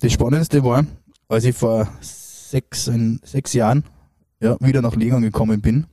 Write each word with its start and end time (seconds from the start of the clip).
das 0.00 0.12
Spannendste 0.12 0.64
war, 0.64 0.84
als 1.28 1.44
ich 1.44 1.56
vor 1.56 1.88
sechs, 2.00 2.90
sechs 3.22 3.52
Jahren 3.52 3.84
ja, 4.40 4.56
wieder 4.60 4.82
nach 4.82 4.94
Lehrgang 4.96 5.22
gekommen 5.22 5.60
bin, 5.60 5.86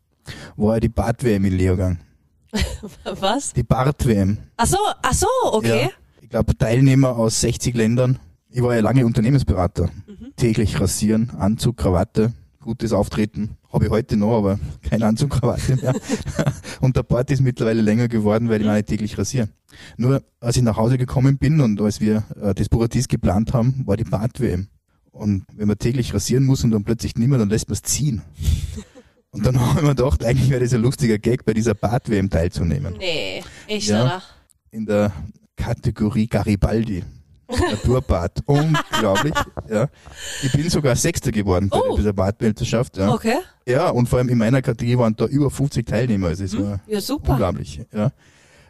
war 0.55 0.79
die 0.79 0.89
Bad-WM 0.89 1.45
in 1.45 1.57
Lehrgang. 1.57 1.99
Was? 3.03 3.53
Die 3.53 3.63
Bart-WM. 3.63 4.37
Ach 4.57 4.65
so, 4.65 4.77
ach 5.01 5.13
so, 5.13 5.27
okay. 5.43 5.83
Ja, 5.83 5.89
ich 6.21 6.29
glaube, 6.29 6.57
Teilnehmer 6.57 7.15
aus 7.15 7.41
60 7.41 7.75
Ländern. 7.75 8.19
Ich 8.49 8.61
war 8.61 8.73
ja 8.73 8.81
lange 8.81 9.05
Unternehmensberater. 9.05 9.89
Täglich 10.37 10.79
rasieren, 10.79 11.31
Anzug, 11.31 11.77
Krawatte, 11.77 12.33
gutes 12.65 12.91
Auftreten. 12.91 13.57
Habe 13.71 13.85
ich 13.85 13.91
heute 13.91 14.17
noch, 14.17 14.37
aber 14.37 14.59
kein 14.81 15.03
Anzug, 15.03 15.29
Krawatte 15.31 15.75
mehr. 15.77 15.93
und 16.81 16.95
der 16.97 17.03
Bart 17.03 17.31
ist 17.31 17.41
mittlerweile 17.41 17.81
länger 17.81 18.07
geworden, 18.07 18.49
weil 18.49 18.59
ich 18.61 18.67
meine 18.67 18.83
täglich 18.83 19.17
rasiere. 19.17 19.47
Nur 19.97 20.21
als 20.39 20.57
ich 20.57 20.63
nach 20.63 20.75
Hause 20.77 20.97
gekommen 20.97 21.37
bin 21.37 21.61
und 21.61 21.79
als 21.79 22.01
wir 22.01 22.23
äh, 22.41 22.53
das 22.53 22.67
Buratis 22.69 23.07
geplant 23.07 23.53
haben, 23.53 23.83
war 23.85 23.95
die 23.97 24.03
Bart-WM. 24.03 24.67
Und 25.11 25.45
wenn 25.53 25.67
man 25.67 25.77
täglich 25.77 26.13
rasieren 26.13 26.43
muss 26.43 26.63
und 26.63 26.71
dann 26.71 26.83
plötzlich 26.83 27.15
nicht 27.15 27.27
mehr, 27.29 27.37
dann 27.39 27.49
lässt 27.49 27.69
man 27.69 27.73
es 27.75 27.83
ziehen. 27.83 28.21
Und 29.31 29.45
dann 29.45 29.59
haben 29.59 29.81
wir 29.85 29.95
gedacht, 29.95 30.25
eigentlich 30.25 30.49
wäre 30.49 30.61
das 30.61 30.73
ein 30.73 30.81
lustiger 30.81 31.17
Gag, 31.17 31.45
bei 31.45 31.53
dieser 31.53 31.73
Bart-WM 31.73 32.29
teilzunehmen. 32.29 32.95
Nee, 32.97 33.43
echt, 33.67 33.87
Ja. 33.87 34.03
oder? 34.03 34.23
In 34.71 34.85
der 34.85 35.13
Kategorie 35.55 36.27
Garibaldi. 36.27 37.03
Naturbad. 37.49 38.39
Unglaublich. 38.45 39.33
Ja. 39.69 39.87
Ich 40.43 40.51
bin 40.51 40.69
sogar 40.69 40.95
Sechster 40.95 41.31
geworden 41.31 41.69
bei 41.69 41.79
Oh. 41.79 41.95
dieser 41.95 42.13
Badweltmeisterschaft. 42.13 42.97
Ja. 42.97 43.13
Okay. 43.13 43.35
ja, 43.67 43.89
und 43.89 44.07
vor 44.09 44.19
allem 44.19 44.29
in 44.29 44.37
meiner 44.37 44.61
Kategorie 44.61 44.97
waren 44.97 45.15
da 45.15 45.25
über 45.25 45.49
50 45.49 45.85
Teilnehmer. 45.85 46.27
Also 46.27 46.43
es 46.43 46.57
war 46.57 46.79
Ja, 46.87 47.01
super. 47.01 47.33
unglaublich. 47.33 47.81
Ja. 47.93 48.11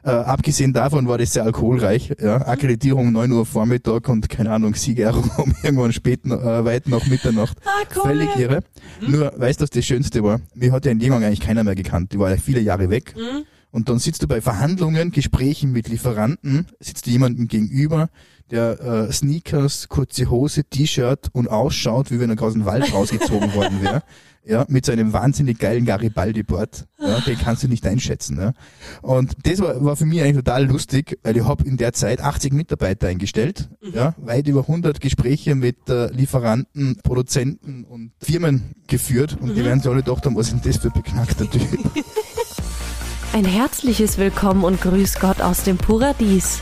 Äh, 0.03 0.09
abgesehen 0.11 0.71
davon 0.71 1.07
war 1.07 1.17
das 1.17 1.33
sehr 1.33 1.43
alkoholreich. 1.43 2.13
Ja. 2.21 2.37
Akkreditierung 2.45 3.11
9 3.11 3.31
Uhr 3.31 3.43
Vormittag 3.45 4.07
und 4.07 4.29
keine 4.29 4.51
Ahnung, 4.51 4.75
Siegerehrung 4.75 5.31
um 5.37 5.55
irgendwann 5.63 5.93
spät, 5.93 6.25
äh, 6.25 6.29
weit 6.63 6.87
nach 6.87 7.07
Mitternacht. 7.07 7.57
Ah, 7.65 7.69
cool. 7.95 8.01
Völlig 8.03 8.35
irre. 8.35 8.59
Nur, 9.01 9.33
weißt 9.35 9.59
du, 9.59 9.63
was 9.63 9.71
das 9.71 9.83
Schönste 9.83 10.23
war? 10.23 10.41
Mir 10.53 10.71
hat 10.73 10.85
ja 10.85 10.91
in 10.91 10.99
Lehrgang 10.99 11.23
eigentlich 11.23 11.39
keiner 11.41 11.63
mehr 11.63 11.73
gekannt. 11.75 12.11
Die 12.13 12.19
war 12.19 12.29
ja 12.29 12.37
viele 12.37 12.59
Jahre 12.59 12.89
weg. 12.91 13.15
Mhm. 13.17 13.45
Und 13.71 13.89
dann 13.89 13.97
sitzt 13.99 14.21
du 14.23 14.27
bei 14.27 14.39
Verhandlungen, 14.41 15.11
Gesprächen 15.11 15.71
mit 15.73 15.89
Lieferanten, 15.89 16.67
sitzt 16.79 17.07
du 17.07 17.09
jemandem 17.09 17.47
gegenüber, 17.49 18.09
der 18.51 18.79
äh, 18.79 19.11
Sneakers, 19.11 19.89
kurze 19.89 20.29
Hose, 20.29 20.63
T-Shirt 20.63 21.29
und 21.33 21.49
ausschaut, 21.49 22.11
wie 22.11 22.19
wenn 22.19 22.29
er 22.29 22.41
aus 22.41 22.53
dem 22.53 22.65
Wald 22.65 22.93
rausgezogen 22.93 23.53
worden 23.53 23.81
wäre. 23.81 24.03
Ja, 24.47 24.63
mit 24.67 24.85
seinem 24.85 25.11
wahnsinnig 25.11 25.57
geilen 25.57 25.85
Garibaldi-Board. 25.85 26.85
Ja, 26.99 27.19
den 27.21 27.35
kannst 27.35 27.63
du 27.63 27.67
nicht 27.67 27.83
einschätzen. 27.87 28.39
Ja. 28.39 28.53
Und 29.01 29.33
das 29.41 29.59
war, 29.59 29.83
war 29.83 29.95
für 29.95 30.05
mich 30.05 30.21
eigentlich 30.21 30.35
total 30.35 30.65
lustig, 30.67 31.17
weil 31.23 31.35
ich 31.35 31.43
habe 31.43 31.63
in 31.65 31.77
der 31.77 31.93
Zeit 31.93 32.21
80 32.21 32.53
Mitarbeiter 32.53 33.07
eingestellt, 33.07 33.69
ja, 33.81 34.13
weit 34.19 34.47
über 34.47 34.59
100 34.59 35.01
Gespräche 35.01 35.55
mit 35.55 35.89
äh, 35.89 36.11
Lieferanten, 36.11 36.99
Produzenten 37.03 37.85
und 37.85 38.11
Firmen 38.21 38.75
geführt 38.85 39.35
und 39.41 39.55
die 39.55 39.65
werden 39.65 39.79
sich 39.79 39.89
alle 39.89 40.03
gedacht 40.03 40.23
haben, 40.27 40.35
was 40.35 40.49
ist 40.49 40.63
denn 40.63 40.71
das 40.71 40.77
für 40.79 40.89
ein 40.89 40.93
beknackter 40.93 41.49
Typ? 41.49 41.67
Ein 43.33 43.45
herzliches 43.45 44.17
Willkommen 44.17 44.63
und 44.63 44.79
Grüß 44.79 45.19
Gott 45.19 45.41
aus 45.41 45.63
dem 45.63 45.77
Paradies. 45.77 46.61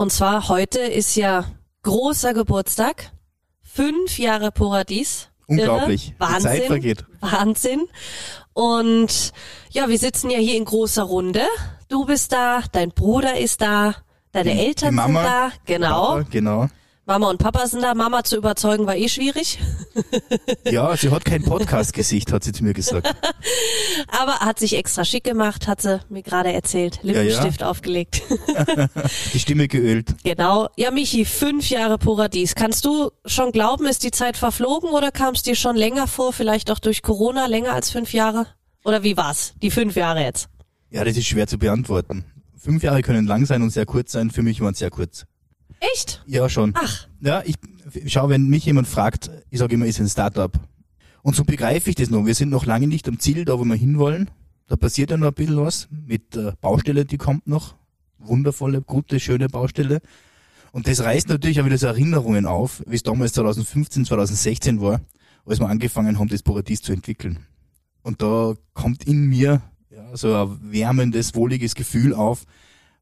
Und 0.00 0.12
zwar 0.12 0.48
heute 0.48 0.78
ist 0.78 1.16
ja 1.16 1.44
großer 1.82 2.32
Geburtstag. 2.32 3.10
Fünf 3.62 4.16
Jahre 4.20 4.52
Paradies. 4.52 5.26
Unglaublich. 5.48 6.14
Irre. 6.20 6.34
Die 6.36 6.42
Zeit 6.42 6.44
Wahnsinn. 6.44 6.66
vergeht. 6.68 7.04
Wahnsinn. 7.18 7.88
Und 8.52 9.32
ja, 9.70 9.88
wir 9.88 9.98
sitzen 9.98 10.30
ja 10.30 10.38
hier 10.38 10.54
in 10.54 10.64
großer 10.64 11.02
Runde. 11.02 11.42
Du 11.88 12.04
bist 12.04 12.30
da, 12.30 12.62
dein 12.70 12.90
Bruder 12.90 13.40
ist 13.40 13.60
da, 13.60 13.96
deine 14.30 14.56
Eltern 14.64 14.90
die 14.90 14.94
Mama, 14.94 15.20
sind 15.20 15.32
da. 15.32 15.52
Genau. 15.64 16.06
Papa, 16.06 16.26
genau. 16.30 16.68
Mama 17.08 17.30
und 17.30 17.38
Papa 17.38 17.66
sind 17.66 17.82
da. 17.82 17.94
Mama 17.94 18.22
zu 18.22 18.36
überzeugen 18.36 18.86
war 18.86 18.94
eh 18.94 19.08
schwierig. 19.08 19.58
Ja, 20.64 20.96
sie 20.96 21.10
hat 21.10 21.24
kein 21.24 21.42
Podcast-Gesicht, 21.42 22.32
hat 22.32 22.44
sie 22.44 22.52
zu 22.52 22.62
mir 22.62 22.74
gesagt. 22.74 23.12
Aber 24.08 24.40
hat 24.40 24.58
sich 24.58 24.76
extra 24.76 25.04
schick 25.04 25.24
gemacht, 25.24 25.66
hat 25.66 25.80
sie 25.80 26.00
mir 26.08 26.22
gerade 26.22 26.52
erzählt. 26.52 27.00
ja. 27.02 27.12
Lippenstift 27.12 27.62
aufgelegt. 27.64 28.22
Die 29.32 29.38
Stimme 29.40 29.66
geölt. 29.66 30.14
Genau. 30.22 30.68
Ja, 30.76 30.90
Michi, 30.90 31.24
fünf 31.24 31.70
Jahre 31.70 31.98
Paradies. 31.98 32.54
Kannst 32.54 32.84
du 32.84 33.10
schon 33.24 33.50
glauben, 33.50 33.86
ist 33.86 34.04
die 34.04 34.10
Zeit 34.10 34.36
verflogen 34.36 34.90
oder 34.90 35.10
kam 35.10 35.34
es 35.34 35.42
dir 35.42 35.56
schon 35.56 35.74
länger 35.74 36.06
vor, 36.06 36.32
vielleicht 36.32 36.70
auch 36.70 36.78
durch 36.78 37.02
Corona, 37.02 37.46
länger 37.46 37.72
als 37.72 37.90
fünf 37.90 38.12
Jahre? 38.12 38.46
Oder 38.84 39.02
wie 39.02 39.16
war's? 39.16 39.54
Die 39.62 39.70
fünf 39.70 39.96
Jahre 39.96 40.22
jetzt. 40.22 40.48
Ja, 40.90 41.02
das 41.04 41.16
ist 41.16 41.26
schwer 41.26 41.46
zu 41.46 41.58
beantworten. 41.58 42.24
Fünf 42.56 42.82
Jahre 42.82 43.02
können 43.02 43.26
lang 43.26 43.46
sein 43.46 43.62
und 43.62 43.70
sehr 43.70 43.86
kurz 43.86 44.12
sein. 44.12 44.30
Für 44.30 44.42
mich 44.42 44.60
waren 44.60 44.72
es 44.74 44.78
sehr 44.78 44.90
kurz. 44.90 45.24
Echt? 45.80 46.22
Ja, 46.26 46.48
schon. 46.48 46.72
Ach. 46.74 47.08
Ja, 47.20 47.42
ich 47.44 47.56
schau, 48.06 48.28
wenn 48.28 48.48
mich 48.48 48.64
jemand 48.64 48.88
fragt, 48.88 49.30
ich 49.50 49.58
sage 49.58 49.74
immer, 49.74 49.86
ist 49.86 50.00
ein 50.00 50.08
Startup. 50.08 50.52
Und 51.22 51.36
so 51.36 51.44
begreife 51.44 51.90
ich 51.90 51.96
das 51.96 52.10
noch. 52.10 52.26
Wir 52.26 52.34
sind 52.34 52.50
noch 52.50 52.66
lange 52.66 52.86
nicht 52.86 53.08
am 53.08 53.18
Ziel, 53.18 53.44
da 53.44 53.58
wo 53.58 53.64
wir 53.64 53.74
hinwollen. 53.74 54.30
Da 54.66 54.76
passiert 54.76 55.10
ja 55.10 55.16
noch 55.16 55.28
ein 55.28 55.34
bisschen 55.34 55.56
was 55.56 55.88
mit 55.90 56.34
der 56.34 56.54
Baustelle, 56.60 57.04
die 57.04 57.16
kommt 57.16 57.46
noch. 57.46 57.74
Wundervolle, 58.18 58.82
gute, 58.82 59.20
schöne 59.20 59.48
Baustelle. 59.48 60.00
Und 60.72 60.86
das 60.86 61.02
reißt 61.02 61.28
natürlich 61.28 61.60
auch 61.60 61.64
wieder 61.64 61.78
so 61.78 61.86
Erinnerungen 61.86 62.46
auf, 62.46 62.82
wie 62.86 62.96
es 62.96 63.02
damals 63.02 63.32
2015, 63.32 64.04
2016 64.04 64.80
war, 64.80 65.00
als 65.46 65.60
wir 65.60 65.68
angefangen 65.68 66.18
haben, 66.18 66.28
das 66.28 66.42
Paradies 66.42 66.82
zu 66.82 66.92
entwickeln. 66.92 67.38
Und 68.02 68.22
da 68.22 68.54
kommt 68.74 69.04
in 69.04 69.26
mir 69.26 69.62
ja, 69.90 70.16
so 70.16 70.34
ein 70.34 70.72
wärmendes, 70.72 71.34
wohliges 71.34 71.74
Gefühl 71.74 72.14
auf, 72.14 72.44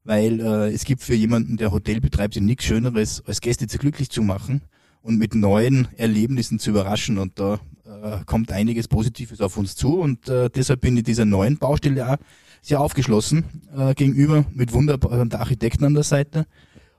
weil 0.07 0.39
äh, 0.39 0.73
es 0.73 0.85
gibt 0.85 1.03
für 1.03 1.15
jemanden, 1.15 1.57
der 1.57 1.71
Hotel 1.71 1.99
betreibt, 1.99 2.35
ja 2.35 2.41
nichts 2.41 2.63
Schöneres, 2.63 3.21
als 3.27 3.41
Gäste 3.41 3.67
zu 3.67 3.77
glücklich 3.77 4.09
zu 4.09 4.23
machen 4.23 4.61
und 5.01 5.17
mit 5.17 5.35
neuen 5.35 5.89
Erlebnissen 5.97 6.59
zu 6.59 6.69
überraschen. 6.69 7.17
Und 7.17 7.37
da 7.39 7.59
äh, 7.85 8.23
kommt 8.25 8.53
einiges 8.53 8.87
Positives 8.87 9.41
auf 9.41 9.57
uns 9.57 9.75
zu. 9.75 9.99
Und 9.99 10.29
äh, 10.29 10.49
deshalb 10.49 10.79
bin 10.79 10.95
ich 10.95 11.03
dieser 11.03 11.25
neuen 11.25 11.57
Baustelle 11.57 12.09
auch 12.09 12.17
sehr 12.61 12.79
aufgeschlossen 12.79 13.43
äh, 13.75 13.93
gegenüber, 13.95 14.45
mit 14.53 14.71
wunderbaren 14.71 15.31
Architekten 15.33 15.83
an 15.83 15.93
der 15.93 16.03
Seite. 16.03 16.45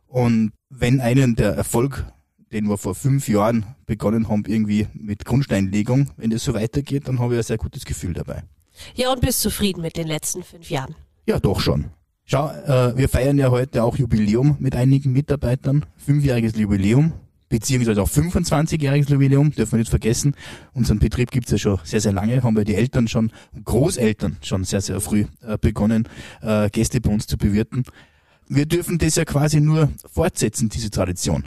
Und 0.06 0.52
wenn 0.68 1.00
einen 1.00 1.34
der 1.34 1.54
Erfolg, 1.54 2.04
den 2.52 2.68
wir 2.68 2.76
vor 2.76 2.94
fünf 2.94 3.26
Jahren 3.26 3.74
begonnen 3.86 4.28
haben, 4.28 4.44
irgendwie 4.46 4.86
mit 4.92 5.24
Grundsteinlegung, 5.24 6.10
wenn 6.18 6.28
das 6.28 6.44
so 6.44 6.52
weitergeht, 6.52 7.08
dann 7.08 7.20
habe 7.20 7.34
ich 7.34 7.38
ein 7.38 7.44
sehr 7.44 7.58
gutes 7.58 7.86
Gefühl 7.86 8.12
dabei. 8.12 8.42
Ja, 8.94 9.10
und 9.10 9.22
bist 9.22 9.40
zufrieden 9.40 9.80
mit 9.80 9.96
den 9.96 10.06
letzten 10.06 10.42
fünf 10.42 10.68
Jahren? 10.68 10.94
Ja, 11.26 11.40
doch 11.40 11.60
schon. 11.60 11.86
Schau, 12.30 12.50
äh, 12.50 12.94
wir 12.94 13.08
feiern 13.08 13.38
ja 13.38 13.50
heute 13.50 13.82
auch 13.82 13.96
Jubiläum 13.96 14.58
mit 14.58 14.76
einigen 14.76 15.14
Mitarbeitern. 15.14 15.86
Fünfjähriges 15.96 16.58
Jubiläum, 16.58 17.14
beziehungsweise 17.48 18.02
auch 18.02 18.10
25-jähriges 18.10 19.10
Jubiläum, 19.10 19.50
dürfen 19.50 19.72
wir 19.72 19.78
nicht 19.78 19.88
vergessen. 19.88 20.34
Unseren 20.74 20.98
Betrieb 20.98 21.30
gibt's 21.30 21.50
ja 21.52 21.56
schon 21.56 21.78
sehr, 21.84 22.02
sehr 22.02 22.12
lange, 22.12 22.42
haben 22.42 22.54
wir 22.54 22.66
die 22.66 22.74
Eltern 22.74 23.08
schon, 23.08 23.32
Großeltern 23.64 24.36
schon 24.42 24.64
sehr, 24.64 24.82
sehr 24.82 25.00
früh 25.00 25.24
äh, 25.40 25.56
begonnen, 25.58 26.06
äh, 26.42 26.68
Gäste 26.68 27.00
bei 27.00 27.08
uns 27.10 27.26
zu 27.26 27.38
bewirten. 27.38 27.84
Wir 28.46 28.66
dürfen 28.66 28.98
das 28.98 29.16
ja 29.16 29.24
quasi 29.24 29.62
nur 29.62 29.88
fortsetzen, 30.04 30.68
diese 30.68 30.90
Tradition. 30.90 31.44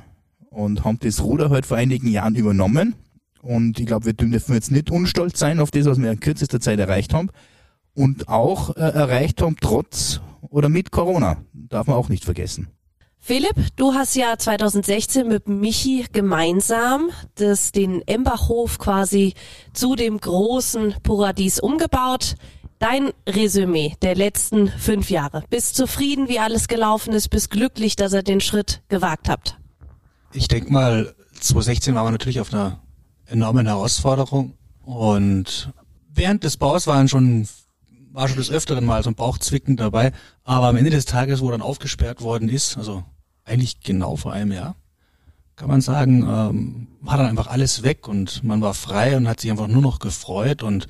Und 0.49 0.83
haben 0.83 0.97
das 0.99 1.21
Ruder 1.21 1.51
halt 1.51 1.67
vor 1.67 1.77
einigen 1.77 2.07
Jahren 2.07 2.33
übernommen. 2.33 2.95
Und 3.43 3.79
ich 3.79 3.85
glaube, 3.85 4.07
wir 4.07 4.13
dürfen 4.13 4.55
jetzt 4.55 4.71
nicht 4.71 4.89
unstolz 4.89 5.37
sein 5.37 5.59
auf 5.59 5.69
das, 5.69 5.85
was 5.85 6.01
wir 6.01 6.09
in 6.09 6.19
kürzester 6.19 6.59
Zeit 6.59 6.79
erreicht 6.79 7.13
haben 7.13 7.29
und 7.93 8.29
auch 8.29 8.75
äh, 8.77 8.79
erreicht 8.79 9.43
haben, 9.43 9.57
trotz 9.61 10.21
oder 10.51 10.69
mit 10.69 10.91
Corona. 10.91 11.37
Darf 11.53 11.87
man 11.87 11.95
auch 11.95 12.09
nicht 12.09 12.25
vergessen. 12.25 12.67
Philipp, 13.23 13.55
du 13.75 13.93
hast 13.93 14.15
ja 14.15 14.37
2016 14.37 15.27
mit 15.27 15.47
Michi 15.47 16.05
gemeinsam 16.11 17.11
das, 17.35 17.71
den 17.71 18.01
Embachhof 18.07 18.79
quasi 18.79 19.35
zu 19.73 19.95
dem 19.95 20.19
großen 20.19 20.95
Paradies 21.03 21.59
umgebaut. 21.59 22.35
Dein 22.79 23.11
Resümee 23.29 23.93
der 24.01 24.15
letzten 24.15 24.69
fünf 24.69 25.11
Jahre. 25.11 25.43
Bist 25.51 25.75
zufrieden, 25.75 26.29
wie 26.29 26.39
alles 26.39 26.67
gelaufen 26.67 27.13
ist? 27.13 27.29
Bist 27.29 27.51
glücklich, 27.51 27.95
dass 27.95 28.11
ihr 28.13 28.23
den 28.23 28.41
Schritt 28.41 28.81
gewagt 28.89 29.29
habt? 29.29 29.59
Ich 30.33 30.47
denke 30.47 30.73
mal, 30.73 31.13
2016 31.39 31.93
waren 31.93 32.07
wir 32.07 32.11
natürlich 32.11 32.39
auf 32.39 32.51
einer 32.51 32.81
enormen 33.27 33.67
Herausforderung 33.67 34.55
und 34.83 35.71
während 36.09 36.43
des 36.43 36.57
Baus 36.57 36.87
waren 36.87 37.07
schon 37.07 37.47
war 38.11 38.27
schon 38.27 38.37
des 38.37 38.51
Öfteren 38.51 38.85
mal 38.85 39.03
so 39.03 39.09
ein 39.09 39.15
Bauchzwicken 39.15 39.77
dabei, 39.77 40.11
aber 40.43 40.67
am 40.67 40.77
Ende 40.77 40.91
des 40.91 41.05
Tages, 41.05 41.41
wo 41.41 41.51
dann 41.51 41.61
aufgesperrt 41.61 42.21
worden 42.21 42.49
ist, 42.49 42.77
also 42.77 43.03
eigentlich 43.45 43.81
genau 43.81 44.15
vor 44.15 44.33
einem 44.33 44.51
Jahr, 44.51 44.75
kann 45.55 45.69
man 45.69 45.81
sagen, 45.81 46.23
ähm, 46.23 46.87
war 47.01 47.17
dann 47.17 47.27
einfach 47.27 47.47
alles 47.47 47.83
weg 47.83 48.07
und 48.07 48.43
man 48.43 48.61
war 48.61 48.73
frei 48.73 49.15
und 49.15 49.27
hat 49.27 49.39
sich 49.39 49.51
einfach 49.51 49.67
nur 49.67 49.81
noch 49.81 49.99
gefreut 49.99 50.63
und 50.63 50.87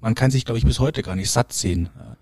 man 0.00 0.14
kann 0.14 0.30
sich, 0.30 0.44
glaube 0.44 0.58
ich, 0.58 0.64
bis 0.64 0.80
heute 0.80 1.02
gar 1.02 1.16
nicht 1.16 1.30
satt 1.30 1.52
sehen. 1.52 1.88
Ja. 1.96 2.16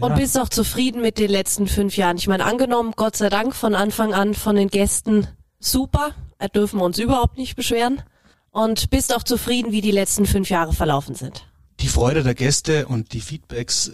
Und 0.00 0.16
bist 0.16 0.38
auch 0.38 0.48
zufrieden 0.48 1.02
mit 1.02 1.18
den 1.18 1.30
letzten 1.30 1.66
fünf 1.66 1.96
Jahren? 1.96 2.16
Ich 2.16 2.28
meine, 2.28 2.44
angenommen, 2.44 2.92
Gott 2.96 3.16
sei 3.16 3.28
Dank 3.28 3.54
von 3.54 3.74
Anfang 3.74 4.14
an 4.14 4.34
von 4.34 4.56
den 4.56 4.68
Gästen 4.68 5.26
super, 5.58 6.10
da 6.38 6.48
dürfen 6.48 6.78
wir 6.78 6.84
uns 6.84 6.98
überhaupt 6.98 7.36
nicht 7.36 7.56
beschweren. 7.56 8.02
Und 8.50 8.90
bist 8.90 9.14
auch 9.14 9.22
zufrieden, 9.22 9.72
wie 9.72 9.80
die 9.80 9.90
letzten 9.90 10.26
fünf 10.26 10.50
Jahre 10.50 10.72
verlaufen 10.72 11.14
sind? 11.14 11.46
Die 11.80 11.88
Freude 11.88 12.22
der 12.22 12.34
Gäste 12.34 12.86
und 12.86 13.12
die 13.12 13.20
Feedbacks, 13.20 13.92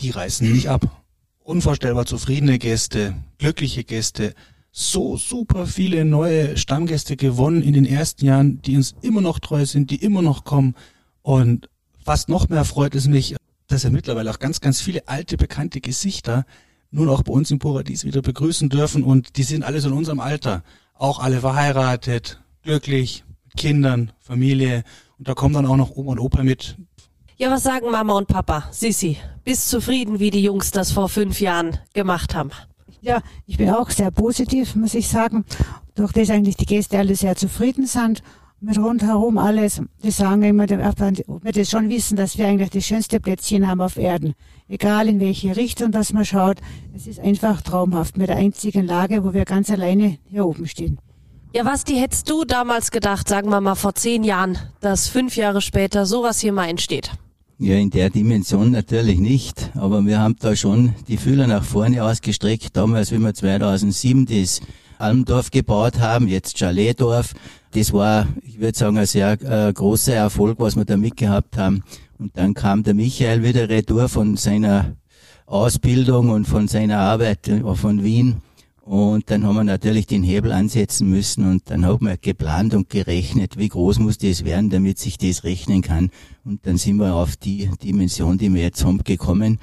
die 0.00 0.10
reißen 0.10 0.50
nicht 0.50 0.68
ab. 0.68 1.04
Unvorstellbar 1.44 2.06
zufriedene 2.06 2.58
Gäste, 2.58 3.14
glückliche 3.38 3.84
Gäste, 3.84 4.34
so 4.72 5.16
super 5.16 5.66
viele 5.66 6.04
neue 6.04 6.56
Stammgäste 6.56 7.16
gewonnen 7.16 7.62
in 7.62 7.74
den 7.74 7.84
ersten 7.84 8.24
Jahren, 8.24 8.62
die 8.62 8.76
uns 8.76 8.94
immer 9.02 9.20
noch 9.20 9.38
treu 9.38 9.66
sind, 9.66 9.90
die 9.90 9.96
immer 9.96 10.22
noch 10.22 10.44
kommen. 10.44 10.74
Und 11.20 11.68
fast 12.02 12.28
noch 12.28 12.48
mehr 12.48 12.64
freut 12.64 12.94
es 12.94 13.06
mich, 13.06 13.36
dass 13.68 13.84
wir 13.84 13.90
mittlerweile 13.90 14.30
auch 14.30 14.38
ganz, 14.38 14.60
ganz 14.60 14.80
viele 14.80 15.06
alte, 15.08 15.36
bekannte 15.36 15.80
Gesichter 15.80 16.44
nun 16.90 17.08
auch 17.08 17.22
bei 17.22 17.32
uns 17.32 17.50
im 17.50 17.58
Paradies 17.58 18.04
wieder 18.04 18.22
begrüßen 18.22 18.68
dürfen. 18.68 19.02
Und 19.02 19.36
die 19.36 19.42
sind 19.42 19.62
alle 19.62 19.80
so 19.80 19.88
in 19.88 19.94
unserem 19.94 20.20
Alter. 20.20 20.62
Auch 20.94 21.18
alle 21.18 21.40
verheiratet, 21.40 22.40
glücklich, 22.62 23.24
mit 23.44 23.56
Kindern, 23.56 24.12
Familie. 24.20 24.84
Und 25.18 25.28
da 25.28 25.34
kommen 25.34 25.54
dann 25.54 25.66
auch 25.66 25.76
noch 25.76 25.96
Oma 25.96 26.12
und 26.12 26.18
Opa 26.18 26.42
mit. 26.42 26.76
Ja, 27.38 27.50
was 27.50 27.62
sagen 27.62 27.90
Mama 27.90 28.18
und 28.18 28.28
Papa? 28.28 28.64
Sissi, 28.70 29.16
bist 29.42 29.70
zufrieden, 29.70 30.20
wie 30.20 30.30
die 30.30 30.42
Jungs 30.42 30.70
das 30.70 30.92
vor 30.92 31.08
fünf 31.08 31.40
Jahren 31.40 31.78
gemacht 31.94 32.34
haben? 32.34 32.50
Ja, 33.00 33.22
ich 33.46 33.56
bin 33.56 33.70
auch 33.70 33.88
sehr 33.90 34.10
positiv, 34.10 34.76
muss 34.76 34.94
ich 34.94 35.08
sagen. 35.08 35.44
Durch 35.94 36.12
das 36.12 36.28
eigentlich 36.28 36.56
die 36.56 36.66
Gäste 36.66 36.98
alle 36.98 37.16
sehr 37.16 37.34
zufrieden 37.34 37.86
sind. 37.86 38.22
Mit 38.60 38.78
rundherum 38.78 39.38
alles. 39.38 39.80
Die 40.04 40.10
sagen 40.10 40.42
immer, 40.42 40.64
ob 40.64 41.44
wir 41.44 41.52
das 41.52 41.70
schon 41.70 41.88
wissen, 41.88 42.16
dass 42.16 42.36
wir 42.36 42.46
eigentlich 42.46 42.70
das 42.70 42.84
schönste 42.84 43.18
Plätzchen 43.18 43.66
haben 43.66 43.80
auf 43.80 43.96
Erden. 43.96 44.34
Egal 44.68 45.08
in 45.08 45.18
welche 45.18 45.56
Richtung 45.56 45.90
das 45.90 46.12
man 46.12 46.24
schaut. 46.24 46.58
Es 46.94 47.06
ist 47.06 47.18
einfach 47.18 47.62
traumhaft 47.62 48.18
mit 48.18 48.28
der 48.28 48.36
einzigen 48.36 48.86
Lage, 48.86 49.24
wo 49.24 49.32
wir 49.32 49.46
ganz 49.46 49.70
alleine 49.70 50.18
hier 50.30 50.46
oben 50.46 50.68
stehen. 50.68 50.98
Ja, 51.54 51.66
was 51.66 51.84
die 51.84 51.96
hättest 51.96 52.30
du 52.30 52.44
damals 52.46 52.90
gedacht, 52.90 53.28
sagen 53.28 53.50
wir 53.50 53.60
mal 53.60 53.74
vor 53.74 53.94
zehn 53.94 54.24
Jahren, 54.24 54.56
dass 54.80 55.08
fünf 55.08 55.36
Jahre 55.36 55.60
später 55.60 56.06
sowas 56.06 56.40
hier 56.40 56.50
mal 56.50 56.66
entsteht? 56.70 57.10
Ja, 57.58 57.76
in 57.76 57.90
der 57.90 58.08
Dimension 58.08 58.70
natürlich 58.70 59.18
nicht, 59.18 59.70
aber 59.74 60.04
wir 60.06 60.18
haben 60.18 60.34
da 60.40 60.56
schon 60.56 60.94
die 61.08 61.18
Fühler 61.18 61.46
nach 61.46 61.62
vorne 61.62 62.02
ausgestreckt. 62.02 62.74
Damals, 62.74 63.12
wie 63.12 63.18
wir 63.18 63.34
2007 63.34 64.24
das 64.24 64.62
Almdorf 64.98 65.50
gebaut 65.50 66.00
haben, 66.00 66.26
jetzt 66.26 66.56
Chaletdorf, 66.56 67.34
das 67.72 67.92
war, 67.92 68.28
ich 68.46 68.58
würde 68.58 68.78
sagen, 68.78 68.96
ein 68.96 69.04
sehr 69.04 69.32
äh, 69.42 69.74
großer 69.74 70.14
Erfolg, 70.14 70.58
was 70.58 70.74
wir 70.74 70.86
da 70.86 70.96
mitgehabt 70.96 71.58
haben. 71.58 71.84
Und 72.18 72.34
dann 72.38 72.54
kam 72.54 72.82
der 72.82 72.94
Michael 72.94 73.42
wieder 73.42 73.68
retour 73.68 74.08
von 74.08 74.38
seiner 74.38 74.96
Ausbildung 75.44 76.30
und 76.30 76.46
von 76.46 76.66
seiner 76.66 76.98
Arbeit 76.98 77.46
äh, 77.46 77.62
von 77.74 78.02
Wien 78.02 78.40
und 78.84 79.30
dann 79.30 79.44
haben 79.44 79.54
wir 79.54 79.64
natürlich 79.64 80.08
den 80.08 80.24
Hebel 80.24 80.50
ansetzen 80.50 81.08
müssen 81.08 81.48
und 81.48 81.70
dann 81.70 81.86
haben 81.86 82.04
wir 82.04 82.16
geplant 82.16 82.74
und 82.74 82.90
gerechnet, 82.90 83.56
wie 83.56 83.68
groß 83.68 84.00
muss 84.00 84.18
das 84.18 84.44
werden, 84.44 84.70
damit 84.70 84.98
sich 84.98 85.18
das 85.18 85.44
rechnen 85.44 85.82
kann. 85.82 86.10
Und 86.44 86.66
dann 86.66 86.78
sind 86.78 86.96
wir 86.96 87.14
auf 87.14 87.36
die 87.36 87.70
Dimension, 87.80 88.38
die 88.38 88.52
wir 88.52 88.62
jetzt 88.62 88.84
haben, 88.84 89.04
gekommen. 89.04 89.60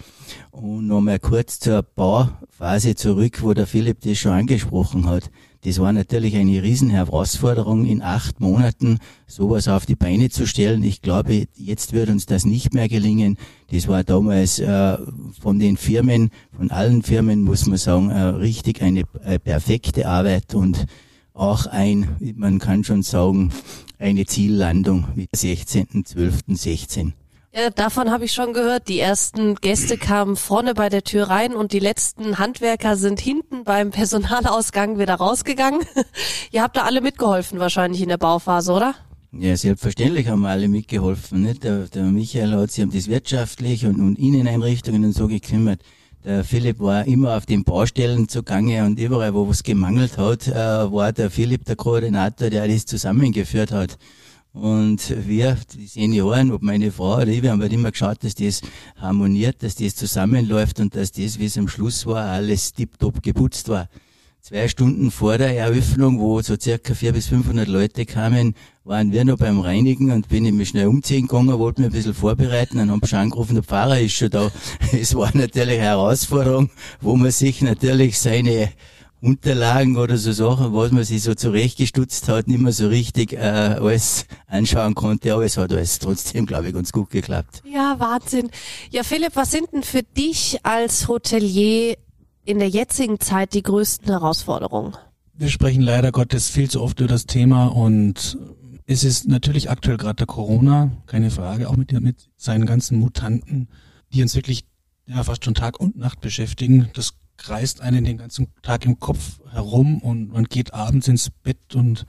Und 0.51 0.87
nochmal 0.87 1.19
kurz 1.19 1.59
zur 1.59 1.83
Bauphase 1.83 2.95
zurück, 2.95 3.43
wo 3.43 3.53
der 3.53 3.67
Philipp 3.67 3.99
das 3.99 4.17
schon 4.17 4.31
angesprochen 4.31 5.05
hat. 5.05 5.29
Das 5.65 5.79
war 5.79 5.91
natürlich 5.91 6.37
eine 6.37 6.63
Riesenherausforderung, 6.63 7.85
in 7.85 8.01
acht 8.01 8.39
Monaten 8.39 8.99
sowas 9.27 9.67
auf 9.67 9.85
die 9.85 9.95
Beine 9.95 10.29
zu 10.29 10.47
stellen. 10.47 10.83
Ich 10.83 11.01
glaube, 11.01 11.47
jetzt 11.55 11.91
wird 11.91 12.09
uns 12.09 12.25
das 12.25 12.45
nicht 12.45 12.73
mehr 12.73 12.87
gelingen. 12.87 13.37
Das 13.69 13.89
war 13.89 14.05
damals 14.05 14.59
äh, 14.59 14.97
von 15.39 15.59
den 15.59 15.75
Firmen, 15.75 16.29
von 16.55 16.71
allen 16.71 17.03
Firmen, 17.03 17.41
muss 17.41 17.65
man 17.65 17.77
sagen, 17.77 18.09
äh, 18.09 18.21
richtig 18.21 18.81
eine 18.81 19.03
äh, 19.23 19.37
perfekte 19.37 20.07
Arbeit 20.07 20.55
und 20.55 20.85
auch 21.33 21.65
ein, 21.65 22.15
man 22.35 22.59
kann 22.59 22.85
schon 22.85 23.03
sagen, 23.03 23.51
eine 23.97 24.25
Ziellandung 24.25 25.07
mit 25.15 25.31
16.12.16. 25.35 27.11
Ja, 27.51 27.71
davon 27.71 28.11
habe 28.11 28.25
ich 28.25 28.31
schon 28.31 28.53
gehört. 28.53 28.87
Die 28.89 28.99
ersten 28.99 29.55
Gäste 29.55 29.97
kamen 29.97 30.35
vorne 30.35 30.75
bei 30.75 30.87
der 30.87 31.03
Tür 31.03 31.29
rein 31.29 31.55
und 31.55 31.73
die 31.73 31.79
letzten 31.79 32.37
Handwerker 32.37 32.95
sind 32.95 33.19
hinten 33.19 33.63
beim 33.63 33.89
Personalausgang 33.89 34.99
wieder 34.99 35.15
rausgegangen. 35.15 35.81
Ihr 36.51 36.61
habt 36.61 36.77
da 36.77 36.83
alle 36.83 37.01
mitgeholfen 37.01 37.57
wahrscheinlich 37.57 38.01
in 38.01 38.09
der 38.09 38.17
Bauphase, 38.17 38.71
oder? 38.71 38.93
Ja, 39.31 39.57
selbstverständlich 39.57 40.27
haben 40.27 40.41
wir 40.41 40.49
alle 40.49 40.67
mitgeholfen. 40.67 41.41
Nicht? 41.41 41.63
Der, 41.63 41.87
der 41.87 42.03
Michael 42.03 42.53
hat 42.53 42.69
sich 42.69 42.83
um 42.83 42.91
das 42.91 43.07
wirtschaftlich 43.07 43.83
und, 43.85 43.99
und 43.99 44.19
Inneneinrichtungen 44.19 45.03
und 45.03 45.13
so 45.13 45.27
gekümmert. 45.27 45.81
Der 46.23 46.43
Philipp 46.43 46.79
war 46.79 47.05
immer 47.07 47.35
auf 47.35 47.47
den 47.47 47.63
Baustellen 47.63 48.27
zugange 48.27 48.85
und 48.85 48.99
überall, 48.99 49.33
wo 49.33 49.49
es 49.49 49.63
gemangelt 49.63 50.17
hat, 50.17 50.47
äh, 50.47 50.53
war 50.53 51.13
der 51.13 51.31
Philipp 51.31 51.65
der 51.65 51.77
Koordinator, 51.77 52.49
der 52.49 52.67
das 52.67 52.85
zusammengeführt 52.85 53.71
hat. 53.71 53.97
Und 54.53 55.27
wir, 55.27 55.57
die 55.75 55.85
Senioren, 55.85 56.51
ob 56.51 56.63
meine 56.63 56.91
Frau 56.91 57.17
oder 57.17 57.27
ich, 57.27 57.43
wir 57.43 57.51
haben 57.51 57.61
halt 57.61 57.71
immer 57.71 57.91
geschaut, 57.91 58.23
dass 58.23 58.33
das 58.33 58.61
harmoniert, 58.97 59.61
dass 59.61 59.75
das 59.75 59.95
zusammenläuft 59.95 60.79
und 60.79 60.95
dass 60.95 61.11
das, 61.11 61.37
wie 61.37 61.45
es 61.45 61.57
am 61.57 61.67
Schluss 61.67 62.05
war, 62.07 62.25
alles 62.25 62.73
tiptop 62.73 63.21
geputzt 63.21 63.69
war. 63.69 63.87
Zwei 64.41 64.67
Stunden 64.67 65.11
vor 65.11 65.37
der 65.37 65.55
Eröffnung, 65.55 66.19
wo 66.19 66.41
so 66.41 66.55
circa 66.59 66.95
400 66.95 67.13
bis 67.13 67.27
500 67.27 67.67
Leute 67.67 68.05
kamen, 68.05 68.55
waren 68.85 69.11
wir 69.11 69.23
noch 69.25 69.37
beim 69.37 69.59
Reinigen 69.59 70.11
und 70.11 70.29
bin 70.29 70.45
ich 70.45 70.53
mich 70.53 70.69
schnell 70.69 70.87
umziehen 70.87 71.27
gegangen, 71.27 71.59
wollte 71.59 71.81
mich 71.81 71.91
ein 71.91 71.93
bisschen 71.93 72.13
vorbereiten, 72.13 72.77
dann 72.77 72.89
haben 72.89 73.05
schon 73.05 73.19
angerufen, 73.19 73.55
der 73.55 73.63
Pfarrer 73.63 73.99
ist 73.99 74.13
schon 74.13 74.29
da. 74.29 74.49
Es 74.93 75.13
war 75.13 75.29
natürlich 75.35 75.77
eine 75.77 75.83
Herausforderung, 75.83 76.71
wo 77.01 77.15
man 77.15 77.31
sich 77.31 77.61
natürlich 77.61 78.17
seine 78.17 78.71
Unterlagen 79.21 79.97
oder 79.97 80.17
so 80.17 80.31
Sachen, 80.31 80.73
was 80.73 80.91
man 80.91 81.03
sich 81.03 81.23
so 81.23 81.35
zurechtgestutzt 81.35 82.29
hat, 82.29 82.47
nicht 82.47 82.61
mehr 82.61 82.71
so 82.71 82.87
richtig 82.87 83.33
äh, 83.33 83.37
alles 83.37 84.25
anschauen 84.47 84.95
konnte, 84.95 85.33
aber 85.33 85.43
es 85.43 85.57
hat 85.57 85.73
alles 85.73 85.99
trotzdem, 85.99 86.45
glaube 86.45 86.67
ich, 86.67 86.73
ganz 86.73 86.91
gut 86.91 87.09
geklappt. 87.09 87.61
Ja, 87.65 87.95
Wahnsinn. 87.99 88.49
Ja, 88.91 89.03
Philipp, 89.03 89.35
was 89.35 89.51
sind 89.51 89.73
denn 89.73 89.83
für 89.83 90.03
dich 90.03 90.59
als 90.63 91.07
Hotelier 91.07 91.97
in 92.45 92.59
der 92.59 92.69
jetzigen 92.69 93.19
Zeit 93.19 93.53
die 93.53 93.63
größten 93.63 94.09
Herausforderungen? 94.09 94.95
Wir 95.33 95.49
sprechen 95.49 95.81
leider 95.81 96.11
Gottes 96.11 96.49
viel 96.49 96.69
zu 96.69 96.81
oft 96.81 96.99
über 96.99 97.09
das 97.09 97.25
Thema 97.25 97.67
und 97.67 98.37
es 98.85 99.03
ist 99.03 99.27
natürlich 99.27 99.69
aktuell 99.69 99.97
gerade 99.97 100.15
der 100.15 100.27
Corona, 100.27 100.91
keine 101.05 101.29
Frage, 101.29 101.69
auch 101.69 101.75
mit, 101.75 101.91
mit 102.01 102.29
seinen 102.37 102.65
ganzen 102.65 102.99
Mutanten, 102.99 103.67
die 104.13 104.21
uns 104.21 104.35
wirklich 104.35 104.65
ja, 105.05 105.23
fast 105.23 105.45
schon 105.45 105.53
Tag 105.53 105.79
und 105.79 105.97
Nacht 105.97 106.21
beschäftigen. 106.21 106.89
Das 106.93 107.13
kreist 107.39 107.81
einen 107.81 108.03
den 108.03 108.17
ganzen 108.17 108.47
Tag 108.61 108.85
im 108.85 108.99
Kopf 108.99 109.39
herum 109.51 109.99
und 109.99 110.31
man 110.31 110.43
geht 110.43 110.73
abends 110.73 111.07
ins 111.07 111.29
Bett 111.29 111.73
und 111.73 112.05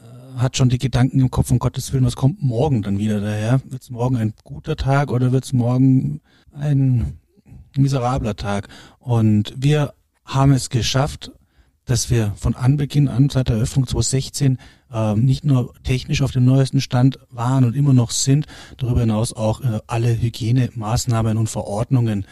äh, 0.00 0.40
hat 0.40 0.56
schon 0.56 0.68
die 0.68 0.78
Gedanken 0.78 1.20
im 1.20 1.30
Kopf, 1.30 1.50
um 1.50 1.58
Gottes 1.58 1.92
Willen, 1.92 2.06
was 2.06 2.16
kommt 2.16 2.42
morgen 2.42 2.82
dann 2.82 2.98
wieder 2.98 3.20
daher? 3.20 3.60
Wird 3.66 3.82
es 3.82 3.90
morgen 3.90 4.16
ein 4.16 4.34
guter 4.44 4.76
Tag 4.76 5.10
oder 5.10 5.32
wird 5.32 5.44
es 5.44 5.52
morgen 5.52 6.20
ein 6.52 7.18
miserabler 7.76 8.36
Tag? 8.36 8.68
Und 8.98 9.52
wir 9.56 9.94
haben 10.24 10.52
es 10.52 10.70
geschafft, 10.70 11.32
dass 11.84 12.10
wir 12.10 12.32
von 12.36 12.54
Anbeginn 12.54 13.08
an, 13.08 13.30
seit 13.30 13.48
der 13.48 13.56
Eröffnung 13.56 13.86
2016, 13.86 14.58
äh, 14.92 15.14
nicht 15.14 15.44
nur 15.44 15.74
technisch 15.82 16.22
auf 16.22 16.30
dem 16.30 16.44
neuesten 16.44 16.80
Stand 16.80 17.18
waren 17.30 17.64
und 17.64 17.74
immer 17.74 17.94
noch 17.94 18.10
sind, 18.10 18.46
darüber 18.76 19.00
hinaus 19.00 19.32
auch 19.32 19.60
äh, 19.62 19.80
alle 19.86 20.20
Hygienemaßnahmen 20.20 21.36
und 21.36 21.48
Verordnungen 21.48 22.26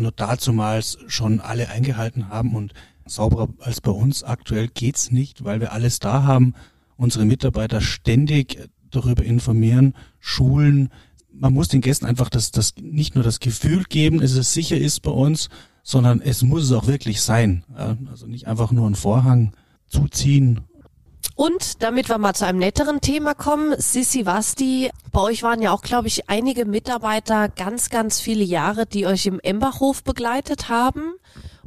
nur 0.00 0.12
dazumals 0.12 0.98
schon 1.06 1.40
alle 1.40 1.68
eingehalten 1.68 2.28
haben 2.28 2.54
und 2.54 2.72
sauberer 3.06 3.48
als 3.60 3.80
bei 3.80 3.90
uns 3.90 4.22
aktuell 4.22 4.68
geht's 4.68 5.10
nicht, 5.10 5.44
weil 5.44 5.60
wir 5.60 5.72
alles 5.72 5.98
da 5.98 6.24
haben, 6.24 6.54
unsere 6.96 7.24
Mitarbeiter 7.24 7.80
ständig 7.80 8.68
darüber 8.90 9.24
informieren, 9.24 9.94
schulen. 10.20 10.90
Man 11.32 11.52
muss 11.52 11.68
den 11.68 11.80
Gästen 11.80 12.06
einfach 12.06 12.28
das, 12.28 12.50
das 12.50 12.74
nicht 12.80 13.14
nur 13.14 13.24
das 13.24 13.40
Gefühl 13.40 13.84
geben, 13.84 14.20
dass 14.20 14.32
es 14.32 14.52
sicher 14.52 14.76
ist 14.76 15.00
bei 15.00 15.10
uns, 15.10 15.48
sondern 15.82 16.20
es 16.20 16.42
muss 16.42 16.64
es 16.64 16.72
auch 16.72 16.86
wirklich 16.86 17.20
sein. 17.20 17.64
Also 18.10 18.26
nicht 18.26 18.48
einfach 18.48 18.72
nur 18.72 18.86
einen 18.86 18.94
Vorhang 18.94 19.52
zuziehen 19.86 20.62
und 21.34 21.82
damit 21.82 22.08
wir 22.08 22.18
mal 22.18 22.34
zu 22.34 22.46
einem 22.46 22.58
netteren 22.58 23.00
Thema 23.00 23.34
kommen, 23.34 23.74
Sissi 23.78 24.24
Wasti, 24.26 24.90
bei 25.12 25.20
euch 25.20 25.42
waren 25.42 25.60
ja 25.60 25.72
auch, 25.72 25.82
glaube 25.82 26.08
ich, 26.08 26.30
einige 26.30 26.64
Mitarbeiter 26.64 27.48
ganz, 27.48 27.90
ganz 27.90 28.20
viele 28.20 28.44
Jahre, 28.44 28.86
die 28.86 29.06
euch 29.06 29.26
im 29.26 29.40
Embachhof 29.40 30.02
begleitet 30.02 30.68
haben. 30.68 31.14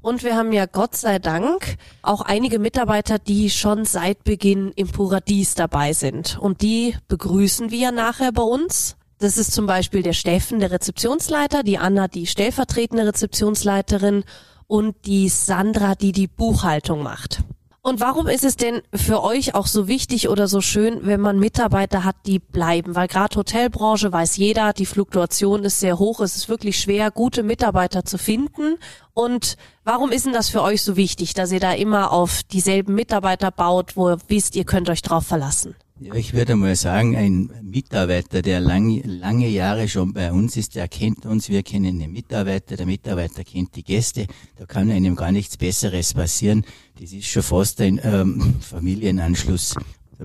Und 0.02 0.24
wir 0.24 0.36
haben 0.36 0.54
ja 0.54 0.66
Gott 0.66 0.96
sei 0.96 1.20
Dank 1.20 1.76
auch 2.02 2.22
einige 2.22 2.58
Mitarbeiter, 2.58 3.20
die 3.20 3.50
schon 3.50 3.86
seit 3.86 4.24
Beginn 4.24 4.72
im 4.76 4.88
Paradies 4.88 5.56
dabei 5.56 5.94
sind. 5.94 6.38
Und 6.40 6.62
die 6.62 6.96
begrüßen 7.08 7.70
wir 7.70 7.92
nachher 7.92 8.32
bei 8.32 8.44
uns. 8.44 8.96
Das 9.20 9.38
ist 9.38 9.52
zum 9.52 9.66
Beispiel 9.66 10.02
der 10.02 10.14
Steffen, 10.14 10.60
der 10.60 10.72
Rezeptionsleiter, 10.72 11.64
die 11.64 11.78
Anna, 11.78 12.08
die 12.08 12.26
stellvertretende 12.26 13.06
Rezeptionsleiterin 13.06 14.24
und 14.68 14.96
die 15.06 15.28
Sandra, 15.28 15.96
die 15.96 16.14
die 16.14 16.28
Buchhaltung 16.28 17.04
macht. 17.04 17.44
Und 17.82 18.02
warum 18.02 18.28
ist 18.28 18.44
es 18.44 18.58
denn 18.58 18.82
für 18.94 19.24
euch 19.24 19.56
auch 19.56 19.66
so 19.66 19.88
wichtig 19.88 20.28
oder 20.28 20.48
so 20.48 20.60
schön, 20.60 21.06
wenn 21.06 21.22
man 21.22 21.40
Mitarbeiter 21.40 22.04
hat, 22.04 22.18
die 22.26 22.40
bleiben? 22.40 22.94
Weil 22.94 23.08
gerade 23.08 23.38
Hotelbranche 23.38 24.12
weiß 24.12 24.36
jeder, 24.36 24.74
die 24.74 24.86
Fluktuation 24.86 25.64
ist 25.64 25.80
sehr 25.80 25.98
hoch. 25.98 26.20
Es 26.20 26.36
ist 26.36 26.50
wirklich 26.50 26.78
schwer, 26.78 27.10
gute 27.10 27.42
Mitarbeiter 27.42 28.04
zu 28.04 28.18
finden. 28.18 28.78
Und 29.14 29.56
warum 29.86 30.12
ist 30.12 30.26
denn 30.26 30.34
das 30.34 30.50
für 30.50 30.62
euch 30.62 30.84
so 30.84 30.98
wichtig, 30.98 31.34
dass 31.34 31.54
ihr 31.54 31.62
da 31.62 31.72
immer 31.72 32.12
auf 32.12 32.44
dieselben 32.44 32.96
Mitarbeiter 32.96 33.50
baut, 33.50 33.96
wo 33.96 34.10
ihr 34.10 34.18
wisst, 34.28 34.58
ihr 34.58 34.66
könnt 34.66 34.90
euch 34.90 35.02
drauf 35.02 35.26
verlassen? 35.26 35.76
Ich 36.02 36.34
würde 36.34 36.56
mal 36.56 36.78
sagen, 36.78 37.18
ein 37.18 37.52
Mitarbeiter, 37.62 38.42
der 38.42 38.62
lang, 38.62 39.02
lange 39.04 39.50
Jahre 39.50 39.90
schon 39.90 40.14
bei 40.14 40.32
uns 40.32 40.56
ist, 40.56 40.76
der 40.76 40.88
kennt 40.88 41.26
uns, 41.26 41.50
wir 41.50 41.62
kennen 41.62 42.00
den 42.00 42.14
Mitarbeiter, 42.14 42.78
der 42.78 42.86
Mitarbeiter 42.86 43.44
kennt 43.44 43.76
die 43.76 43.84
Gäste, 43.84 44.28
da 44.58 44.66
kann 44.66 44.92
einem 44.92 45.18
gar 45.18 45.34
nichts 45.34 45.58
Besseres 45.58 46.14
passieren. 46.14 46.64
Das 47.02 47.12
ist 47.12 47.28
schon 47.28 47.44
fast 47.44 47.82
ein 47.82 48.00
ähm, 48.02 48.56
Familienanschluss. 48.62 49.76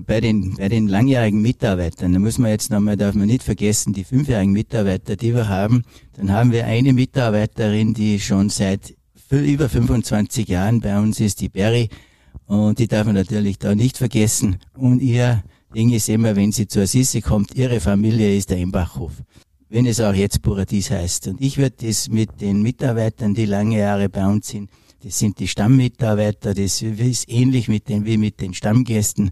Bei 0.07 0.21
den, 0.21 0.55
bei 0.55 0.69
den 0.69 0.87
langjährigen 0.87 1.41
Mitarbeitern, 1.41 2.13
da 2.13 2.19
muss 2.19 2.37
man 2.37 2.51
jetzt 2.51 2.71
nochmal, 2.71 2.95
darf 2.95 3.15
man 3.15 3.27
nicht 3.27 3.43
vergessen, 3.43 3.91
die 3.91 4.05
fünfjährigen 4.05 4.53
Mitarbeiter, 4.53 5.17
die 5.17 5.33
wir 5.33 5.49
haben, 5.49 5.83
dann 6.13 6.31
haben 6.31 6.53
wir 6.53 6.65
eine 6.65 6.93
Mitarbeiterin, 6.93 7.93
die 7.93 8.21
schon 8.21 8.49
seit 8.49 8.95
über 9.29 9.67
25 9.67 10.47
Jahren 10.47 10.79
bei 10.79 10.97
uns 10.97 11.19
ist, 11.19 11.41
die 11.41 11.49
Berry, 11.49 11.89
und 12.47 12.79
die 12.79 12.87
darf 12.87 13.05
man 13.05 13.15
natürlich 13.15 13.57
da 13.57 13.75
nicht 13.75 13.97
vergessen. 13.97 14.57
Und 14.75 15.01
ihr 15.01 15.43
Ding 15.75 15.91
ist 15.91 16.07
immer, 16.07 16.37
wenn 16.37 16.53
sie 16.53 16.67
zur 16.67 16.87
Sisse 16.87 17.21
kommt, 17.21 17.53
ihre 17.53 17.81
Familie 17.81 18.37
ist 18.37 18.49
der 18.49 18.59
Embachhof. 18.59 19.11
Wenn 19.67 19.85
es 19.85 19.99
auch 19.99 20.13
jetzt 20.13 20.41
Paradies 20.41 20.89
heißt. 20.89 21.27
Und 21.27 21.41
ich 21.41 21.57
würde 21.57 21.85
das 21.85 22.07
mit 22.07 22.39
den 22.39 22.61
Mitarbeitern, 22.61 23.33
die 23.33 23.45
lange 23.45 23.79
Jahre 23.79 24.07
bei 24.07 24.25
uns 24.25 24.47
sind, 24.47 24.69
das 25.03 25.19
sind 25.19 25.37
die 25.39 25.49
Stammmitarbeiter, 25.49 26.53
das 26.53 26.81
ist 26.81 27.29
ähnlich 27.29 27.67
mit 27.67 27.89
den, 27.89 28.05
wie 28.05 28.17
mit 28.17 28.39
den 28.39 28.53
Stammgästen, 28.53 29.31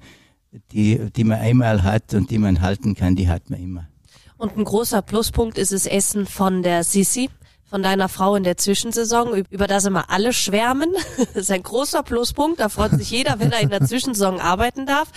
die, 0.74 1.00
die 1.16 1.24
man 1.24 1.40
einmal 1.40 1.84
hat 1.84 2.14
und 2.14 2.30
die 2.30 2.40
man 2.40 2.60
halten 2.60 2.94
kann, 2.94 3.16
die 3.16 3.30
hat 3.30 3.50
man 3.50 3.62
immer. 3.62 3.88
Und 4.36 4.58
ein 4.58 4.66
großer 4.66 5.02
Pluspunkt 5.02 5.58
ist 5.58 5.72
das 5.72 5.86
Essen 5.86 6.26
von 6.26 6.62
der 6.62 6.84
Sissi, 6.84 7.30
von 7.64 7.82
deiner 7.82 8.10
Frau 8.10 8.36
in 8.36 8.44
der 8.44 8.58
Zwischensaison, 8.58 9.46
über 9.50 9.68
das 9.68 9.86
immer 9.86 10.10
alle 10.10 10.34
schwärmen. 10.34 10.92
Das 11.18 11.44
ist 11.44 11.52
ein 11.52 11.64
großer 11.64 12.04
Pluspunkt. 12.04 12.60
Da 12.60 12.68
freut 12.68 12.92
sich 12.92 13.10
jeder, 13.10 13.40
wenn 13.40 13.52
er 13.54 13.62
in 13.62 13.70
der 13.70 13.86
Zwischensaison 13.86 14.42
arbeiten 14.42 14.86
darf. 14.86 15.08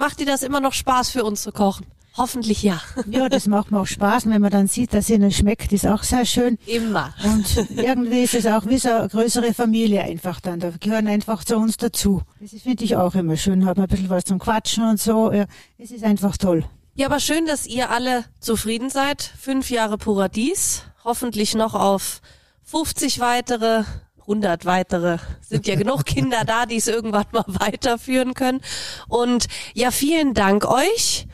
Macht 0.00 0.18
dir 0.18 0.24
das 0.24 0.42
immer 0.42 0.60
noch 0.60 0.72
Spaß 0.72 1.10
für 1.10 1.24
uns 1.24 1.42
zu 1.42 1.52
kochen? 1.52 1.84
Hoffentlich 2.16 2.62
ja. 2.62 2.80
Ja, 3.10 3.28
das 3.28 3.46
macht 3.46 3.70
mir 3.70 3.80
auch 3.80 3.86
Spaß. 3.86 4.24
Wenn 4.30 4.40
man 4.40 4.50
dann 4.50 4.66
sieht, 4.66 4.94
dass 4.94 5.10
ihnen 5.10 5.30
schmeckt, 5.30 5.74
ist 5.74 5.86
auch 5.86 6.02
sehr 6.04 6.24
schön. 6.24 6.56
Immer. 6.64 7.12
Und 7.22 7.68
irgendwie 7.76 8.22
ist 8.22 8.32
es 8.32 8.46
auch 8.46 8.64
wie 8.64 8.78
so 8.78 8.88
eine 8.88 9.08
größere 9.10 9.52
Familie 9.52 10.00
einfach 10.00 10.40
dann. 10.40 10.58
Da 10.58 10.70
gehören 10.80 11.06
einfach 11.06 11.44
zu 11.44 11.58
uns 11.58 11.76
dazu. 11.76 12.22
Das 12.40 12.62
finde 12.62 12.82
ich 12.82 12.96
auch 12.96 13.14
immer 13.14 13.36
schön. 13.36 13.66
Hat 13.66 13.76
man 13.76 13.84
ein 13.84 13.90
bisschen 13.90 14.08
was 14.08 14.24
zum 14.24 14.38
Quatschen 14.38 14.84
und 14.84 14.98
so. 14.98 15.30
Ja, 15.34 15.44
es 15.76 15.90
ist 15.90 16.02
einfach 16.02 16.38
toll. 16.38 16.64
Ja, 16.94 17.06
aber 17.06 17.20
schön, 17.20 17.44
dass 17.44 17.66
ihr 17.66 17.90
alle 17.90 18.24
zufrieden 18.40 18.88
seid. 18.88 19.20
Fünf 19.38 19.68
Jahre 19.68 19.98
Paradies. 19.98 20.84
Hoffentlich 21.04 21.54
noch 21.54 21.74
auf 21.74 22.22
50 22.62 23.20
weitere 23.20 23.84
100 24.30 24.64
weitere 24.64 25.18
sind 25.40 25.66
ja 25.66 25.74
genug 25.74 26.04
Kinder 26.04 26.44
da, 26.46 26.64
die 26.64 26.76
es 26.76 26.86
irgendwann 26.86 27.26
mal 27.32 27.44
weiterführen 27.48 28.34
können. 28.34 28.60
Und 29.08 29.46
ja, 29.74 29.90
vielen 29.90 30.34
Dank 30.34 30.64
euch. 30.64 31.26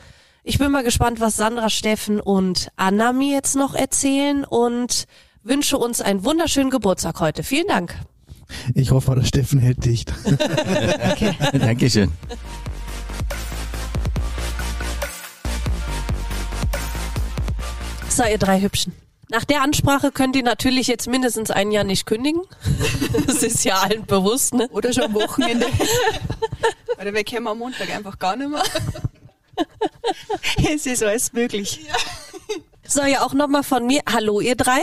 Ich 0.43 0.57
bin 0.57 0.71
mal 0.71 0.83
gespannt, 0.83 1.19
was 1.19 1.37
Sandra, 1.37 1.69
Steffen 1.69 2.19
und 2.19 2.69
Anna 2.75 3.13
mir 3.13 3.35
jetzt 3.35 3.55
noch 3.55 3.75
erzählen 3.75 4.45
und 4.45 5.05
wünsche 5.43 5.77
uns 5.77 6.01
einen 6.01 6.23
wunderschönen 6.23 6.71
Geburtstag 6.71 7.19
heute. 7.19 7.43
Vielen 7.43 7.67
Dank. 7.67 7.95
Ich 8.73 8.91
hoffe, 8.91 9.13
der 9.13 9.25
Steffen 9.25 9.59
hält 9.59 9.85
dicht. 9.85 10.11
okay. 11.11 11.35
Dankeschön. 11.53 12.11
So, 18.09 18.23
ihr 18.23 18.39
drei 18.39 18.61
Hübschen. 18.61 18.93
Nach 19.29 19.43
der 19.43 19.61
Ansprache 19.61 20.11
könnt 20.11 20.35
ihr 20.37 20.43
natürlich 20.43 20.87
jetzt 20.87 21.07
mindestens 21.07 21.51
ein 21.51 21.71
Jahr 21.71 21.83
nicht 21.83 22.05
kündigen. 22.05 22.41
Das 23.25 23.43
ist 23.43 23.63
ja 23.65 23.79
allen 23.79 24.05
bewusst, 24.05 24.53
ne? 24.53 24.67
Oder 24.71 24.93
schon 24.93 25.03
am 25.03 25.13
Wochenende. 25.13 25.65
Oder 27.01 27.13
wir 27.13 27.23
kommen 27.23 27.47
am 27.47 27.59
Montag 27.59 27.93
einfach 27.93 28.17
gar 28.17 28.35
nicht 28.35 28.49
mehr. 28.49 28.63
es 30.73 30.85
ist 30.85 31.03
alles 31.03 31.33
möglich. 31.33 31.81
Ja. 31.87 31.95
So, 32.85 33.03
ja 33.03 33.25
auch 33.25 33.33
nochmal 33.33 33.63
von 33.63 33.85
mir. 33.85 34.01
Hallo, 34.11 34.39
ihr 34.39 34.55
drei. 34.55 34.79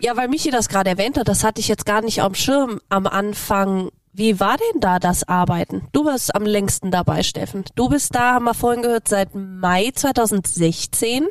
Ja, 0.00 0.16
weil 0.16 0.28
Michi 0.28 0.50
das 0.50 0.68
gerade 0.68 0.90
erwähnt 0.90 1.18
hat, 1.18 1.28
das 1.28 1.42
hatte 1.44 1.60
ich 1.60 1.68
jetzt 1.68 1.86
gar 1.86 2.02
nicht 2.02 2.22
am 2.22 2.34
Schirm 2.34 2.80
am 2.88 3.06
Anfang. 3.06 3.90
Wie 4.12 4.38
war 4.38 4.56
denn 4.56 4.80
da 4.80 4.98
das 4.98 5.28
Arbeiten? 5.28 5.88
Du 5.92 6.04
warst 6.04 6.34
am 6.34 6.44
längsten 6.44 6.90
dabei, 6.90 7.22
Steffen. 7.22 7.64
Du 7.74 7.88
bist 7.88 8.14
da, 8.14 8.34
haben 8.34 8.44
wir 8.44 8.54
vorhin 8.54 8.82
gehört, 8.82 9.08
seit 9.08 9.34
Mai 9.34 9.90
2016. 9.94 11.26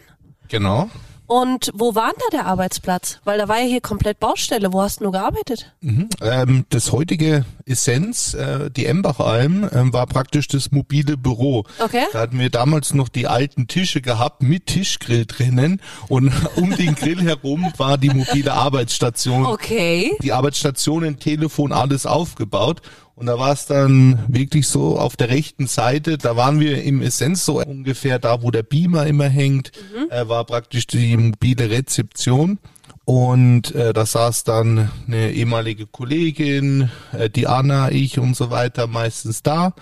Genau. 0.49 0.89
Und 1.27 1.71
wo 1.73 1.93
war 1.93 2.11
denn 2.11 2.21
da 2.31 2.37
der 2.37 2.45
Arbeitsplatz? 2.45 3.19
Weil 3.25 3.37
da 3.37 3.49
war 3.49 3.59
ja 3.59 3.65
hier 3.65 3.81
komplett 3.81 4.19
Baustelle. 4.19 4.71
Wo 4.71 4.81
hast 4.81 4.99
du 4.99 5.03
nur 5.03 5.11
gearbeitet? 5.11 5.73
Mhm. 5.81 6.09
Ähm, 6.21 6.65
das 6.69 6.93
heutige 6.93 7.45
Essenz, 7.65 8.33
äh, 8.33 8.71
die 8.71 8.85
Embachalm, 8.85 9.65
äh, 9.65 9.93
war 9.93 10.07
praktisch 10.07 10.47
das 10.47 10.71
mobile 10.71 11.17
Büro. 11.17 11.65
Okay. 11.79 12.03
Da 12.13 12.19
hatten 12.19 12.39
wir 12.39 12.49
damals 12.49 12.93
noch 12.93 13.09
die 13.09 13.27
alten 13.27 13.67
Tische 13.67 14.01
gehabt 14.01 14.41
mit 14.41 14.67
Tischgrill 14.67 15.25
drinnen 15.25 15.81
und 16.07 16.31
um 16.55 16.75
den 16.75 16.95
Grill 16.95 17.21
herum 17.21 17.73
war 17.75 17.97
die 17.97 18.09
mobile 18.09 18.53
Arbeitsstation. 18.53 19.45
Okay. 19.45 20.15
Die 20.21 20.31
Arbeitsstationen, 20.31 21.19
Telefon, 21.19 21.73
alles 21.73 22.05
aufgebaut. 22.05 22.81
Und 23.17 23.25
da 23.25 23.39
war 23.39 23.51
es 23.51 23.65
dann 23.65 24.23
wirklich 24.27 24.67
so 24.67 24.99
auf 24.99 25.15
der 25.15 25.29
rechten 25.29 25.65
Seite, 25.65 26.19
da 26.19 26.35
waren 26.35 26.59
wir 26.59 26.83
im 26.83 27.01
Essenz 27.01 27.45
so 27.45 27.59
ungefähr 27.59 28.19
da, 28.19 28.43
wo 28.43 28.51
der 28.51 28.61
Beamer 28.61 29.07
immer 29.07 29.27
hängt, 29.27 29.71
mhm. 29.91 30.11
äh, 30.11 30.29
war 30.29 30.45
praktisch 30.45 30.85
die 30.85 31.17
mobile 31.17 31.67
Rezeption. 31.71 32.59
Und 33.05 33.73
äh, 33.73 33.91
da 33.91 34.05
saß 34.05 34.43
dann 34.43 34.91
eine 35.07 35.31
ehemalige 35.31 35.87
Kollegin, 35.87 36.91
äh, 37.11 37.27
die 37.27 37.47
Anna, 37.47 37.89
ich 37.91 38.19
und 38.19 38.35
so 38.35 38.51
weiter 38.51 38.85
meistens 38.85 39.41
da. 39.41 39.73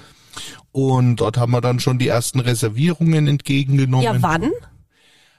Und 0.71 1.17
dort 1.17 1.37
haben 1.37 1.51
wir 1.51 1.59
dann 1.59 1.81
schon 1.81 1.99
die 1.99 2.07
ersten 2.07 2.39
Reservierungen 2.39 3.27
entgegengenommen. 3.27 4.05
Ja, 4.05 4.15
wann? 4.21 4.51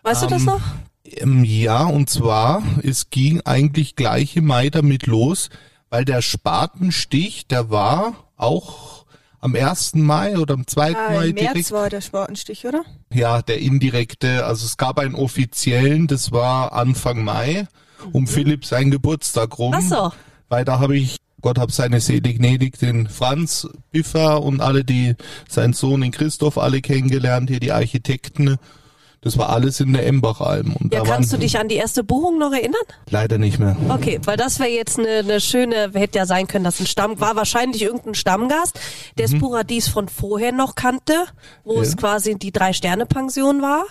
Weißt 0.02 0.22
ähm, 0.24 0.28
du 0.28 0.34
das 0.34 0.42
ähm, 0.42 0.46
noch? 0.46 0.60
Ähm, 1.06 1.44
ja, 1.44 1.84
und 1.84 2.10
zwar, 2.10 2.62
es 2.82 3.08
ging 3.08 3.40
eigentlich 3.46 3.96
gleich 3.96 4.36
im 4.36 4.44
Mai 4.44 4.68
damit 4.68 5.06
los, 5.06 5.48
weil 5.90 6.04
der 6.04 6.22
Spatenstich, 6.22 7.46
der 7.46 7.70
war 7.70 8.14
auch 8.36 9.06
am 9.40 9.54
1. 9.54 9.94
Mai 9.94 10.38
oder 10.38 10.54
am 10.54 10.66
2. 10.66 10.96
Ah, 10.96 11.10
Mai 11.10 11.28
im 11.28 11.34
März 11.34 11.52
direkt. 11.52 11.72
war 11.72 11.90
der 11.90 12.00
Spatenstich, 12.00 12.66
oder? 12.66 12.84
Ja, 13.12 13.42
der 13.42 13.58
indirekte. 13.58 14.44
Also 14.44 14.66
es 14.66 14.76
gab 14.76 14.98
einen 14.98 15.14
offiziellen, 15.14 16.06
das 16.06 16.32
war 16.32 16.72
Anfang 16.72 17.22
Mai, 17.22 17.68
um 18.12 18.22
mhm. 18.22 18.26
Philipp 18.26 18.64
seinen 18.64 18.90
Geburtstag 18.90 19.58
rum. 19.58 19.74
Ach 19.74 19.82
so. 19.82 20.12
Weil 20.48 20.64
da 20.64 20.78
habe 20.80 20.96
ich, 20.96 21.18
Gott 21.40 21.58
hab 21.58 21.70
seine 21.70 22.00
Seele 22.00 22.34
gnädig, 22.34 22.78
den 22.78 23.08
Franz 23.08 23.68
Biffer 23.92 24.42
und 24.42 24.60
alle, 24.60 24.84
die, 24.84 25.14
sein 25.48 25.72
Sohn, 25.72 26.00
den 26.00 26.12
Christoph, 26.12 26.58
alle 26.58 26.80
kennengelernt, 26.80 27.50
hier 27.50 27.60
die 27.60 27.72
Architekten. 27.72 28.56
Das 29.26 29.36
war 29.38 29.48
alles 29.48 29.80
in 29.80 29.92
der 29.92 30.06
Embachalm. 30.06 30.76
Und 30.76 30.94
ja, 30.94 31.02
kannst 31.02 31.32
du 31.32 31.36
dich 31.36 31.58
an 31.58 31.66
die 31.66 31.74
erste 31.74 32.04
Buchung 32.04 32.38
noch 32.38 32.52
erinnern? 32.52 32.80
Leider 33.10 33.38
nicht 33.38 33.58
mehr. 33.58 33.76
Okay, 33.88 34.20
weil 34.22 34.36
das 34.36 34.60
wäre 34.60 34.70
jetzt 34.70 35.00
eine, 35.00 35.18
eine 35.18 35.40
schöne, 35.40 35.90
hätte 35.94 36.18
ja 36.18 36.26
sein 36.26 36.46
können, 36.46 36.62
dass 36.62 36.78
ein 36.78 36.86
Stamm, 36.86 37.18
war 37.18 37.34
wahrscheinlich 37.34 37.82
irgendein 37.82 38.14
Stammgast, 38.14 38.78
der 39.18 39.26
mhm. 39.26 39.32
das 39.32 39.40
Paradies 39.40 39.88
von 39.88 40.08
vorher 40.08 40.52
noch 40.52 40.76
kannte, 40.76 41.24
wo 41.64 41.74
ja. 41.74 41.82
es 41.82 41.96
quasi 41.96 42.36
die 42.36 42.52
Drei-Sterne-Pension 42.52 43.62
war 43.62 43.82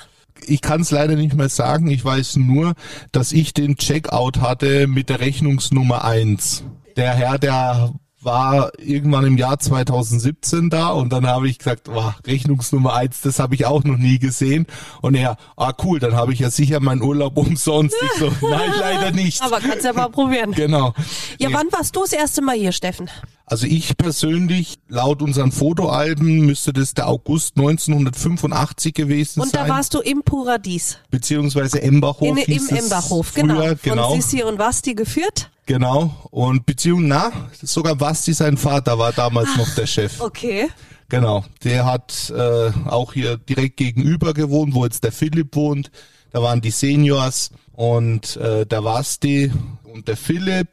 ich 0.48 0.60
kann 0.60 0.82
es 0.82 0.92
leider 0.92 1.16
nicht 1.16 1.34
mehr 1.34 1.48
sagen. 1.48 1.90
Ich 1.90 2.04
weiß 2.04 2.36
nur, 2.36 2.74
dass 3.14 3.32
ich 3.32 3.54
den 3.54 3.78
Checkout 3.78 4.42
hatte 4.42 4.86
mit 4.86 5.08
der 5.08 5.22
Rechnungsnummer 5.22 6.04
eins. 6.04 6.66
Der 6.98 7.14
Herr, 7.14 7.40
der 7.40 7.94
war 8.26 8.72
irgendwann 8.80 9.26
im 9.26 9.38
Jahr 9.38 9.60
2017 9.60 10.70
da 10.70 10.90
und 10.90 11.14
dann 11.14 11.28
habe 11.28 11.48
ich 11.48 11.60
gesagt, 11.60 11.88
oh, 11.88 12.12
Rechnungsnummer 12.26 12.94
eins, 12.94 13.22
das 13.22 13.40
habe 13.40 13.56
ich 13.56 13.66
auch 13.66 13.84
noch 13.84 13.98
nie 13.98 14.20
gesehen. 14.20 14.66
Und 15.02 15.16
er, 15.16 15.38
ah 15.56 15.74
cool, 15.84 16.00
dann 16.00 16.16
habe 16.16 16.34
ich 16.34 16.40
ja 16.40 16.50
sicher 16.50 16.80
meinen 16.80 17.02
Urlaub 17.02 17.38
umsonst. 17.38 17.96
Ich 18.02 18.20
so, 18.20 18.32
nein, 18.50 18.72
leider 18.80 19.12
nicht. 19.12 19.42
Aber 19.42 19.60
kannst 19.60 19.86
ja 19.86 19.94
mal 19.94 20.10
probieren. 20.10 20.52
Genau. 20.52 20.94
Ja, 21.38 21.50
nee. 21.50 21.54
wann 21.54 21.72
warst 21.72 21.96
du 21.96 22.02
das 22.02 22.14
erste 22.14 22.42
Mal 22.42 22.56
hier, 22.56 22.72
Steffen? 22.72 23.10
Also 23.48 23.68
ich 23.68 23.96
persönlich, 23.96 24.80
laut 24.88 25.22
unseren 25.22 25.52
Fotoalben, 25.52 26.48
müsste 26.48 26.74
das 26.74 26.96
der 26.96 27.08
August 27.08 27.58
1985 27.58 28.94
gewesen 28.94 29.42
und 29.42 29.52
sein. 29.52 29.62
Und 29.62 29.70
da 29.70 29.74
warst 29.76 29.94
du 29.94 30.00
im 30.00 30.24
Paradies. 30.24 30.98
Beziehungsweise 31.12 31.80
Embachhof. 31.80 32.28
In, 32.28 32.38
Im 32.38 32.68
Embachhof, 32.70 33.28
früher, 33.28 33.44
genau. 33.44 33.66
Von 33.68 33.78
genau. 33.84 34.16
Sissi 34.16 34.42
und 34.42 34.58
Basti 34.58 34.96
geführt. 34.96 35.52
Genau. 35.66 36.14
Und 36.32 36.66
Beziehung, 36.66 37.08
na, 37.08 37.32
sogar 37.62 37.96
Basti, 37.96 38.34
sein 38.34 38.58
Vater, 38.58 39.00
war 39.00 39.14
damals 39.14 39.50
Ach, 39.54 39.58
noch 39.58 39.76
der 39.76 39.88
Chef. 39.88 40.22
Okay. 40.22 40.70
Genau. 41.10 41.46
Der 41.64 41.86
hat 41.86 42.32
äh, 42.36 42.72
auch 42.86 43.14
hier 43.14 43.38
direkt 43.38 43.78
gegenüber 43.78 44.34
gewohnt, 44.34 44.74
wo 44.74 44.86
jetzt 44.86 45.04
der 45.04 45.12
Philipp 45.12 45.56
wohnt. 45.56 45.92
Da 46.32 46.42
waren 46.42 46.62
die 46.62 46.72
Seniors 46.72 47.52
und 47.74 48.38
äh, 48.38 48.66
der 48.66 48.82
Basti 48.82 49.52
und 49.84 50.08
der 50.08 50.18
Philipp 50.18 50.70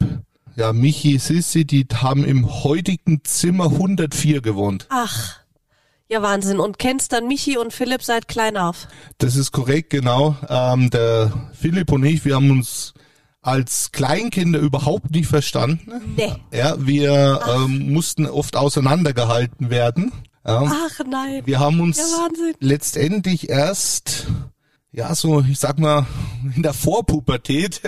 ja, 0.55 0.71
Michi, 0.73 1.17
Sissi, 1.17 1.65
die 1.65 1.87
haben 1.93 2.23
im 2.23 2.63
heutigen 2.63 3.23
Zimmer 3.23 3.65
104 3.65 4.41
gewohnt. 4.41 4.85
Ach, 4.89 5.39
ja 6.07 6.21
Wahnsinn. 6.21 6.59
Und 6.59 6.77
kennst 6.77 7.11
dann 7.11 7.27
Michi 7.27 7.57
und 7.57 7.73
Philipp 7.73 8.03
seit 8.03 8.27
klein 8.27 8.57
auf? 8.57 8.87
Das 9.17 9.35
ist 9.35 9.51
korrekt, 9.51 9.89
genau. 9.89 10.35
Ähm, 10.49 10.89
der 10.89 11.31
Philipp 11.53 11.91
und 11.91 12.03
ich, 12.03 12.23
wir 12.25 12.35
haben 12.35 12.51
uns 12.51 12.92
als 13.43 13.91
Kleinkinder 13.91 14.59
überhaupt 14.59 15.11
nicht 15.11 15.27
verstanden. 15.27 15.91
Nee. 16.15 16.33
Ja, 16.51 16.75
wir 16.79 17.41
ähm, 17.55 17.91
mussten 17.91 18.25
oft 18.25 18.55
auseinandergehalten 18.55 19.69
werden. 19.69 20.11
Ja. 20.45 20.63
Ach 20.65 20.99
nein. 21.05 21.41
Wir 21.45 21.59
haben 21.59 21.79
uns 21.79 21.97
Ja, 21.97 22.27
letztendlich 22.59 23.49
erst, 23.49 24.27
ja, 24.91 25.13
so, 25.13 25.41
ich 25.41 25.59
sag 25.59 25.77
mal, 25.77 26.05
in 26.55 26.63
der 26.63 26.73
Vorpubertät 26.73 27.81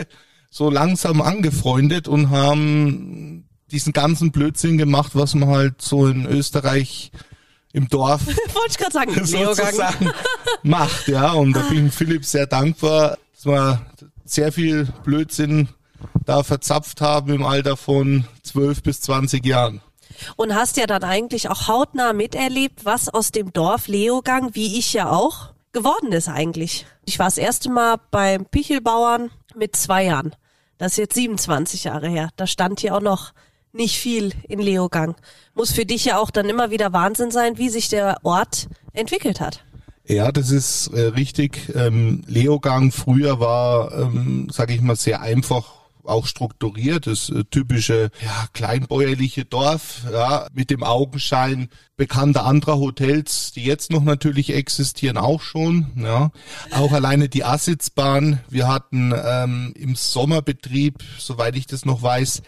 so 0.49 0.69
langsam 0.69 1.21
angefreundet 1.21 2.07
und 2.07 2.29
haben 2.29 3.47
diesen 3.71 3.93
ganzen 3.93 4.31
Blödsinn 4.31 4.77
gemacht, 4.77 5.11
was 5.15 5.35
man 5.35 5.49
halt 5.49 5.81
so 5.81 6.07
in 6.07 6.25
Österreich 6.25 7.11
im 7.73 7.89
Dorf 7.89 8.25
Wollte 8.27 8.77
ich 8.79 8.93
sagen, 8.93 9.13
sozusagen 9.25 10.11
macht, 10.63 11.07
ja. 11.07 11.31
Und 11.31 11.53
da 11.53 11.61
bin 11.61 11.87
ich 11.87 11.93
Philipp 11.93 12.23
sehr 12.25 12.47
dankbar, 12.47 13.17
dass 13.33 13.45
wir 13.45 13.81
sehr 14.25 14.51
viel 14.51 14.87
Blödsinn 15.03 15.69
da 16.25 16.43
verzapft 16.43 17.01
haben 17.01 17.33
im 17.33 17.45
Alter 17.45 17.77
von 17.77 18.25
12 18.43 18.83
bis 18.83 19.01
20 19.01 19.45
Jahren. 19.45 19.81
Und 20.35 20.55
hast 20.55 20.77
ja 20.77 20.87
dann 20.87 21.03
eigentlich 21.03 21.49
auch 21.49 21.67
hautnah 21.67 22.13
miterlebt, 22.13 22.85
was 22.85 23.09
aus 23.09 23.31
dem 23.31 23.53
Dorf 23.53 23.87
Leogang, 23.87 24.55
wie 24.55 24.77
ich 24.77 24.93
ja 24.93 25.09
auch, 25.09 25.53
geworden 25.71 26.11
ist 26.11 26.29
eigentlich. 26.29 26.85
Ich 27.05 27.19
war 27.19 27.27
das 27.27 27.37
erste 27.37 27.69
Mal 27.69 27.97
beim 28.11 28.45
Pichelbauern 28.45 29.29
mit 29.55 29.75
zwei 29.75 30.05
Jahren. 30.05 30.35
Das 30.77 30.93
ist 30.93 30.97
jetzt 30.97 31.15
27 31.15 31.85
Jahre 31.85 32.09
her. 32.09 32.29
Da 32.37 32.47
stand 32.47 32.79
hier 32.79 32.95
auch 32.95 33.01
noch 33.01 33.33
nicht 33.71 33.97
viel 33.97 34.33
in 34.47 34.59
Leogang. 34.59 35.15
Muss 35.53 35.71
für 35.71 35.85
dich 35.85 36.05
ja 36.05 36.17
auch 36.17 36.31
dann 36.31 36.49
immer 36.49 36.71
wieder 36.71 36.93
Wahnsinn 36.93 37.31
sein, 37.31 37.57
wie 37.57 37.69
sich 37.69 37.89
der 37.89 38.17
Ort 38.23 38.67
entwickelt 38.93 39.41
hat. 39.41 39.65
Ja, 40.07 40.31
das 40.31 40.51
ist 40.51 40.87
äh, 40.87 41.01
richtig. 41.01 41.71
Ähm, 41.73 42.23
Leogang 42.27 42.91
früher 42.91 43.39
war, 43.39 43.91
ähm, 43.93 44.47
sage 44.51 44.73
ich 44.73 44.81
mal, 44.81 44.95
sehr 44.95 45.21
einfach 45.21 45.65
auch 46.03 46.27
strukturiert, 46.27 47.07
das 47.07 47.29
äh, 47.29 47.43
typische 47.45 48.11
ja, 48.23 48.47
kleinbäuerliche 48.53 49.45
Dorf, 49.45 50.03
ja, 50.11 50.47
mit 50.53 50.69
dem 50.69 50.83
Augenschein 50.83 51.69
bekannter 51.97 52.45
anderer 52.45 52.77
Hotels, 52.77 53.53
die 53.53 53.63
jetzt 53.63 53.91
noch 53.91 54.03
natürlich 54.03 54.53
existieren, 54.53 55.17
auch 55.17 55.41
schon. 55.41 55.87
Ja. 55.95 56.31
Auch 56.71 56.91
alleine 56.91 57.29
die 57.29 57.43
Assitzbahn. 57.43 58.39
Wir 58.49 58.67
hatten 58.67 59.13
ähm, 59.15 59.73
im 59.75 59.95
Sommerbetrieb, 59.95 61.03
soweit 61.17 61.55
ich 61.55 61.65
das 61.65 61.85
noch 61.85 62.01
weiß, 62.01 62.41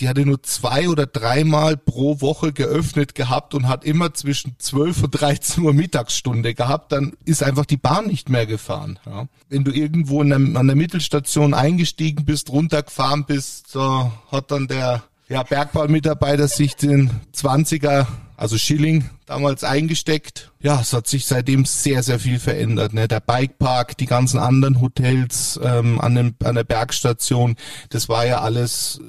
die 0.00 0.08
hatte 0.08 0.24
nur 0.24 0.42
zwei 0.42 0.88
oder 0.88 1.06
dreimal 1.06 1.76
pro 1.76 2.20
Woche 2.20 2.52
geöffnet 2.52 3.14
gehabt 3.14 3.54
und 3.54 3.68
hat 3.68 3.84
immer 3.84 4.14
zwischen 4.14 4.56
12 4.58 5.04
und 5.04 5.10
13 5.20 5.64
Uhr 5.64 5.72
Mittagsstunde 5.72 6.54
gehabt, 6.54 6.92
dann 6.92 7.12
ist 7.24 7.42
einfach 7.42 7.66
die 7.66 7.76
Bahn 7.76 8.06
nicht 8.06 8.28
mehr 8.28 8.46
gefahren. 8.46 8.98
Ja. 9.06 9.26
Wenn 9.48 9.64
du 9.64 9.72
irgendwo 9.72 10.22
der, 10.22 10.36
an 10.36 10.66
der 10.66 10.76
Mittelstation 10.76 11.54
eingestiegen 11.54 12.24
bist, 12.24 12.50
runtergefahren 12.50 13.24
bist, 13.24 13.70
so 13.70 14.12
hat 14.30 14.50
dann 14.50 14.66
der 14.66 15.02
ja, 15.28 15.42
Bergbaumitarbeiter 15.42 16.48
sich 16.48 16.76
den 16.76 17.10
20er, 17.34 18.06
also 18.36 18.58
Schilling, 18.58 19.08
damals 19.26 19.64
eingesteckt. 19.64 20.52
Ja, 20.60 20.80
es 20.80 20.92
hat 20.92 21.06
sich 21.06 21.26
seitdem 21.26 21.64
sehr, 21.64 22.02
sehr 22.02 22.18
viel 22.18 22.38
verändert. 22.38 22.92
Ne? 22.92 23.08
Der 23.08 23.20
Bikepark, 23.20 23.96
die 23.96 24.06
ganzen 24.06 24.38
anderen 24.38 24.80
Hotels 24.80 25.58
ähm, 25.62 26.00
an, 26.00 26.14
dem, 26.14 26.34
an 26.44 26.54
der 26.54 26.64
Bergstation, 26.64 27.56
das 27.88 28.08
war 28.08 28.26
ja 28.26 28.40
alles 28.40 29.00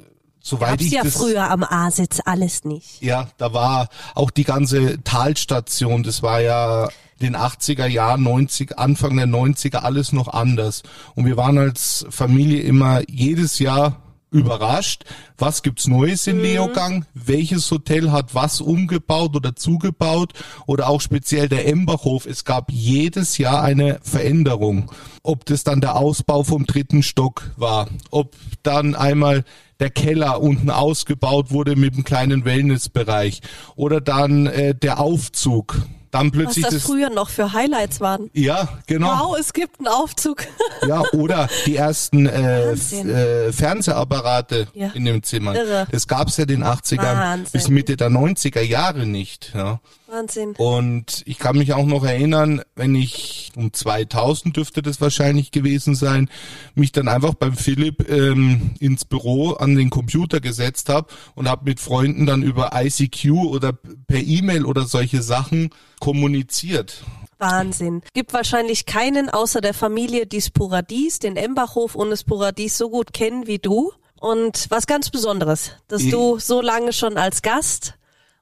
soweit 0.44 0.70
Gab's 0.70 0.82
ich 0.82 0.92
ja 0.92 1.02
das 1.02 1.14
früher 1.14 1.50
am 1.50 1.64
A-Sitz 1.64 2.20
alles 2.24 2.64
nicht. 2.64 3.02
ja, 3.02 3.28
da 3.38 3.52
war 3.52 3.88
auch 4.14 4.30
die 4.30 4.44
ganze 4.44 5.02
Talstation, 5.02 6.04
das 6.04 6.22
war 6.22 6.40
ja 6.40 6.88
den 7.20 7.36
80er 7.36 7.86
Jahren, 7.86 8.22
90, 8.22 8.78
Anfang 8.78 9.16
der 9.16 9.26
90er 9.26 9.78
alles 9.78 10.12
noch 10.12 10.28
anders. 10.28 10.82
Und 11.14 11.24
wir 11.26 11.36
waren 11.36 11.58
als 11.58 12.04
Familie 12.10 12.60
immer 12.62 13.02
jedes 13.08 13.58
Jahr 13.58 14.03
überrascht, 14.34 15.04
was 15.38 15.62
gibt's 15.62 15.86
Neues 15.86 16.26
in 16.26 16.40
Leogang, 16.40 17.06
welches 17.14 17.70
Hotel 17.70 18.10
hat 18.10 18.34
was 18.34 18.60
umgebaut 18.60 19.36
oder 19.36 19.54
zugebaut 19.54 20.32
oder 20.66 20.88
auch 20.88 21.00
speziell 21.00 21.48
der 21.48 21.68
Embachhof. 21.68 22.26
Es 22.26 22.44
gab 22.44 22.70
jedes 22.70 23.38
Jahr 23.38 23.62
eine 23.62 24.00
Veränderung. 24.02 24.90
Ob 25.22 25.46
das 25.46 25.64
dann 25.64 25.80
der 25.80 25.96
Ausbau 25.96 26.42
vom 26.42 26.66
dritten 26.66 27.02
Stock 27.02 27.50
war, 27.56 27.88
ob 28.10 28.34
dann 28.62 28.94
einmal 28.94 29.44
der 29.80 29.90
Keller 29.90 30.40
unten 30.40 30.70
ausgebaut 30.70 31.50
wurde 31.50 31.76
mit 31.76 31.94
einem 31.94 32.04
kleinen 32.04 32.44
Wellnessbereich 32.44 33.40
oder 33.76 34.00
dann 34.00 34.46
äh, 34.46 34.74
der 34.74 35.00
Aufzug. 35.00 35.76
Dann 36.14 36.26
Was 36.28 36.32
plötzlich 36.32 36.64
das 36.64 36.74
das, 36.74 36.82
früher 36.84 37.10
noch 37.10 37.28
für 37.28 37.52
Highlights 37.52 38.00
waren. 38.00 38.30
ja, 38.34 38.68
genau. 38.86 39.08
Wow, 39.08 39.36
es 39.38 39.52
gibt 39.52 39.80
einen 39.80 39.88
Aufzug. 39.88 40.44
Ja, 40.86 41.02
oder 41.12 41.48
die 41.66 41.76
ersten 41.76 42.26
äh, 42.26 42.72
äh, 42.72 43.52
Fernsehapparate 43.52 44.68
Ja. 44.74 44.88
in 44.94 45.04
dem 45.06 45.22
Zimmer. 45.22 45.54
Irre. 45.54 45.86
Das 45.90 46.06
gab's 46.06 46.36
ja 46.36 46.42
in 46.42 46.48
den 46.48 46.64
80ern 46.64 46.98
Wahnsinn. 46.98 47.50
bis 47.52 47.68
Mitte 47.68 47.96
der 47.96 48.10
90er 48.10 48.60
Jahre 48.60 49.06
nicht. 49.06 49.52
Ja. 49.54 49.80
Wahnsinn. 50.06 50.52
Und 50.58 51.22
ich 51.26 51.38
kann 51.38 51.56
mich 51.56 51.72
auch 51.72 51.86
noch 51.86 52.04
erinnern, 52.04 52.62
wenn 52.76 52.94
ich 52.94 53.50
um 53.56 53.72
2000 53.72 54.56
dürfte 54.56 54.82
das 54.82 55.00
wahrscheinlich 55.00 55.50
gewesen 55.50 55.94
sein, 55.94 56.28
mich 56.74 56.92
dann 56.92 57.08
einfach 57.08 57.34
beim 57.34 57.56
Philipp 57.56 58.08
ähm, 58.10 58.72
ins 58.78 59.04
Büro 59.06 59.52
an 59.52 59.74
den 59.74 59.90
Computer 59.90 60.40
gesetzt 60.40 60.88
habe 60.90 61.08
und 61.34 61.48
habe 61.48 61.64
mit 61.64 61.80
Freunden 61.80 62.26
dann 62.26 62.42
über 62.42 62.70
ICQ 62.74 63.30
oder 63.32 63.72
per 63.72 64.20
E-Mail 64.20 64.66
oder 64.66 64.84
solche 64.84 65.22
Sachen 65.22 65.70
kommuniziert. 66.04 67.02
Wahnsinn. 67.38 68.02
Gibt 68.12 68.32
wahrscheinlich 68.32 68.86
keinen 68.86 69.28
außer 69.30 69.60
der 69.60 69.74
Familie, 69.74 70.26
die 70.26 70.38
das 70.38 70.50
Paradies, 70.50 71.18
den 71.18 71.36
Embachhof 71.36 71.94
und 71.94 72.10
das 72.10 72.24
Paradies 72.24 72.76
so 72.78 72.90
gut 72.90 73.12
kennen 73.12 73.46
wie 73.46 73.58
du. 73.58 73.92
Und 74.20 74.66
was 74.70 74.86
ganz 74.86 75.10
Besonderes, 75.10 75.72
dass 75.88 76.02
Ich- 76.02 76.10
du 76.10 76.38
so 76.38 76.60
lange 76.62 76.92
schon 76.92 77.16
als 77.18 77.42
Gast 77.42 77.94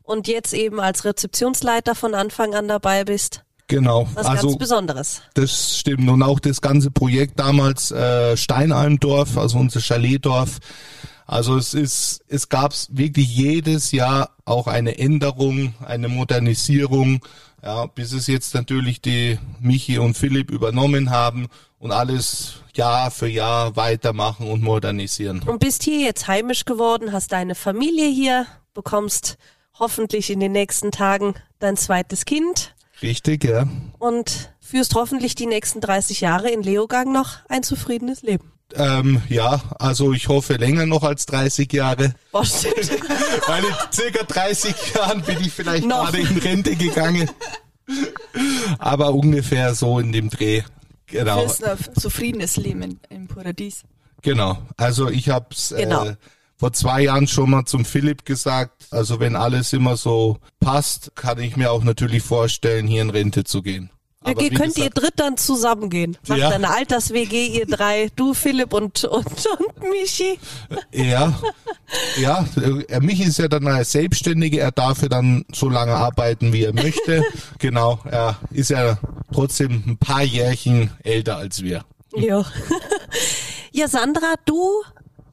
und 0.03 0.29
jetzt 0.29 0.53
eben 0.55 0.79
als 0.81 1.05
Rezeptionsleiter 1.05 1.95
von 1.95 2.15
Anfang 2.15 2.55
an 2.55 2.69
dabei 2.69 3.05
bist. 3.05 3.43
Genau. 3.69 4.07
Was 4.15 4.27
also 4.27 4.49
ganz 4.49 4.59
Besonderes. 4.59 5.23
Das 5.35 5.79
stimmt. 5.79 6.09
Und 6.11 6.23
auch 6.23 6.39
das 6.41 6.61
ganze 6.61 6.91
Projekt 6.91 7.41
damals 7.41 7.91
äh, 7.91 8.37
Steinalmdorf, 8.37 9.39
also 9.39 9.59
unser 9.59 9.81
Chaletdorf. 9.81 10.59
Also 11.27 11.57
es 11.57 11.73
ist, 11.73 12.21
es 12.29 12.49
gab 12.49 12.75
wirklich 12.91 13.35
jedes 13.35 13.91
Jahr 13.93 14.31
auch 14.45 14.67
eine 14.67 14.99
Änderung, 14.99 15.75
eine 15.87 16.09
Modernisierung, 16.09 17.21
ja, 17.63 17.87
bis 17.87 18.13
es 18.13 18.27
jetzt 18.27 18.55
natürlich 18.55 19.01
die 19.01 19.39
Michi 19.61 19.99
und 19.99 20.17
Philipp 20.17 20.51
übernommen 20.51 21.11
haben 21.11 21.49
und 21.79 21.93
alles 21.93 22.55
Jahr 22.75 23.11
für 23.11 23.29
Jahr 23.29 23.77
weitermachen 23.77 24.51
und 24.51 24.63
modernisieren. 24.63 25.43
Und 25.45 25.61
bist 25.61 25.83
hier 25.83 26.01
jetzt 26.01 26.27
heimisch 26.27 26.65
geworden, 26.65 27.13
hast 27.13 27.33
deine 27.33 27.55
Familie 27.55 28.09
hier, 28.09 28.47
bekommst 28.75 29.37
hoffentlich 29.79 30.31
in 30.31 30.41
den 30.41 30.53
nächsten 30.53 30.91
Tagen 30.91 31.35
dein 31.59 31.77
zweites 31.77 32.25
Kind 32.25 32.75
Richtig, 33.03 33.45
ja. 33.45 33.67
und 33.99 34.53
führst 34.61 34.95
hoffentlich 34.95 35.35
die 35.35 35.47
nächsten 35.47 35.81
30 35.81 36.21
Jahre 36.21 36.51
in 36.51 36.63
Leogang 36.63 37.13
noch 37.13 37.39
ein 37.49 37.63
zufriedenes 37.63 38.23
Leben. 38.23 38.52
Ähm, 38.75 39.23
ja, 39.29 39.61
also 39.79 40.13
ich 40.13 40.29
hoffe 40.29 40.55
länger 40.55 40.87
noch 40.87 41.03
als 41.03 41.27
30 41.27 41.73
Jahre. 41.73 42.15
Boah, 42.31 42.45
stimmt. 42.45 42.77
Weil 43.47 43.65
in 43.65 43.75
circa 43.93 44.25
30 44.25 44.75
Jahren 44.95 45.23
bin 45.23 45.39
ich 45.41 45.53
vielleicht 45.53 45.85
Noch. 45.87 46.05
gerade 46.13 46.19
in 46.21 46.39
Rente 46.39 46.77
gegangen. 46.77 47.29
Aber 48.79 49.13
ungefähr 49.13 49.75
so 49.75 49.99
in 49.99 50.13
dem 50.13 50.31
Dreh. 50.31 50.63
Genau, 51.07 51.41
Fürs 51.47 51.63
ein 51.63 51.77
zufriedenes 51.99 52.57
Leben 52.57 52.99
im 53.11 53.27
Paradies. 53.29 53.83
genau. 54.23 54.59
Also 54.79 55.11
ich 55.11 55.29
hab's 55.29 55.75
Genau. 55.77 56.07
äh, 56.07 56.17
vor 56.57 56.73
zwei 56.73 57.03
Jahren 57.03 57.27
schon 57.27 57.51
mal 57.51 57.65
zum 57.67 57.85
Philipp 57.85 58.25
gesagt. 58.25 58.87
Also 58.91 59.21
wenn 59.21 59.37
alles 59.37 59.73
immer 59.75 59.97
so 59.97 60.39
passt, 60.61 61.13
kann 61.15 61.39
ich 61.41 61.57
mir 61.57 61.71
auch 61.71 61.83
natürlich 61.85 62.23
vorstellen, 62.23 62.87
hier 62.87 63.03
in 63.03 63.11
Rente 63.11 63.45
zu 63.45 63.61
gehen. 63.63 63.91
Ja, 64.25 64.31
Aber 64.33 64.43
ihr 64.43 64.51
wie 64.51 64.55
könnt 64.55 64.77
ihr 64.79 64.89
gesagt, 64.91 64.99
dritt 65.03 65.13
dann 65.17 65.37
zusammengehen. 65.37 66.17
Macht 66.29 66.39
Ja. 66.39 66.51
eine 66.51 66.71
Alters-WG, 66.71 67.47
ihr 67.49 67.67
drei, 67.67 68.09
du, 68.15 68.35
Philipp 68.35 68.73
und, 68.73 69.05
und, 69.05 69.27
und 69.27 69.91
Michi. 69.91 70.39
Ja, 70.93 71.33
ja. 72.21 72.47
äh, 72.89 73.01
Mich 73.01 73.21
ist 73.21 73.39
ja 73.39 73.49
dann 73.49 73.67
als 73.67 73.93
Selbstständige. 73.93 74.61
Er 74.61 74.71
darf 74.73 75.03
ja 75.03 75.09
dann 75.09 75.45
so 75.53 75.69
lange 75.69 75.95
arbeiten, 75.95 76.53
wie 76.53 76.65
er 76.65 76.73
möchte. 76.73 77.25
genau. 77.59 77.99
Er 78.05 78.39
ist 78.51 78.71
ja 78.71 78.99
trotzdem 79.33 79.83
ein 79.87 79.97
paar 79.99 80.23
Jährchen 80.23 80.91
älter 81.03 81.37
als 81.39 81.63
wir. 81.63 81.85
Ja. 82.15 82.45
ja, 83.73 83.89
Sandra, 83.89 84.35
du 84.45 84.83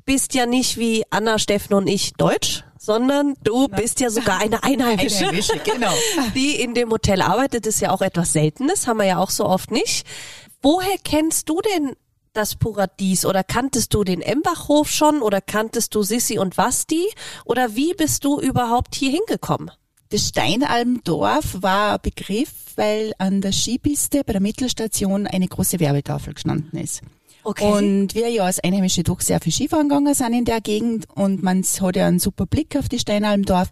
bist 0.05 0.33
ja 0.33 0.45
nicht 0.45 0.77
wie 0.77 1.03
Anna, 1.11 1.37
Steffen 1.37 1.73
und 1.75 1.87
ich 1.87 2.13
deutsch, 2.13 2.63
sondern 2.89 3.35
du 3.43 3.67
bist 3.67 3.99
ja 3.99 4.09
sogar 4.09 4.41
eine 4.41 4.63
Einheimische, 4.63 5.27
Einheimische, 5.27 5.59
genau. 5.63 5.93
die 6.35 6.59
in 6.59 6.73
dem 6.73 6.89
Hotel 6.89 7.21
arbeitet. 7.21 7.67
Das 7.67 7.75
ist 7.75 7.81
ja 7.81 7.91
auch 7.91 8.01
etwas 8.01 8.33
Seltenes, 8.33 8.87
haben 8.87 8.97
wir 8.97 9.05
ja 9.05 9.19
auch 9.19 9.29
so 9.29 9.45
oft 9.45 9.69
nicht. 9.69 10.07
Woher 10.63 10.97
kennst 11.03 11.49
du 11.49 11.61
denn 11.61 11.93
das 12.33 12.55
Paradies 12.55 13.27
oder 13.27 13.43
kanntest 13.43 13.93
du 13.93 14.03
den 14.03 14.23
Embachhof 14.23 14.89
schon 14.89 15.21
oder 15.21 15.39
kanntest 15.39 15.93
du 15.93 16.01
Sissi 16.01 16.39
und 16.39 16.57
Wasti 16.57 17.05
oder 17.45 17.75
wie 17.75 17.93
bist 17.93 18.25
du 18.25 18.39
überhaupt 18.39 18.95
hier 18.95 19.11
hingekommen? 19.11 19.69
Das 20.09 20.29
Steinalmdorf 20.29 21.61
war 21.61 21.93
ein 21.93 21.99
Begriff, 22.01 22.49
weil 22.75 23.13
an 23.19 23.41
der 23.41 23.51
Skipiste 23.51 24.23
bei 24.23 24.33
der 24.33 24.41
Mittelstation 24.41 25.27
eine 25.27 25.47
große 25.47 25.79
Werbetafel 25.79 26.33
gestanden 26.33 26.79
ist. 26.79 27.01
Okay. 27.49 27.65
Und 27.65 28.13
wir 28.13 28.29
ja 28.29 28.43
als 28.43 28.59
Einheimische 28.59 29.01
doch 29.01 29.21
sehr 29.21 29.39
viel 29.39 29.51
Skifahren 29.51 29.89
gegangen 29.89 30.13
sind 30.13 30.33
in 30.33 30.45
der 30.45 30.61
Gegend 30.61 31.07
und 31.15 31.41
man 31.41 31.63
hat 31.63 31.95
ja 31.95 32.05
einen 32.05 32.19
super 32.19 32.45
Blick 32.45 32.75
auf 32.75 32.89
die 32.89 32.99
Steinalmdorf. 32.99 33.69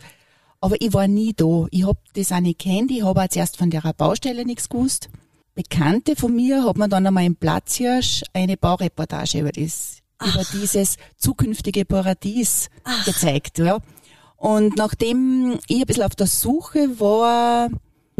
Aber 0.60 0.82
ich 0.82 0.94
war 0.94 1.08
nie 1.08 1.34
da. 1.34 1.68
Ich 1.70 1.86
hab 1.86 1.98
das 2.16 2.32
auch 2.32 2.40
nicht 2.40 2.58
kennt. 2.58 2.90
Ich 2.90 3.04
habe 3.04 3.30
zuerst 3.30 3.56
von 3.56 3.70
der 3.70 3.82
Baustelle 3.96 4.46
nichts 4.46 4.68
gewusst. 4.68 5.10
Bekannte 5.54 6.16
von 6.16 6.36
mir 6.36 6.64
hat 6.64 6.78
mir 6.78 6.90
dann 6.90 7.06
einmal 7.06 7.26
im 7.26 7.36
Platzhirsch 7.36 8.24
eine 8.34 8.58
Baureportage 8.58 9.42
über 9.42 9.52
das, 9.52 10.00
über 10.24 10.44
dieses 10.54 10.98
zukünftige 11.18 11.86
Paradies 11.86 12.70
gezeigt, 13.06 13.60
ja. 13.60 13.78
Und 14.38 14.76
nachdem 14.76 15.60
ich 15.68 15.82
ein 15.82 15.86
bisschen 15.86 16.04
auf 16.04 16.16
der 16.16 16.26
Suche 16.26 17.00
war, 17.00 17.70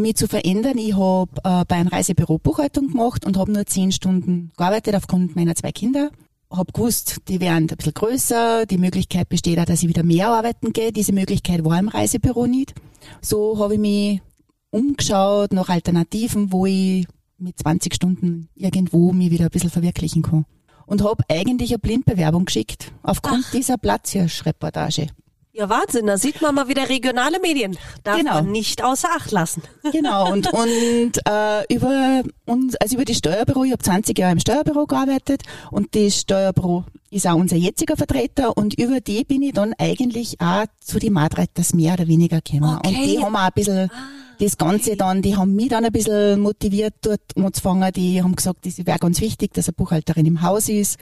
mich 0.00 0.14
zu 0.14 0.28
verändern, 0.28 0.78
ich 0.78 0.94
habe 0.94 1.32
äh, 1.42 1.64
bei 1.66 1.74
einem 1.74 1.88
Reisebüro 1.88 2.38
Buchhaltung 2.38 2.92
gemacht 2.92 3.26
und 3.26 3.36
habe 3.36 3.50
nur 3.50 3.66
zehn 3.66 3.90
Stunden 3.90 4.52
gearbeitet 4.56 4.94
aufgrund 4.94 5.34
meiner 5.34 5.56
zwei 5.56 5.72
Kinder. 5.72 6.10
Hab 6.50 6.72
gewusst, 6.72 7.16
die 7.26 7.40
werden 7.40 7.68
ein 7.68 7.76
bisschen 7.76 7.94
größer, 7.94 8.64
die 8.66 8.78
Möglichkeit 8.78 9.28
besteht 9.28 9.58
auch, 9.58 9.64
dass 9.64 9.82
ich 9.82 9.88
wieder 9.88 10.04
mehr 10.04 10.28
arbeiten 10.28 10.72
gehe. 10.72 10.92
Diese 10.92 11.12
Möglichkeit 11.12 11.64
war 11.64 11.80
im 11.80 11.88
Reisebüro 11.88 12.46
nicht. 12.46 12.74
So 13.20 13.58
habe 13.58 13.74
ich 13.74 13.80
mich 13.80 14.22
umgeschaut 14.70 15.52
nach 15.52 15.68
Alternativen, 15.68 16.52
wo 16.52 16.64
ich 16.64 17.04
mit 17.36 17.58
20 17.58 17.92
Stunden 17.92 18.48
irgendwo 18.54 19.12
mich 19.12 19.32
wieder 19.32 19.46
ein 19.46 19.50
bisschen 19.50 19.70
verwirklichen 19.70 20.22
kann. 20.22 20.44
Und 20.86 21.02
habe 21.02 21.24
eigentlich 21.28 21.70
eine 21.70 21.80
Blindbewerbung 21.80 22.44
geschickt, 22.44 22.92
aufgrund 23.02 23.46
dieser 23.52 23.76
Platzhirsch-Reportage. 23.76 25.08
Ja, 25.52 25.68
Wahnsinn, 25.68 26.06
da 26.06 26.18
sieht 26.18 26.40
man 26.40 26.54
mal 26.54 26.68
wieder 26.68 26.88
regionale 26.88 27.40
Medien. 27.40 27.76
Darf 28.04 28.18
Genau. 28.18 28.34
man 28.34 28.52
nicht 28.52 28.84
außer 28.84 29.08
Acht 29.16 29.32
lassen. 29.32 29.62
Genau, 29.92 30.30
und, 30.30 30.52
und 30.52 31.12
äh, 31.26 31.74
über 31.74 32.22
uns, 32.44 32.76
also 32.76 32.96
über 32.96 33.04
das 33.04 33.16
Steuerbüro, 33.18 33.64
ich 33.64 33.72
habe 33.72 33.82
20 33.82 34.16
Jahre 34.18 34.32
im 34.32 34.40
Steuerbüro 34.40 34.86
gearbeitet 34.86 35.42
und 35.70 35.94
das 35.96 36.20
Steuerbüro 36.20 36.84
ist 37.10 37.26
auch 37.26 37.36
unser 37.36 37.56
jetziger 37.56 37.96
Vertreter 37.96 38.56
und 38.56 38.78
über 38.78 39.00
die 39.00 39.24
bin 39.24 39.42
ich 39.42 39.54
dann 39.54 39.74
eigentlich 39.78 40.38
auch 40.40 40.66
zu 40.80 40.98
den 40.98 41.14
Madretters 41.14 41.72
mehr 41.72 41.94
oder 41.94 42.06
weniger 42.06 42.40
gekommen. 42.42 42.76
Okay. 42.84 42.88
Und 42.94 43.06
die 43.06 43.18
haben 43.18 43.34
auch 43.34 43.40
ein 43.40 43.52
bisschen 43.54 43.90
das 44.38 44.58
Ganze 44.58 44.96
dann, 44.96 45.22
die 45.22 45.34
haben 45.36 45.54
mich 45.56 45.70
dann 45.70 45.84
ein 45.84 45.90
bisschen 45.92 46.38
motiviert, 46.40 46.94
dort 47.00 47.20
anzufangen. 47.36 47.90
Die 47.94 48.22
haben 48.22 48.36
gesagt, 48.36 48.66
das 48.66 48.86
wäre 48.86 48.98
ganz 48.98 49.20
wichtig, 49.20 49.54
dass 49.54 49.66
eine 49.68 49.72
Buchhalterin 49.72 50.26
im 50.26 50.42
Haus 50.42 50.68
ist, 50.68 50.98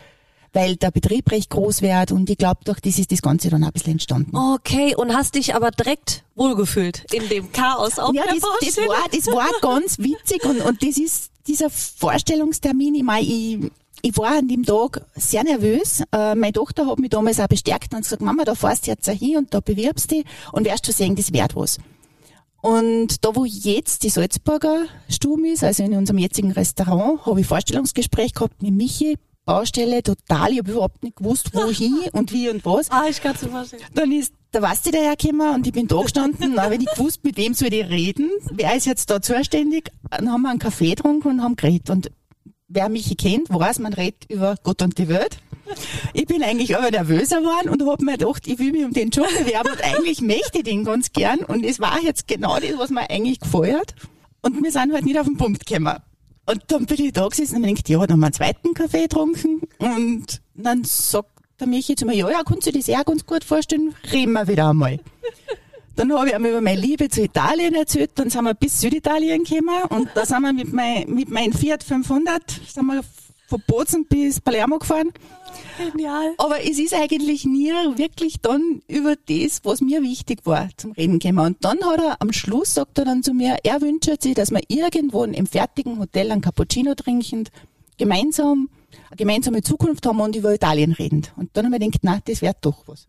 weil 0.57 0.77
der 0.77 0.91
Betrieb 0.91 1.31
recht 1.31 1.51
groß 1.51 1.83
wird 1.83 2.13
und 2.13 2.31
ich 2.31 2.39
glaube, 2.39 2.61
durch 2.65 2.81
das 2.81 2.99
ist 2.99 3.13
das 3.13 3.21
Ganze 3.21 3.51
dann 3.51 3.63
ein 3.63 3.73
bisschen 3.73 3.93
entstanden. 3.93 4.35
Okay, 4.35 4.95
und 4.97 5.15
hast 5.15 5.35
dich 5.35 5.55
aber 5.55 5.71
direkt 5.71 6.25
wohlgefühlt 6.35 7.05
in 7.13 7.29
dem 7.29 7.53
Chaos 7.53 7.99
auf 7.99 8.15
Ja, 8.15 8.23
der 8.23 8.37
das, 8.37 8.43
das, 8.63 8.77
war, 8.79 9.07
das 9.13 9.27
war 9.27 9.51
ganz 9.61 9.99
witzig 9.99 10.43
und, 10.45 10.63
und 10.63 10.83
das 10.83 10.97
ist 10.97 11.31
dieser 11.47 11.69
Vorstellungstermin. 11.69 12.95
Ich 12.95 13.03
mein, 13.03 13.23
ich, 13.23 13.71
ich 14.01 14.17
war 14.17 14.39
an 14.39 14.49
dem 14.49 14.65
Tag 14.65 15.03
sehr 15.15 15.45
nervös. 15.45 16.03
Äh, 16.11 16.35
meine 16.35 16.55
Tochter 16.55 16.87
hat 16.87 17.01
mich 17.01 17.11
damals 17.11 17.39
auch 17.39 17.49
bestärkt 17.49 17.93
und 17.93 18.01
gesagt, 18.01 18.23
Mama, 18.23 18.45
da 18.45 18.55
fährst 18.55 18.87
du 18.87 18.93
jetzt 18.93 19.07
hin 19.11 19.37
und 19.37 19.53
da 19.53 19.61
bewirbst 19.61 20.11
dich 20.11 20.25
und 20.53 20.65
wirst 20.65 20.89
du 20.89 20.93
sehen, 20.93 21.17
das 21.17 21.35
wird 21.35 21.55
was. 21.55 21.77
Und 22.63 23.23
da, 23.27 23.37
wo 23.37 23.45
jetzt 23.45 24.05
die 24.05 24.09
Salzburger 24.09 24.87
Stube 25.11 25.49
ist, 25.51 25.63
also 25.63 25.83
in 25.83 25.95
unserem 25.95 26.19
jetzigen 26.19 26.53
Restaurant, 26.53 27.27
habe 27.27 27.43
ich 27.43 27.47
Vorstellungsgespräch 27.47 28.33
gehabt 28.33 28.63
mit 28.63 28.73
Michi, 28.73 29.19
Baustelle, 29.47 30.03
total. 30.03 30.53
Ich 30.53 30.59
habe 30.59 30.73
überhaupt 30.73 31.05
nicht 31.05 31.17
gewusst, 31.17 31.55
wohin 31.55 31.95
und 32.13 32.33
wie 32.33 32.51
und 32.51 32.65
was. 32.65 32.91
Ah, 32.91 33.05
ich 33.09 33.23
kann 33.23 33.37
es 33.37 33.43
mir 33.43 33.51
vorstellen. 33.51 33.83
Dann 33.95 34.11
ist 34.11 34.35
der 34.53 34.61
Basti 34.61 34.91
dahergekommen 34.91 35.55
und 35.55 35.67
ich 35.67 35.73
bin 35.73 35.87
da 35.87 36.03
gestanden, 36.03 36.61
habe 36.61 36.75
ich 36.75 36.81
nicht 36.81 36.97
gewusst, 36.97 37.23
mit 37.23 37.37
wem 37.37 37.55
soll 37.55 37.73
ich 37.73 37.89
reden, 37.89 38.31
wer 38.51 38.75
ist 38.75 38.87
jetzt 38.87 39.09
da 39.09 39.23
zuständig. 39.23 39.93
Dann 40.11 40.33
haben 40.33 40.43
wir 40.43 40.51
einen 40.51 40.59
Kaffee 40.59 40.91
getrunken 40.91 41.29
und 41.29 41.43
haben 41.43 41.55
geredet. 41.55 41.91
Und 41.91 42.11
wer 42.67 42.89
mich 42.89 43.17
kennt, 43.17 43.49
weiß, 43.49 43.79
man 43.79 43.93
redet 43.93 44.29
über 44.29 44.57
Gott 44.65 44.83
und 44.83 44.99
die 44.99 45.09
Welt. 45.09 45.39
Ich 46.13 46.27
bin 46.27 46.43
eigentlich 46.43 46.77
aber 46.77 46.91
nervöser 46.91 47.41
geworden 47.41 47.69
und 47.69 47.89
habe 47.89 48.05
mir 48.05 48.19
gedacht, 48.19 48.49
ich 48.49 48.59
will 48.59 48.73
mich 48.73 48.85
um 48.85 48.93
den 48.93 49.11
Job 49.11 49.29
bewerben 49.29 49.71
und 49.71 49.85
eigentlich 49.85 50.21
möchte 50.21 50.59
ich 50.59 50.65
den 50.65 50.85
ganz 50.85 51.13
gern. 51.13 51.41
Und 51.41 51.65
es 51.65 51.79
war 51.79 52.03
jetzt 52.03 52.27
genau 52.27 52.59
das, 52.59 52.79
was 52.79 52.91
mir 52.91 53.09
eigentlich 53.09 53.39
gefällt. 53.39 53.95
Und 54.43 54.63
wir 54.63 54.73
sind 54.73 54.93
halt 54.93 55.05
nicht 55.05 55.19
auf 55.19 55.27
den 55.27 55.37
Punkt 55.37 55.67
gekommen. 55.67 55.99
Und 56.47 56.63
dann 56.69 56.87
bin 56.87 57.05
ich 57.05 57.13
da 57.13 57.27
gesessen 57.27 57.57
und 57.57 57.63
mir 57.63 57.69
gedacht, 57.69 57.89
ja, 57.89 57.99
dann 57.99 58.13
haben 58.13 58.21
wir 58.21 58.27
einen 58.27 58.33
zweiten 58.33 58.75
Kaffee 58.75 59.03
getrunken. 59.03 59.63
Und 59.79 60.41
dann 60.55 60.85
sagt 60.85 61.31
der 61.59 61.67
Michi 61.67 61.97
zu 61.97 62.07
mir, 62.07 62.15
ja, 62.15 62.31
ja, 62.31 62.43
kannst 62.45 62.67
du 62.67 62.73
dir 62.73 62.79
das 62.79 62.89
auch 62.91 63.05
ganz 63.05 63.27
gut 63.27 63.45
vorstellen? 63.45 63.95
Reden 64.13 64.33
wir 64.33 64.47
wieder 64.47 64.71
einmal. 64.71 65.01
Dann 65.97 66.13
habe 66.13 66.29
ich 66.29 66.35
ihm 66.35 66.45
über 66.45 66.61
meine 66.61 66.81
Liebe 66.81 67.09
zu 67.09 67.23
Italien 67.23 67.75
erzählt, 67.75 68.11
dann 68.17 68.29
sind 68.29 68.45
wir 68.45 68.53
bis 68.53 68.81
Süditalien 68.83 69.45
gekommen 69.45 69.83
und 69.89 70.11
da 70.15 70.27
sind 70.27 70.43
wir 70.43 70.53
mit, 70.53 70.71
mein, 70.71 71.09
mit 71.09 71.31
meinem 71.31 71.55
Fiat 71.55 71.83
500, 71.83 72.43
sind 72.69 72.85
wir 72.85 73.01
von 73.47 73.63
Bozen 73.67 74.05
bis 74.07 74.39
Palermo 74.39 74.79
gefahren. 74.79 75.11
Genial. 75.79 76.35
Aber 76.39 76.63
es 76.65 76.79
ist 76.79 76.95
eigentlich 76.95 77.45
nie 77.45 77.71
wirklich 77.97 78.41
dann 78.41 78.83
über 78.89 79.15
das, 79.29 79.61
was 79.65 79.81
mir 79.81 80.03
wichtig 80.03 80.41
war, 80.45 80.69
zum 80.77 80.93
Reden 80.93 81.19
gekommen. 81.19 81.47
Und 81.47 81.65
dann 81.65 81.79
hat 81.85 82.01
er 82.01 82.17
am 82.21 82.33
Schluss, 82.33 82.75
sagt 82.75 82.99
er 82.99 83.05
dann 83.05 83.23
zu 83.23 83.35
mir, 83.35 83.57
er 83.63 83.81
wünscht 83.81 84.23
sich, 84.23 84.35
dass 84.35 84.51
wir 84.51 84.61
irgendwo 84.69 85.25
im 85.25 85.47
fertigen 85.47 85.99
Hotel 85.99 86.31
einen 86.31 86.41
Cappuccino 86.41 86.95
trinkend, 86.95 87.51
gemeinsam, 87.99 88.69
eine 89.11 89.17
gemeinsame 89.17 89.63
Zukunft 89.63 90.07
haben 90.07 90.21
und 90.21 90.37
über 90.37 90.55
Italien 90.55 90.93
reden. 90.93 91.27
Und 91.37 91.51
dann 91.55 91.67
haben 91.67 91.73
wir 91.73 91.79
gedacht, 91.79 92.01
na, 92.03 92.21
das 92.25 92.43
wäre 92.43 92.57
doch 92.61 92.85
was. 92.87 93.07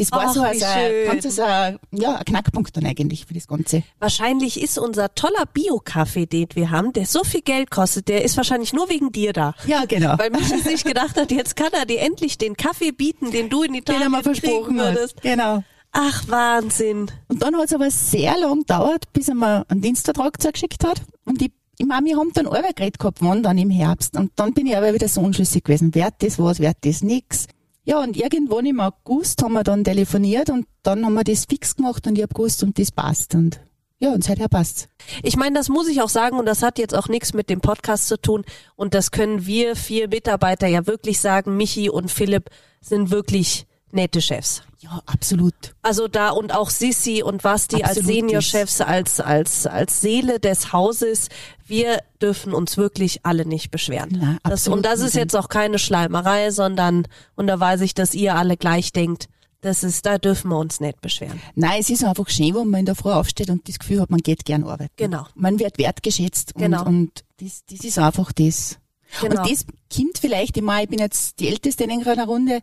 Das 0.00 0.12
war 0.12 0.26
Ach, 0.28 0.32
so 0.34 0.42
also 0.42 0.64
ein, 0.64 1.06
ganzes, 1.06 1.36
ja, 1.36 1.76
ein 2.16 2.24
Knackpunkt 2.24 2.76
dann 2.76 2.86
eigentlich 2.86 3.26
für 3.26 3.34
das 3.34 3.46
Ganze. 3.46 3.82
Wahrscheinlich 3.98 4.60
ist 4.62 4.78
unser 4.78 5.14
toller 5.14 5.44
Bio-Kaffee, 5.52 6.26
den 6.26 6.48
wir 6.54 6.70
haben, 6.70 6.92
der 6.92 7.06
so 7.06 7.22
viel 7.22 7.42
Geld 7.42 7.70
kostet, 7.70 8.08
der 8.08 8.24
ist 8.24 8.36
wahrscheinlich 8.36 8.72
nur 8.72 8.88
wegen 8.88 9.12
dir 9.12 9.32
da. 9.32 9.54
Ja, 9.66 9.84
genau. 9.84 10.18
Weil 10.18 10.30
Michi 10.30 10.58
sich 10.58 10.84
gedacht 10.84 11.16
hat, 11.16 11.30
jetzt 11.30 11.54
kann 11.54 11.72
er 11.72 11.84
dir 11.84 12.00
endlich 12.00 12.38
den 12.38 12.56
Kaffee 12.56 12.92
bieten, 12.92 13.30
den 13.30 13.50
du 13.50 13.62
in 13.62 13.72
Den 13.72 13.82
Italien 13.82 14.02
er 14.04 14.08
mir 14.10 14.22
kriegen 14.22 14.34
versprochen 14.34 14.78
würdest. 14.78 15.16
hat. 15.16 15.22
Genau. 15.22 15.62
Ach, 15.92 16.28
Wahnsinn. 16.28 17.10
Und 17.28 17.42
dann 17.42 17.56
hat 17.56 17.66
es 17.66 17.72
aber 17.74 17.90
sehr 17.90 18.38
lang 18.38 18.60
gedauert, 18.60 19.12
bis 19.12 19.28
er 19.28 19.34
mir 19.34 19.66
einen 19.68 19.82
Dienstvertrag 19.82 20.40
zugeschickt 20.40 20.84
hat. 20.84 21.02
Und 21.24 21.42
ich, 21.42 21.50
ich 21.78 21.86
meine, 21.86 22.06
wir 22.06 22.16
haben 22.16 22.32
dann 22.32 22.46
alle 22.46 22.72
geredet 22.74 22.98
gehabt, 22.98 23.18
wann 23.20 23.42
dann 23.42 23.58
im 23.58 23.70
Herbst. 23.70 24.16
Und 24.16 24.32
dann 24.36 24.54
bin 24.54 24.66
ich 24.66 24.76
aber 24.76 24.94
wieder 24.94 25.08
so 25.08 25.20
unschlüssig 25.20 25.64
gewesen. 25.64 25.94
Wird 25.94 26.14
das 26.20 26.38
was, 26.38 26.60
wird 26.60 26.76
das 26.82 27.02
nix? 27.02 27.46
Ja, 27.90 27.98
und 27.98 28.16
irgendwann 28.16 28.66
im 28.66 28.78
August 28.78 29.42
haben 29.42 29.54
wir 29.54 29.64
dann 29.64 29.82
telefoniert 29.82 30.48
und 30.48 30.68
dann 30.84 31.04
haben 31.04 31.14
wir 31.14 31.24
das 31.24 31.46
fix 31.46 31.74
gemacht 31.74 32.06
und 32.06 32.16
ich 32.16 32.22
hab 32.22 32.32
gewusst, 32.32 32.62
und 32.62 32.78
das 32.78 32.92
passt. 32.92 33.34
Und 33.34 33.60
ja, 33.98 34.12
und 34.12 34.22
seither 34.22 34.48
passt's. 34.48 34.86
Ich 35.24 35.36
meine, 35.36 35.56
das 35.56 35.68
muss 35.68 35.88
ich 35.88 36.00
auch 36.00 36.08
sagen 36.08 36.38
und 36.38 36.46
das 36.46 36.62
hat 36.62 36.78
jetzt 36.78 36.94
auch 36.94 37.08
nichts 37.08 37.34
mit 37.34 37.50
dem 37.50 37.60
Podcast 37.60 38.06
zu 38.06 38.16
tun 38.16 38.44
und 38.76 38.94
das 38.94 39.10
können 39.10 39.44
wir 39.44 39.74
vier 39.74 40.06
Mitarbeiter 40.06 40.68
ja 40.68 40.86
wirklich 40.86 41.18
sagen. 41.18 41.56
Michi 41.56 41.90
und 41.90 42.12
Philipp 42.12 42.50
sind 42.80 43.10
wirklich 43.10 43.66
nette 43.92 44.20
Chefs. 44.20 44.62
Ja, 44.80 45.02
absolut. 45.04 45.74
Also 45.82 46.08
da 46.08 46.30
und 46.30 46.54
auch 46.54 46.70
Sissi 46.70 47.22
und 47.22 47.42
Basti 47.42 47.82
als 47.82 47.96
Seniorchefs, 47.98 48.80
als, 48.80 49.20
als, 49.20 49.66
als 49.66 50.00
Seele 50.00 50.40
des 50.40 50.72
Hauses. 50.72 51.28
Wir 51.66 51.98
dürfen 52.22 52.54
uns 52.54 52.78
wirklich 52.78 53.20
alle 53.24 53.44
nicht 53.44 53.70
beschweren. 53.70 54.08
Na, 54.18 54.38
das, 54.42 54.52
absolut 54.52 54.76
und 54.78 54.86
das 54.86 55.00
ist 55.00 55.14
jetzt 55.14 55.36
auch 55.36 55.48
keine 55.48 55.78
Schleimerei, 55.78 56.50
sondern, 56.50 57.06
und 57.36 57.46
da 57.46 57.60
weiß 57.60 57.82
ich, 57.82 57.92
dass 57.94 58.14
ihr 58.14 58.36
alle 58.36 58.56
gleich 58.56 58.92
denkt, 58.92 59.28
das 59.60 59.84
ist, 59.84 60.06
da 60.06 60.16
dürfen 60.16 60.48
wir 60.50 60.56
uns 60.58 60.80
nicht 60.80 61.02
beschweren. 61.02 61.40
Nein, 61.54 61.80
es 61.80 61.90
ist 61.90 62.02
einfach 62.02 62.30
schön, 62.30 62.54
wenn 62.54 62.70
man 62.70 62.80
in 62.80 62.86
der 62.86 62.94
Früh 62.94 63.12
aufsteht 63.12 63.50
und 63.50 63.68
das 63.68 63.78
Gefühl 63.78 64.00
hat, 64.00 64.10
man 64.10 64.20
geht 64.20 64.46
gern 64.46 64.64
arbeiten. 64.64 64.92
Genau. 64.96 65.26
Man 65.34 65.58
wird 65.58 65.76
wertgeschätzt 65.76 66.54
und, 66.54 66.62
Genau. 66.62 66.86
und 66.86 67.24
das, 67.40 67.64
das 67.70 67.80
ist 67.80 67.98
einfach 67.98 68.32
das. 68.32 68.78
Genau. 69.20 69.42
Und 69.42 69.50
das 69.50 69.66
kommt 69.94 70.18
vielleicht, 70.18 70.56
ich 70.56 70.62
meine, 70.62 70.84
ich 70.84 70.88
bin 70.88 70.98
jetzt 70.98 71.38
die 71.40 71.48
Älteste 71.48 71.84
in 71.84 71.90
einer 71.90 72.24
Runde, 72.24 72.60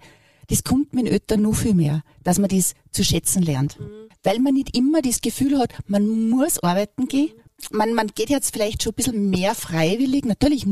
das 0.49 0.63
kommt 0.63 0.93
mit 0.93 1.05
den 1.05 1.13
Eltern 1.13 1.41
nur 1.41 1.53
viel 1.53 1.73
mehr, 1.73 2.03
dass 2.23 2.39
man 2.39 2.49
das 2.49 2.73
zu 2.91 3.03
schätzen 3.03 3.43
lernt. 3.43 3.77
Weil 4.23 4.39
man 4.39 4.53
nicht 4.53 4.75
immer 4.75 5.01
das 5.01 5.21
Gefühl 5.21 5.57
hat, 5.59 5.73
man 5.87 6.29
muss 6.29 6.59
arbeiten 6.63 7.07
gehen. 7.07 7.31
Man, 7.71 7.93
man 7.93 8.07
geht 8.07 8.29
jetzt 8.29 8.53
vielleicht 8.53 8.83
schon 8.83 8.91
ein 8.93 8.95
bisschen 8.95 9.29
mehr 9.29 9.55
freiwillig. 9.55 10.25
Natürlich, 10.25 10.65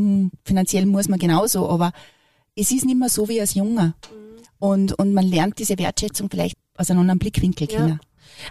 finanziell 0.43 0.85
muss 0.85 1.07
man 1.09 1.19
genauso, 1.19 1.67
aber 1.69 1.91
es 2.55 2.71
ist 2.71 2.85
nicht 2.85 2.97
mehr 2.97 3.09
so 3.09 3.27
wie 3.27 3.41
als 3.41 3.53
Junger. 3.55 3.95
Und, 4.59 4.93
und 4.93 5.13
man 5.13 5.25
lernt 5.25 5.59
diese 5.59 5.77
Wertschätzung 5.77 6.29
vielleicht 6.29 6.57
aus 6.77 6.89
einem 6.89 7.01
anderen 7.01 7.19
Blickwinkel 7.19 7.67
Ja. 7.69 7.77
kennen. 7.77 7.99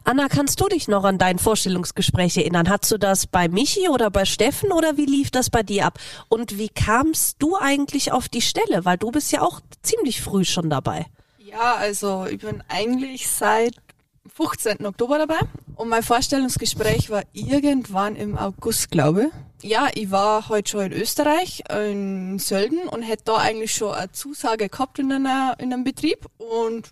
Anna, 0.05 0.29
kannst 0.29 0.61
du 0.61 0.69
dich 0.69 0.89
noch 0.89 1.05
an 1.05 1.19
dein 1.19 1.39
Vorstellungsgespräch 1.39 2.37
erinnern? 2.37 2.69
Hattest 2.69 2.93
du 2.93 2.99
das 2.99 3.27
bei 3.27 3.49
Michi 3.49 3.89
oder 3.89 4.11
bei 4.11 4.25
Steffen 4.25 4.73
oder 4.73 4.97
wie 4.97 5.07
lief 5.07 5.31
das 5.31 5.51
bei 5.51 5.63
dir 5.63 5.87
ab? 5.87 5.99
Und 6.29 6.59
wie 6.59 6.69
kamst 6.69 7.37
du 7.39 7.57
eigentlich 7.57 8.13
auf 8.13 8.29
die 8.29 8.43
Stelle? 8.43 8.85
Weil 8.85 8.99
du 8.99 9.11
bist 9.11 9.33
ja 9.33 9.43
auch 9.43 9.61
ziemlich 9.83 10.21
früh 10.23 10.45
schon 10.45 10.71
dabei. 10.71 11.07
Ja, 11.39 11.75
also 11.77 12.27
ich 12.27 12.39
bin 12.39 12.63
eigentlich 12.69 13.29
seit 13.29 13.75
15. 14.35 14.85
Oktober 14.87 15.19
dabei 15.19 15.39
und 15.77 15.89
mein 15.89 16.03
Vorstellungsgespräch 16.03 17.11
war 17.11 17.23
irgendwann 17.33 18.17
im 18.17 18.37
August, 18.37 18.91
glaube 18.91 19.31
ich. 19.63 19.71
ja, 19.71 19.89
ich 19.95 20.11
war 20.11 20.49
heute 20.49 20.71
schon 20.71 20.87
in 20.87 20.93
Österreich, 20.93 21.63
in 21.71 22.39
Sölden 22.39 22.89
und 22.89 23.03
hätte 23.03 23.25
da 23.27 23.37
eigentlich 23.37 23.75
schon 23.75 23.95
eine 23.95 24.11
Zusage 24.11 24.69
gehabt 24.69 24.99
in, 24.99 25.13
einer, 25.13 25.55
in 25.59 25.73
einem 25.73 25.85
Betrieb 25.85 26.27
und 26.39 26.91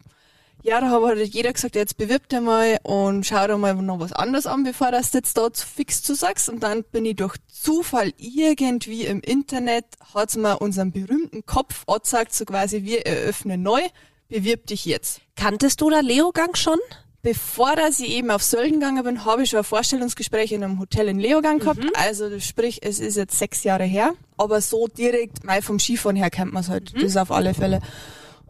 ja, 0.62 0.81
da 0.81 0.90
hat 0.90 1.03
halt 1.03 1.35
jeder 1.35 1.53
gesagt, 1.53 1.75
jetzt 1.75 1.96
bewirb 1.96 2.29
dich 2.29 2.40
mal 2.40 2.79
und 2.85 3.27
schau 3.27 3.46
dir 3.46 3.59
mal 3.59 3.75
noch 3.75 3.98
was 3.98 4.12
anderes 4.12 4.46
an, 4.46 4.62
bevor 4.62 4.92
du 4.92 4.98
jetzt 4.98 5.37
da 5.37 5.48
fix 5.53 6.03
zusagst. 6.03 6.48
Und 6.48 6.62
dann 6.62 6.85
bin 6.85 7.05
ich 7.05 7.16
durch 7.16 7.37
Zufall 7.48 8.12
irgendwie 8.16 9.05
im 9.05 9.20
Internet, 9.20 9.85
hat's 10.14 10.37
mir 10.37 10.59
unseren 10.59 10.92
berühmten 10.92 11.44
Kopf 11.46 11.83
angezeigt, 11.87 12.35
so 12.35 12.44
quasi, 12.44 12.85
wir 12.85 13.07
eröffnen 13.07 13.62
neu, 13.62 13.81
bewirb 14.29 14.66
dich 14.66 14.85
jetzt. 14.85 15.20
Kanntest 15.37 15.81
du 15.81 15.90
da 15.90 16.01
Leogang 16.01 16.55
schon? 16.55 16.79
Bevor 17.22 17.77
dass 17.77 18.01
ich 18.01 18.11
eben 18.11 18.33
auf 18.33 18.42
Sölden 18.42 18.81
gegangen 18.81 19.05
bin, 19.05 19.25
habe 19.25 19.44
ich 19.44 19.51
schon 19.51 19.59
ein 19.59 19.64
Vorstellungsgespräch 19.64 20.51
in 20.51 20.64
einem 20.64 20.81
Hotel 20.81 21.07
in 21.07 21.20
Leogang 21.20 21.61
gehabt. 21.61 21.79
Also 21.94 22.40
sprich, 22.40 22.81
es 22.83 22.98
ist 22.98 23.16
jetzt 23.16 23.38
sechs 23.38 23.62
Jahre 23.62 23.85
her. 23.85 24.14
Aber 24.37 24.61
so 24.61 24.88
direkt, 24.88 25.44
mal 25.44 25.62
vom 25.62 25.79
Skifahren 25.79 26.16
her 26.16 26.31
kennt 26.31 26.53
man 26.53 26.64
es 26.64 26.68
halt. 26.68 26.92
Das 27.01 27.16
auf 27.16 27.31
alle 27.31 27.55
Fälle. 27.55 27.81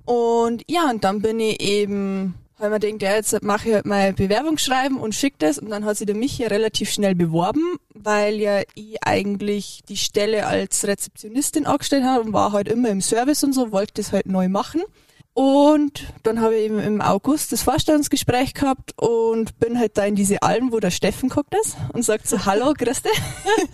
Und 0.04 0.62
ja, 0.68 0.90
und 0.90 1.04
dann 1.04 1.20
bin 1.20 1.38
ich 1.40 1.60
eben, 1.60 2.34
weil 2.58 2.70
man 2.70 2.80
denkt, 2.80 3.02
ja, 3.02 3.14
jetzt 3.14 3.42
mache 3.42 3.68
ich 3.68 3.74
halt 3.74 3.86
mein 3.86 4.14
Bewerbungsschreiben 4.14 4.98
und 4.98 5.14
schicke 5.14 5.36
das. 5.38 5.58
Und 5.58 5.70
dann 5.70 5.84
hat 5.84 5.96
sich 5.96 6.06
der 6.06 6.16
Michi 6.16 6.44
relativ 6.44 6.90
schnell 6.90 7.14
beworben, 7.14 7.76
weil 7.94 8.36
ja 8.36 8.62
ich 8.74 8.96
eigentlich 9.04 9.82
die 9.88 9.96
Stelle 9.96 10.46
als 10.46 10.86
Rezeptionistin 10.86 11.66
angestellt 11.66 12.04
habe 12.04 12.22
und 12.22 12.32
war 12.32 12.52
halt 12.52 12.68
immer 12.68 12.88
im 12.88 13.00
Service 13.00 13.44
und 13.44 13.52
so, 13.52 13.72
wollte 13.72 13.94
das 13.94 14.12
halt 14.12 14.26
neu 14.26 14.48
machen. 14.48 14.82
Und 15.34 16.12
dann 16.24 16.42
habe 16.42 16.56
ich 16.56 16.66
eben 16.66 16.78
im 16.78 17.00
August 17.00 17.52
das 17.52 17.62
Vorstellungsgespräch 17.62 18.52
gehabt 18.52 18.92
und 18.98 19.58
bin 19.58 19.78
halt 19.78 19.96
da 19.96 20.04
in 20.04 20.14
diese 20.14 20.42
Alm, 20.42 20.72
wo 20.72 20.78
der 20.78 20.90
Steffen 20.90 21.30
guckt 21.30 21.54
ist 21.64 21.76
und 21.94 22.04
sagt 22.04 22.28
so, 22.28 22.44
hallo, 22.44 22.74
grüß 22.78 23.02
dich. 23.02 23.22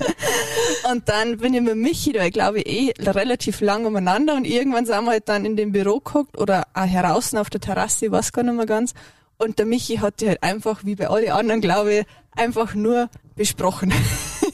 und 0.92 1.08
dann 1.08 1.38
bin 1.38 1.54
ich 1.54 1.60
mit 1.60 1.74
Michi 1.74 2.12
da, 2.12 2.24
ich 2.24 2.32
glaube 2.32 2.60
eh, 2.60 2.92
relativ 3.00 3.60
lang 3.60 3.86
umeinander 3.86 4.36
und 4.36 4.44
irgendwann 4.44 4.86
sind 4.86 5.04
wir 5.04 5.10
halt 5.10 5.28
dann 5.28 5.44
in 5.44 5.56
dem 5.56 5.72
Büro 5.72 5.98
geguckt 5.98 6.38
oder 6.38 6.64
auch 6.74 6.86
heraus 6.86 7.34
auf 7.34 7.50
der 7.50 7.60
Terrasse, 7.60 8.06
ich 8.06 8.12
weiß 8.12 8.32
gar 8.32 8.44
nicht 8.44 8.54
mehr 8.54 8.66
ganz. 8.66 8.94
Und 9.36 9.58
der 9.58 9.66
Michi 9.66 9.96
hat 9.96 10.20
die 10.20 10.28
halt 10.28 10.42
einfach, 10.44 10.84
wie 10.84 10.94
bei 10.94 11.08
allen 11.08 11.30
anderen, 11.30 11.60
glaube 11.60 11.92
ich, 11.94 12.06
einfach 12.36 12.74
nur 12.74 13.08
besprochen. 13.34 13.92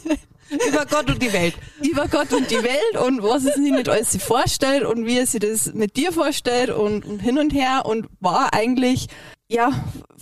Über 0.69 0.87
Gott 0.87 1.11
und 1.11 1.23
die 1.23 1.33
Welt. 1.33 1.55
über 1.83 2.09
Gott 2.09 2.33
und 2.33 2.51
die 2.51 2.63
Welt 2.63 3.07
und 3.07 3.23
was 3.23 3.45
es 3.45 3.55
sich 3.55 3.71
nicht 3.71 3.89
alles 3.89 4.13
sich 4.13 4.23
vorstellt 4.23 4.85
und 4.85 5.07
wie 5.07 5.19
er 5.19 5.27
sich 5.27 5.41
das 5.41 5.73
mit 5.75 5.97
dir 5.97 6.13
vorstellt 6.13 6.71
und, 6.71 7.05
und 7.05 7.21
hin 7.21 7.39
und 7.39 7.51
her 7.53 7.83
und 7.85 8.07
war 8.21 8.55
eigentlich, 8.55 9.09
ja, 9.49 9.73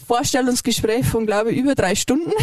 Vorstellungsgespräch 0.07 1.07
von, 1.07 1.27
glaube 1.27 1.53
ich, 1.53 1.59
über 1.59 1.75
drei 1.75 1.95
Stunden. 1.95 2.33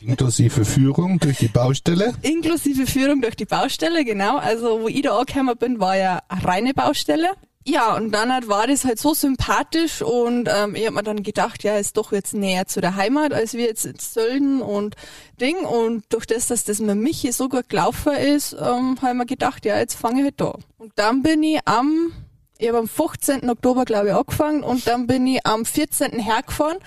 Inklusive 0.00 0.64
Führung 0.64 1.18
durch 1.18 1.38
die 1.38 1.48
Baustelle. 1.48 2.14
Inklusive 2.22 2.86
Führung 2.86 3.20
durch 3.20 3.36
die 3.36 3.44
Baustelle, 3.44 4.04
genau. 4.04 4.38
Also, 4.38 4.80
wo 4.80 4.88
ich 4.88 5.02
da 5.02 5.18
angekommen 5.18 5.56
bin, 5.58 5.80
war 5.80 5.96
ja 5.96 6.20
eine 6.28 6.44
reine 6.44 6.74
Baustelle. 6.74 7.28
Ja, 7.68 7.96
und 7.96 8.12
dann 8.12 8.32
halt 8.32 8.48
war 8.48 8.66
das 8.66 8.86
halt 8.86 8.98
so 8.98 9.12
sympathisch 9.12 10.00
und 10.00 10.48
ähm, 10.50 10.74
ich 10.74 10.86
habe 10.86 10.96
mir 10.96 11.02
dann 11.02 11.22
gedacht, 11.22 11.62
ja, 11.64 11.76
ist 11.76 11.98
doch 11.98 12.12
jetzt 12.12 12.32
näher 12.32 12.66
zu 12.66 12.80
der 12.80 12.96
Heimat, 12.96 13.34
als 13.34 13.52
wir 13.52 13.66
jetzt 13.66 13.84
in 13.84 13.98
Sölden 13.98 14.62
und 14.62 14.96
Ding. 15.38 15.58
Und 15.66 16.02
durch 16.08 16.24
das, 16.24 16.46
dass 16.46 16.64
das 16.64 16.78
mit 16.78 16.96
Michi 16.96 17.30
so 17.30 17.50
gut 17.50 17.68
gelaufen 17.68 18.14
ist, 18.14 18.54
ähm, 18.54 18.96
habe 19.02 19.10
ich 19.10 19.18
mir 19.18 19.26
gedacht, 19.26 19.66
ja, 19.66 19.78
jetzt 19.78 19.96
fange 19.96 20.20
ich 20.20 20.24
halt 20.24 20.40
da. 20.40 20.54
Und 20.78 20.92
dann 20.94 21.22
bin 21.22 21.42
ich 21.42 21.60
am, 21.66 22.10
ich 22.56 22.68
habe 22.68 22.78
am 22.78 22.88
15. 22.88 23.50
Oktober, 23.50 23.84
glaube 23.84 24.08
ich, 24.08 24.14
angefangen 24.14 24.62
und 24.62 24.86
dann 24.86 25.06
bin 25.06 25.26
ich 25.26 25.44
am 25.44 25.66
14. 25.66 26.12
hergefahren 26.20 26.78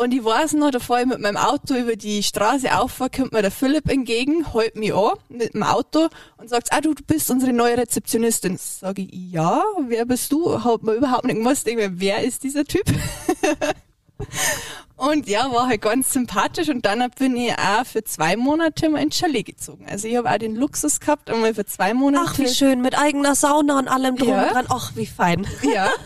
und 0.00 0.14
ich 0.14 0.24
weiß 0.24 0.52
noch, 0.54 0.70
da 0.70 0.78
fahre 0.78 1.00
ich 1.00 1.06
mit 1.08 1.18
meinem 1.18 1.36
Auto 1.36 1.74
über 1.74 1.96
die 1.96 2.22
Straße 2.22 2.72
auf, 2.78 2.98
kommt 2.98 3.32
mir 3.32 3.42
der 3.42 3.50
Philipp 3.50 3.90
entgegen, 3.90 4.46
hält 4.52 4.76
mich 4.76 4.94
an 4.94 5.14
mit 5.28 5.54
dem 5.54 5.64
Auto 5.64 6.06
und 6.36 6.48
sagt, 6.48 6.68
ah 6.72 6.80
du, 6.80 6.94
du 6.94 7.02
bist 7.04 7.28
unsere 7.32 7.52
neue 7.52 7.76
Rezeptionistin. 7.76 8.56
Sag 8.58 9.00
ich, 9.00 9.08
ja, 9.12 9.60
wer 9.88 10.06
bist 10.06 10.30
du? 10.30 10.62
Hat 10.62 10.84
mir 10.84 10.92
überhaupt 10.94 11.24
nicht 11.24 11.38
gewusst, 11.38 11.66
mir, 11.66 11.98
wer 12.00 12.22
ist 12.22 12.44
dieser 12.44 12.64
Typ? 12.64 12.84
und 14.96 15.28
ja, 15.28 15.52
war 15.52 15.66
halt 15.66 15.82
ganz 15.82 16.12
sympathisch 16.12 16.68
und 16.68 16.86
dann 16.86 17.04
bin 17.18 17.36
ich 17.36 17.52
auch 17.58 17.84
für 17.84 18.04
zwei 18.04 18.36
Monate 18.36 18.88
mal 18.90 19.02
ins 19.02 19.18
Chalet 19.18 19.46
gezogen. 19.46 19.84
Also 19.90 20.06
ich 20.06 20.16
habe 20.16 20.30
auch 20.30 20.38
den 20.38 20.54
Luxus 20.54 21.00
gehabt, 21.00 21.28
einmal 21.28 21.54
für 21.54 21.66
zwei 21.66 21.92
Monate. 21.92 22.24
Ach, 22.28 22.38
wie 22.38 22.48
schön, 22.48 22.82
mit 22.82 22.96
eigener 22.96 23.34
Sauna 23.34 23.80
und 23.80 23.88
allem 23.88 24.14
drum 24.14 24.28
Ja. 24.28 24.46
und 24.46 24.52
dran. 24.54 24.66
Ach, 24.68 24.92
wie 24.94 25.06
fein. 25.06 25.44
Ja. 25.62 25.90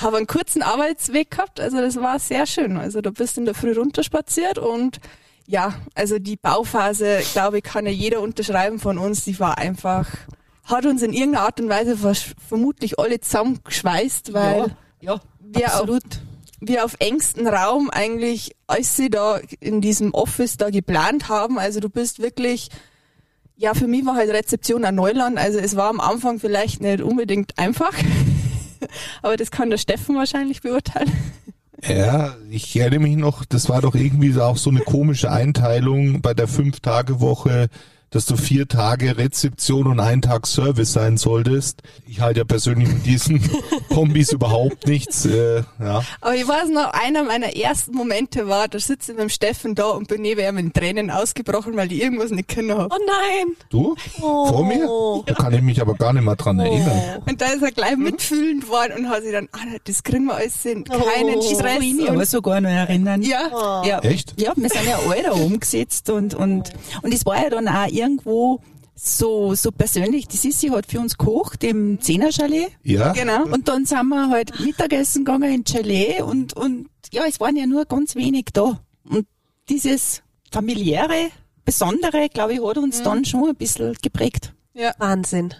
Habe 0.00 0.18
einen 0.18 0.26
kurzen 0.26 0.62
Arbeitsweg 0.62 1.30
gehabt, 1.30 1.60
also 1.60 1.78
das 1.80 1.96
war 1.96 2.18
sehr 2.18 2.46
schön. 2.46 2.76
Also 2.76 3.00
da 3.00 3.10
bist 3.10 3.36
du 3.36 3.40
in 3.40 3.46
der 3.46 3.54
Früh 3.54 3.72
runterspaziert 3.72 4.58
und 4.58 5.00
ja, 5.46 5.74
also 5.94 6.18
die 6.18 6.36
Bauphase, 6.36 7.20
glaube 7.32 7.58
ich, 7.58 7.64
kann 7.64 7.84
ja 7.86 7.92
jeder 7.92 8.20
unterschreiben 8.20 8.78
von 8.78 8.98
uns, 8.98 9.24
die 9.24 9.38
war 9.40 9.58
einfach, 9.58 10.08
hat 10.64 10.86
uns 10.86 11.02
in 11.02 11.12
irgendeiner 11.12 11.44
Art 11.44 11.60
und 11.60 11.68
Weise 11.68 11.96
vermutlich 12.48 12.98
alle 12.98 13.20
zusammengeschweißt, 13.20 14.32
weil 14.32 14.74
Ja, 15.00 15.20
wir 15.40 15.66
absolut. 15.66 16.04
Auf, 16.04 16.20
wir 16.60 16.84
auf 16.84 16.94
engstem 16.98 17.46
Raum 17.46 17.90
eigentlich, 17.90 18.56
als 18.66 18.96
sie 18.96 19.10
da 19.10 19.38
in 19.60 19.82
diesem 19.82 20.14
Office 20.14 20.56
da 20.56 20.70
geplant 20.70 21.28
haben, 21.28 21.58
also 21.58 21.78
du 21.80 21.90
bist 21.90 22.20
wirklich, 22.20 22.70
ja, 23.56 23.74
für 23.74 23.86
mich 23.86 24.06
war 24.06 24.14
halt 24.16 24.30
Rezeption 24.30 24.84
ein 24.86 24.94
Neuland, 24.94 25.36
also 25.38 25.58
es 25.58 25.76
war 25.76 25.90
am 25.90 26.00
Anfang 26.00 26.38
vielleicht 26.40 26.80
nicht 26.80 27.02
unbedingt 27.02 27.58
einfach, 27.58 27.92
aber 29.22 29.36
das 29.36 29.50
kann 29.50 29.70
der 29.70 29.78
Steffen 29.78 30.16
wahrscheinlich 30.16 30.62
beurteilen. 30.62 31.12
Ja, 31.86 32.36
ich 32.50 32.74
erinnere 32.76 33.00
mich 33.00 33.16
noch, 33.16 33.44
das 33.44 33.68
war 33.68 33.82
doch 33.82 33.94
irgendwie 33.94 34.38
auch 34.40 34.56
so 34.56 34.70
eine 34.70 34.80
komische 34.80 35.30
Einteilung 35.30 36.22
bei 36.22 36.32
der 36.32 36.48
Fünf-Tage-Woche, 36.48 37.68
dass 38.14 38.26
du 38.26 38.36
vier 38.36 38.68
Tage 38.68 39.18
Rezeption 39.18 39.86
und 39.88 39.98
einen 40.00 40.22
Tag 40.22 40.46
Service 40.46 40.92
sein 40.92 41.16
solltest. 41.16 41.82
Ich 42.06 42.20
halte 42.20 42.40
ja 42.40 42.44
persönlich 42.44 42.88
mit 42.88 43.04
diesen 43.06 43.40
Kombis 43.88 44.32
überhaupt 44.32 44.86
nichts. 44.86 45.26
Äh, 45.26 45.62
ja. 45.80 46.02
Aber 46.20 46.34
ich 46.34 46.46
weiß 46.46 46.68
noch, 46.70 46.92
einer 46.92 47.24
meiner 47.24 47.56
ersten 47.56 47.92
Momente 47.94 48.46
war, 48.48 48.68
da 48.68 48.78
sitze 48.78 49.12
ich 49.12 49.16
mit 49.18 49.22
dem 49.24 49.28
Steffen 49.30 49.74
da 49.74 49.86
und 49.86 50.08
bin 50.08 50.22
neben 50.22 50.40
ihm 50.40 50.58
in 50.58 50.72
Tränen 50.72 51.10
ausgebrochen, 51.10 51.76
weil 51.76 51.90
ich 51.92 52.02
irgendwas 52.02 52.30
nicht 52.30 52.48
können 52.48 52.70
habe. 52.70 52.88
Oh 52.94 52.98
nein. 53.06 53.56
Du? 53.70 53.96
Oh. 54.20 54.46
Vor 54.46 54.64
mir? 54.64 55.24
Da 55.26 55.34
kann 55.34 55.52
ich 55.52 55.62
mich 55.62 55.80
aber 55.80 55.94
gar 55.94 56.12
nicht 56.12 56.24
mehr 56.24 56.36
dran 56.36 56.58
erinnern. 56.60 57.22
Und 57.26 57.40
da 57.40 57.46
ist 57.46 57.62
er 57.62 57.72
gleich 57.72 57.96
mitfühlend 57.96 58.68
worden 58.68 58.92
und 58.98 59.08
hat 59.10 59.22
sich 59.22 59.32
dann, 59.32 59.48
ah, 59.52 59.58
das 59.84 60.02
kriegen 60.04 60.26
wir 60.26 60.36
alles 60.36 60.62
hin, 60.62 60.84
keinen 60.84 61.00
Oh. 61.02 61.40
Ich 61.40 61.58
kann 61.58 61.68
Stress. 61.68 61.78
mich 61.80 62.08
aber 62.10 62.26
sogar 62.26 62.60
noch 62.60 62.70
erinnern. 62.70 63.22
ja, 63.22 63.82
Ja. 63.84 63.98
Echt? 64.00 64.40
Ja, 64.40 64.52
wir 64.54 64.68
sind 64.68 64.86
ja 64.86 64.98
alle 65.10 65.22
da 65.24 65.32
umgesetzt 65.32 66.10
und, 66.10 66.34
und, 66.34 66.72
und 67.02 67.12
es 67.12 67.26
war 67.26 67.42
ja 67.42 67.50
dann 67.50 67.66
auch 67.68 67.86
irgendwo 68.04 68.60
so, 68.94 69.54
so 69.54 69.72
persönlich. 69.72 70.28
Die 70.28 70.36
Sissi 70.36 70.68
hat 70.68 70.86
für 70.86 71.00
uns 71.00 71.18
gekocht 71.18 71.64
im 71.64 72.00
Zehner-Chalet. 72.00 72.70
Ja? 72.82 73.12
genau. 73.12 73.44
Und 73.44 73.68
dann 73.68 73.84
sind 73.84 74.08
wir 74.08 74.28
halt 74.28 74.60
Mittagessen 74.60 75.24
gegangen 75.24 75.52
in 75.52 75.64
Chalet 75.64 76.22
und, 76.22 76.54
und 76.54 76.88
ja, 77.12 77.24
es 77.26 77.40
waren 77.40 77.56
ja 77.56 77.66
nur 77.66 77.84
ganz 77.86 78.14
wenig 78.14 78.46
da. 78.52 78.80
Und 79.04 79.26
dieses 79.68 80.22
familiäre, 80.50 81.30
besondere, 81.64 82.28
glaube 82.28 82.54
ich, 82.54 82.62
hat 82.62 82.78
uns 82.78 83.02
dann 83.02 83.24
schon 83.24 83.48
ein 83.48 83.56
bisschen 83.56 83.94
geprägt. 84.00 84.54
Wahnsinn. 84.98 85.54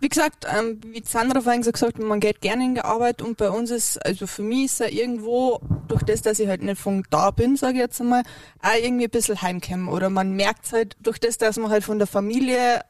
Wie 0.00 0.08
gesagt, 0.08 0.46
ähm, 0.50 0.80
wie 0.86 1.02
Sandra 1.04 1.42
vorhin 1.42 1.60
gesagt 1.60 1.82
hat, 1.82 1.98
man 1.98 2.20
geht 2.20 2.40
gerne 2.40 2.64
in 2.64 2.74
die 2.74 2.80
Arbeit 2.80 3.20
und 3.20 3.36
bei 3.36 3.50
uns 3.50 3.70
ist, 3.70 3.98
also 3.98 4.26
für 4.26 4.42
mich 4.42 4.64
ist 4.64 4.80
er 4.80 4.90
irgendwo, 4.90 5.60
durch 5.88 6.02
das, 6.02 6.22
dass 6.22 6.38
ich 6.38 6.48
halt 6.48 6.62
nicht 6.62 6.80
von 6.80 7.04
da 7.10 7.30
bin, 7.30 7.56
sage 7.56 7.74
ich 7.74 7.80
jetzt 7.80 8.00
einmal, 8.00 8.22
auch 8.62 8.82
irgendwie 8.82 9.04
ein 9.04 9.10
bisschen 9.10 9.42
heimkommen. 9.42 9.88
Oder 9.88 10.08
man 10.08 10.32
merkt 10.32 10.72
halt 10.72 10.96
durch 11.00 11.18
das, 11.18 11.36
dass 11.36 11.58
man 11.58 11.70
halt 11.70 11.84
von 11.84 11.98
der 11.98 12.06
Familie, 12.06 12.80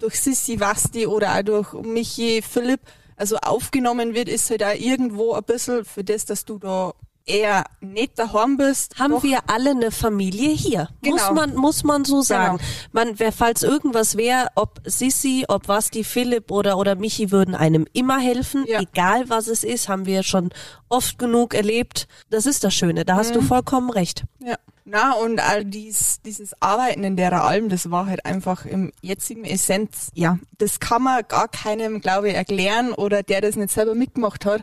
durch 0.00 0.20
Sissi, 0.20 0.58
Vasti 0.58 1.06
oder 1.06 1.36
auch 1.36 1.42
durch 1.42 1.72
Michi, 1.72 2.42
Philipp, 2.42 2.80
also 3.16 3.36
aufgenommen 3.36 4.14
wird, 4.14 4.28
ist 4.28 4.50
halt 4.50 4.64
auch 4.64 4.74
irgendwo 4.74 5.34
ein 5.34 5.44
bisschen 5.44 5.84
für 5.84 6.02
das, 6.02 6.24
dass 6.24 6.44
du 6.44 6.58
da 6.58 6.94
eher 7.26 7.64
nicht 7.80 8.18
daheim 8.18 8.56
bist. 8.56 8.98
Haben 8.98 9.12
doch- 9.12 9.22
wir 9.22 9.38
alle 9.48 9.70
eine 9.70 9.90
Familie 9.90 10.50
hier? 10.50 10.88
Genau. 11.02 11.16
Muss 11.16 11.30
man, 11.32 11.54
muss 11.56 11.84
man 11.84 12.04
so 12.04 12.22
sagen. 12.22 12.58
Genau. 12.58 12.68
Man, 12.92 13.18
wer, 13.18 13.32
falls 13.32 13.62
irgendwas 13.62 14.16
wäre, 14.16 14.48
ob 14.54 14.80
Sissi, 14.84 15.44
ob 15.48 15.66
Basti, 15.66 16.02
Philipp 16.04 16.50
oder, 16.50 16.76
oder 16.78 16.94
Michi 16.96 17.30
würden 17.30 17.54
einem 17.54 17.86
immer 17.92 18.18
helfen, 18.18 18.64
Ja. 18.66 18.80
egal 18.80 19.28
was 19.28 19.46
es 19.48 19.64
ist, 19.64 19.88
haben 19.88 20.06
wir 20.06 20.22
schon 20.22 20.50
oft 20.88 21.18
genug 21.18 21.54
erlebt. 21.54 22.08
Das 22.30 22.46
ist 22.46 22.64
das 22.64 22.74
Schöne, 22.74 23.04
da 23.04 23.14
Mhm. 23.14 23.18
hast 23.18 23.34
du 23.36 23.42
vollkommen 23.42 23.90
recht. 23.90 24.24
Ja. 24.42 24.56
Na, 24.86 25.12
und 25.12 25.38
all 25.38 25.64
dies, 25.64 26.20
dieses 26.24 26.60
Arbeiten 26.60 27.04
in 27.04 27.14
der 27.16 27.44
Alm, 27.44 27.68
das 27.68 27.92
war 27.92 28.06
halt 28.06 28.24
einfach 28.26 28.64
im 28.64 28.90
jetzigen 29.02 29.44
Essenz, 29.44 30.08
ja, 30.14 30.38
das 30.58 30.80
kann 30.80 31.02
man 31.02 31.22
gar 31.28 31.46
keinem, 31.46 32.00
glaube 32.00 32.30
ich, 32.30 32.34
erklären 32.34 32.92
oder 32.92 33.22
der 33.22 33.40
das 33.40 33.54
nicht 33.54 33.70
selber 33.70 33.94
mitgemacht 33.94 34.44
hat. 34.46 34.62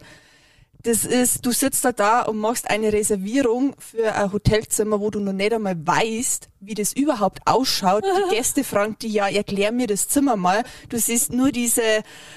Das 0.87 1.03
ist, 1.03 1.45
du 1.45 1.51
sitzt 1.51 1.83
da 1.83 1.91
da 1.91 2.21
und 2.21 2.37
machst 2.37 2.69
eine 2.69 2.93
Reservierung 2.93 3.75
für 3.77 4.15
ein 4.15 4.31
Hotelzimmer, 4.31 5.01
wo 5.01 5.09
du 5.09 5.19
noch 5.19 5.33
nicht 5.33 5.51
einmal 5.51 5.75
weißt, 5.85 6.47
wie 6.61 6.75
das 6.75 6.93
überhaupt 6.93 7.41
ausschaut. 7.43 8.05
Die 8.05 8.35
Gäste 8.35 8.63
fragen 8.63 8.97
dich, 8.97 9.11
ja, 9.11 9.27
erklär 9.27 9.73
mir 9.73 9.87
das 9.87 10.07
Zimmer 10.07 10.37
mal. 10.37 10.63
Du 10.87 10.97
siehst 10.97 11.33
nur 11.33 11.51
diese 11.51 11.81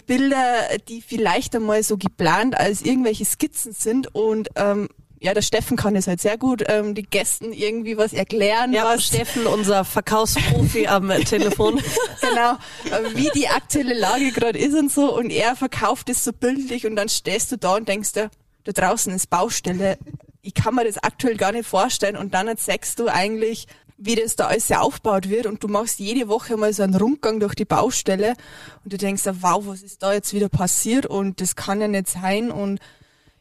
Bilder, 0.09 0.67
die 0.89 1.01
vielleicht 1.01 1.55
einmal 1.55 1.85
so 1.85 1.97
geplant 1.97 2.59
als 2.59 2.83
irgendwelche 2.83 3.25
Skizzen 3.25 3.71
sind 3.71 4.13
und 4.17 4.49
ähm, 4.57 4.89
ja, 5.21 5.35
der 5.35 5.43
Steffen 5.43 5.77
kann 5.77 5.95
es 5.97 6.07
halt 6.07 6.21
sehr 6.21 6.39
gut, 6.39 6.65
ähm, 6.67 6.95
die 6.95 7.03
Gästen 7.03 7.53
irgendwie 7.53 7.99
was 7.99 8.15
erklären. 8.15 8.73
Ja, 8.73 8.85
was, 8.85 9.07
Steffen, 9.07 9.47
unser 9.47 9.85
Verkaufsprofi 9.85 10.89
am 10.89 11.09
Telefon. 11.25 11.81
genau, 12.21 12.55
äh, 12.87 13.15
wie 13.15 13.31
die 13.35 13.47
aktuelle 13.47 13.95
Lage 13.95 14.33
gerade 14.33 14.59
ist 14.59 14.75
und 14.75 14.91
so. 14.91 15.15
Und 15.15 15.31
er 15.31 15.57
verkauft 15.57 16.09
es 16.09 16.25
so 16.25 16.33
bildlich 16.33 16.87
und 16.87 16.97
dann 16.97 17.11
stehst 17.11 17.53
du 17.53 17.59
da 17.59 17.77
und 17.77 17.87
denkst 17.87 18.13
dir, 18.13 18.31
da 18.65 18.73
draußen 18.73 19.13
ist 19.13 19.31
Baustelle. 19.31 19.99
Ich 20.43 20.55
kann 20.55 20.75
mir 20.75 20.85
das 20.85 20.99
aktuell 20.99 21.37
gar 21.37 21.53
nicht 21.53 21.67
vorstellen. 21.67 22.17
Und 22.17 22.35
dann 22.35 22.49
erzählst 22.49 22.99
du 22.99 23.09
eigentlich, 23.09 23.67
wie 24.03 24.15
das 24.15 24.35
da 24.35 24.47
alles 24.47 24.73
aufgebaut 24.73 25.29
wird 25.29 25.45
und 25.45 25.63
du 25.63 25.69
machst 25.69 25.99
jede 25.99 26.27
Woche 26.29 26.57
mal 26.57 26.73
so 26.73 26.83
einen 26.83 26.95
Rundgang 26.95 27.39
durch 27.39 27.55
die 27.55 27.67
Baustelle 27.67 28.35
und 28.83 28.95
du 28.95 28.97
denkst, 28.97 29.25
wow, 29.27 29.63
was 29.67 29.83
ist 29.83 30.03
da 30.03 30.15
jetzt 30.15 30.33
wieder 30.33 30.49
passiert 30.49 31.05
und 31.05 31.43
das 31.43 31.55
kann 31.55 31.83
ja 31.83 31.89
nicht 31.89 32.09
sein 32.09 32.51
und 32.51 32.81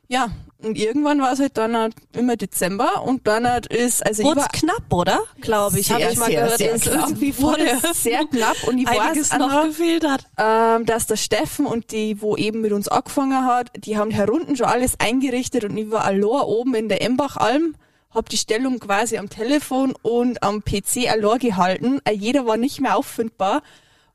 ja, 0.10 0.30
und 0.62 0.78
irgendwann 0.78 1.22
war 1.22 1.32
es 1.32 1.40
halt 1.40 1.56
dann 1.58 1.78
halt 1.78 1.94
immer 2.14 2.36
Dezember 2.36 3.04
und 3.04 3.28
dann 3.28 3.48
halt 3.48 3.68
ist, 3.68 4.06
also 4.06 4.24
war 4.24 4.50
knapp, 4.50 4.92
oder? 4.92 5.20
Glaube 5.40 5.80
ich. 5.80 5.90
Habe 5.92 6.04
ich 6.12 6.18
mal 6.18 6.26
sehr, 6.26 6.42
gehört, 6.44 6.58
sehr 6.58 6.80
knapp. 6.80 7.10
irgendwie 7.10 7.38
Wurde 7.38 7.78
sehr 7.94 8.26
knapp 8.26 8.58
und 8.68 8.78
ich 8.78 8.88
weiß 8.88 9.38
noch 9.38 9.48
noch, 9.48 9.64
gefehlt 9.66 10.06
hat. 10.06 10.26
ähm, 10.38 10.86
dass 10.86 11.08
der 11.08 11.16
Steffen 11.16 11.66
und 11.66 11.92
die, 11.94 12.22
wo 12.22 12.36
eben 12.36 12.60
mit 12.60 12.74
uns 12.74 12.90
angefangen 12.90 13.46
hat, 13.46 13.72
die 13.78 13.98
haben 13.98 14.12
herunten 14.12 14.58
schon 14.58 14.66
alles 14.66 15.00
eingerichtet 15.00 15.64
und 15.64 15.78
ich 15.78 15.92
war 15.92 16.04
allein 16.04 16.24
oben 16.24 16.76
in 16.76 16.90
der 16.90 17.04
Embachalm, 17.04 17.76
hab 18.10 18.28
die 18.28 18.38
Stellung 18.38 18.80
quasi 18.80 19.18
am 19.18 19.30
Telefon 19.30 19.94
und 20.02 20.44
am 20.44 20.64
PC 20.64 21.10
allein 21.10 21.40
gehalten. 21.40 22.00
Äh, 22.04 22.14
Jeder 22.14 22.46
war 22.46 22.58
nicht 22.58 22.82
mehr 22.82 22.98
auffindbar, 22.98 23.62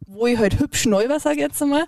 wo 0.06 0.26
ich 0.26 0.36
halt 0.36 0.58
hübsch 0.58 0.84
neu 0.84 1.08
war, 1.08 1.20
sag 1.20 1.34
ich 1.34 1.38
jetzt 1.40 1.62
einmal. 1.62 1.86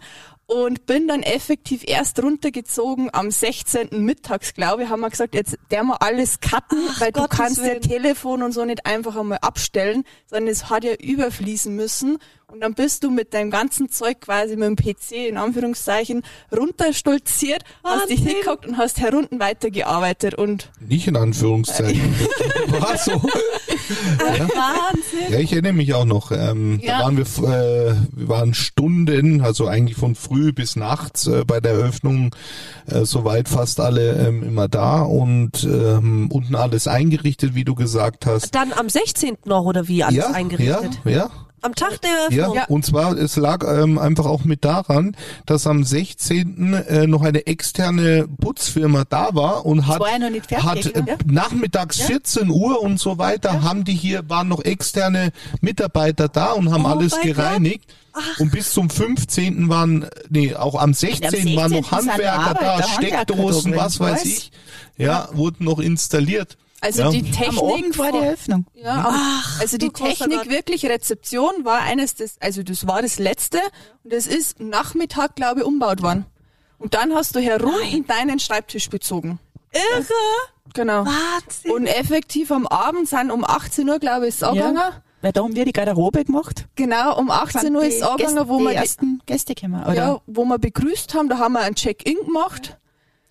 Und 0.48 0.86
bin 0.86 1.08
dann 1.08 1.24
effektiv 1.24 1.82
erst 1.84 2.22
runtergezogen 2.22 3.10
am 3.12 3.32
16. 3.32 3.88
mittags, 4.04 4.54
glaube 4.54 4.84
ich, 4.84 4.88
haben 4.88 5.00
wir 5.00 5.10
gesagt, 5.10 5.34
jetzt 5.34 5.58
der 5.72 5.82
mal 5.82 5.96
alles 5.98 6.38
cutten, 6.38 6.88
weil 7.00 7.10
Gottes 7.10 7.30
du 7.30 7.36
kannst 7.36 7.58
ja 7.58 7.64
Willen. 7.64 7.82
Telefon 7.82 8.42
und 8.44 8.52
so 8.52 8.64
nicht 8.64 8.86
einfach 8.86 9.16
einmal 9.16 9.38
abstellen, 9.38 10.04
sondern 10.26 10.46
es 10.46 10.70
hat 10.70 10.84
ja 10.84 10.94
überfließen 10.94 11.74
müssen. 11.74 12.18
Und 12.52 12.60
dann 12.60 12.74
bist 12.74 13.02
du 13.02 13.10
mit 13.10 13.34
deinem 13.34 13.50
ganzen 13.50 13.90
Zeug 13.90 14.20
quasi 14.20 14.54
mit 14.54 14.68
dem 14.68 14.76
PC 14.76 15.28
in 15.28 15.36
Anführungszeichen 15.36 16.22
runterstolziert, 16.56 17.62
hast 17.82 18.08
dich 18.08 18.20
Wahnsinn. 18.20 18.34
hingeguckt 18.36 18.66
und 18.66 18.78
hast 18.78 19.00
herunten 19.00 19.40
weitergearbeitet 19.40 20.36
und 20.36 20.70
Nicht 20.78 21.08
in 21.08 21.16
Anführungszeichen. 21.16 22.14
War 22.68 22.96
so. 22.98 23.14
Wahnsinn. 23.20 25.32
Ja, 25.32 25.40
ich 25.40 25.50
erinnere 25.52 25.72
mich 25.72 25.92
auch 25.94 26.04
noch. 26.04 26.30
Ähm, 26.30 26.78
Ja. 26.82 26.98
Da 26.98 27.04
waren 27.04 27.16
wir, 27.16 27.24
äh, 27.24 27.94
wir 28.12 28.28
waren 28.28 28.54
Stunden, 28.54 29.40
also 29.40 29.66
eigentlich 29.66 29.98
von 29.98 30.14
früh 30.14 30.52
bis 30.52 30.76
nachts 30.76 31.26
äh, 31.26 31.44
bei 31.44 31.60
der 31.60 31.72
Eröffnung, 31.72 32.32
äh, 32.86 33.04
soweit 33.04 33.48
fast 33.48 33.80
alle 33.80 34.24
ähm, 34.24 34.44
immer 34.44 34.68
da 34.68 35.02
und 35.02 35.64
ähm, 35.64 36.30
unten 36.30 36.54
alles 36.54 36.86
eingerichtet, 36.86 37.56
wie 37.56 37.64
du 37.64 37.74
gesagt 37.74 38.24
hast. 38.24 38.54
Dann 38.54 38.72
am 38.72 38.88
16. 38.88 39.36
noch, 39.46 39.64
oder 39.64 39.88
wie, 39.88 40.04
alles 40.04 40.16
ja, 40.16 40.30
eingerichtet? 40.30 41.00
ja, 41.04 41.10
ja, 41.10 41.30
Am 41.62 41.74
Tag 41.74 42.00
der 42.02 42.10
ja, 42.30 42.44
Eröffnung? 42.44 42.76
und 42.76 42.86
zwar, 42.86 43.16
es 43.16 43.36
lag 43.36 43.64
ähm, 43.66 43.98
einfach 43.98 44.26
auch 44.26 44.44
mit 44.44 44.64
daran, 44.64 45.16
dass 45.46 45.66
am 45.66 45.84
16. 45.84 46.74
Äh, 46.74 47.06
noch 47.06 47.22
eine 47.22 47.46
externe 47.46 48.28
Putzfirma 48.40 49.04
da 49.08 49.30
war 49.32 49.66
und 49.66 49.86
hat, 49.86 50.00
war 50.00 50.10
ja 50.10 50.18
noch 50.18 50.30
nicht 50.30 50.46
fertig, 50.46 50.64
hat 50.64 50.86
äh, 50.86 51.02
ja. 51.06 51.16
nachmittags 51.26 52.00
14 52.02 52.50
Uhr 52.50 52.82
und 52.82 53.00
so 53.00 53.18
weiter, 53.18 53.62
haben 53.62 53.84
die 53.84 53.94
hier, 53.94 54.28
waren 54.28 54.48
noch 54.48 54.62
externe 54.62 55.32
Mitarbeiter 55.60 56.28
da 56.28 56.52
und 56.52 56.70
haben 56.70 56.84
Oh 56.84 56.90
alles 56.90 57.18
gereinigt. 57.20 57.84
Und 58.38 58.50
bis 58.50 58.72
zum 58.72 58.88
15. 58.88 59.68
waren, 59.68 60.06
nee, 60.30 60.54
auch 60.54 60.74
am 60.74 60.94
16. 60.94 61.56
waren 61.56 61.72
noch 61.72 61.90
16. 61.90 62.00
sind 62.00 62.10
Handwerker 62.10 62.32
Arbeiter, 62.32 62.60
da, 62.60 62.80
Handwerker 62.80 63.18
Steckdosen, 63.18 63.76
was 63.76 64.00
weiß 64.00 64.24
ich. 64.24 64.50
Ja, 64.96 65.28
wurden 65.32 65.64
noch 65.64 65.78
installiert. 65.78 66.56
Also 66.80 67.02
Ja. 67.02 67.10
die 67.10 67.20
Am 67.20 67.32
Technik 67.32 67.62
Abend 67.62 67.98
war 67.98 68.12
die 68.12 68.18
Eröffnung. 68.18 68.66
Ja, 68.74 69.04
am, 69.08 69.42
also 69.60 69.78
die 69.78 69.90
Technik 69.90 70.48
wirklich, 70.48 70.84
Rezeption 70.86 71.64
war 71.64 71.80
eines 71.80 72.14
des, 72.14 72.36
also 72.40 72.62
das 72.62 72.86
war 72.86 73.02
das 73.02 73.18
letzte 73.18 73.58
und 74.04 74.12
das 74.12 74.26
ist 74.26 74.60
Nachmittag, 74.60 75.36
glaube 75.36 75.60
ich, 75.60 75.66
umbaut 75.66 76.02
worden. 76.02 76.26
Und 76.78 76.94
dann 76.94 77.14
hast 77.14 77.34
du 77.34 77.40
herunten 77.40 78.06
deinen 78.06 78.38
Schreibtisch 78.38 78.90
bezogen. 78.90 79.38
Irre. 79.72 80.04
Genau. 80.74 81.06
Wahnsinn. 81.06 81.70
Und 81.70 81.86
effektiv 81.86 82.50
am 82.50 82.66
Abend 82.66 83.08
sind 83.08 83.30
um 83.30 83.44
18 83.44 83.88
Uhr, 83.88 83.98
glaube 83.98 84.26
ich, 84.26 84.30
ist 84.30 84.36
es 84.36 84.42
angegangen. 84.42 84.82
Weil 85.22 85.32
da 85.32 85.42
haben 85.42 85.56
wir 85.56 85.64
die 85.64 85.72
Garderobe 85.72 86.24
gemacht. 86.24 86.66
Genau, 86.76 87.18
um 87.18 87.30
18 87.30 87.74
Uhr 87.74 87.84
ist 87.84 87.96
es 87.96 88.02
angegangen, 88.02 88.48
wo 88.48 88.58
die 88.58 88.64
wir, 88.64 88.70
die, 88.72 88.76
ersten 88.76 89.22
Gäste 89.24 89.54
kommen. 89.54 89.82
Oder? 89.82 89.94
ja, 89.94 90.20
wo 90.26 90.44
wir 90.44 90.58
begrüßt 90.58 91.14
haben. 91.14 91.28
Da 91.28 91.38
haben 91.38 91.54
wir 91.54 91.60
ein 91.60 91.74
Check-in 91.74 92.16
gemacht. 92.26 92.76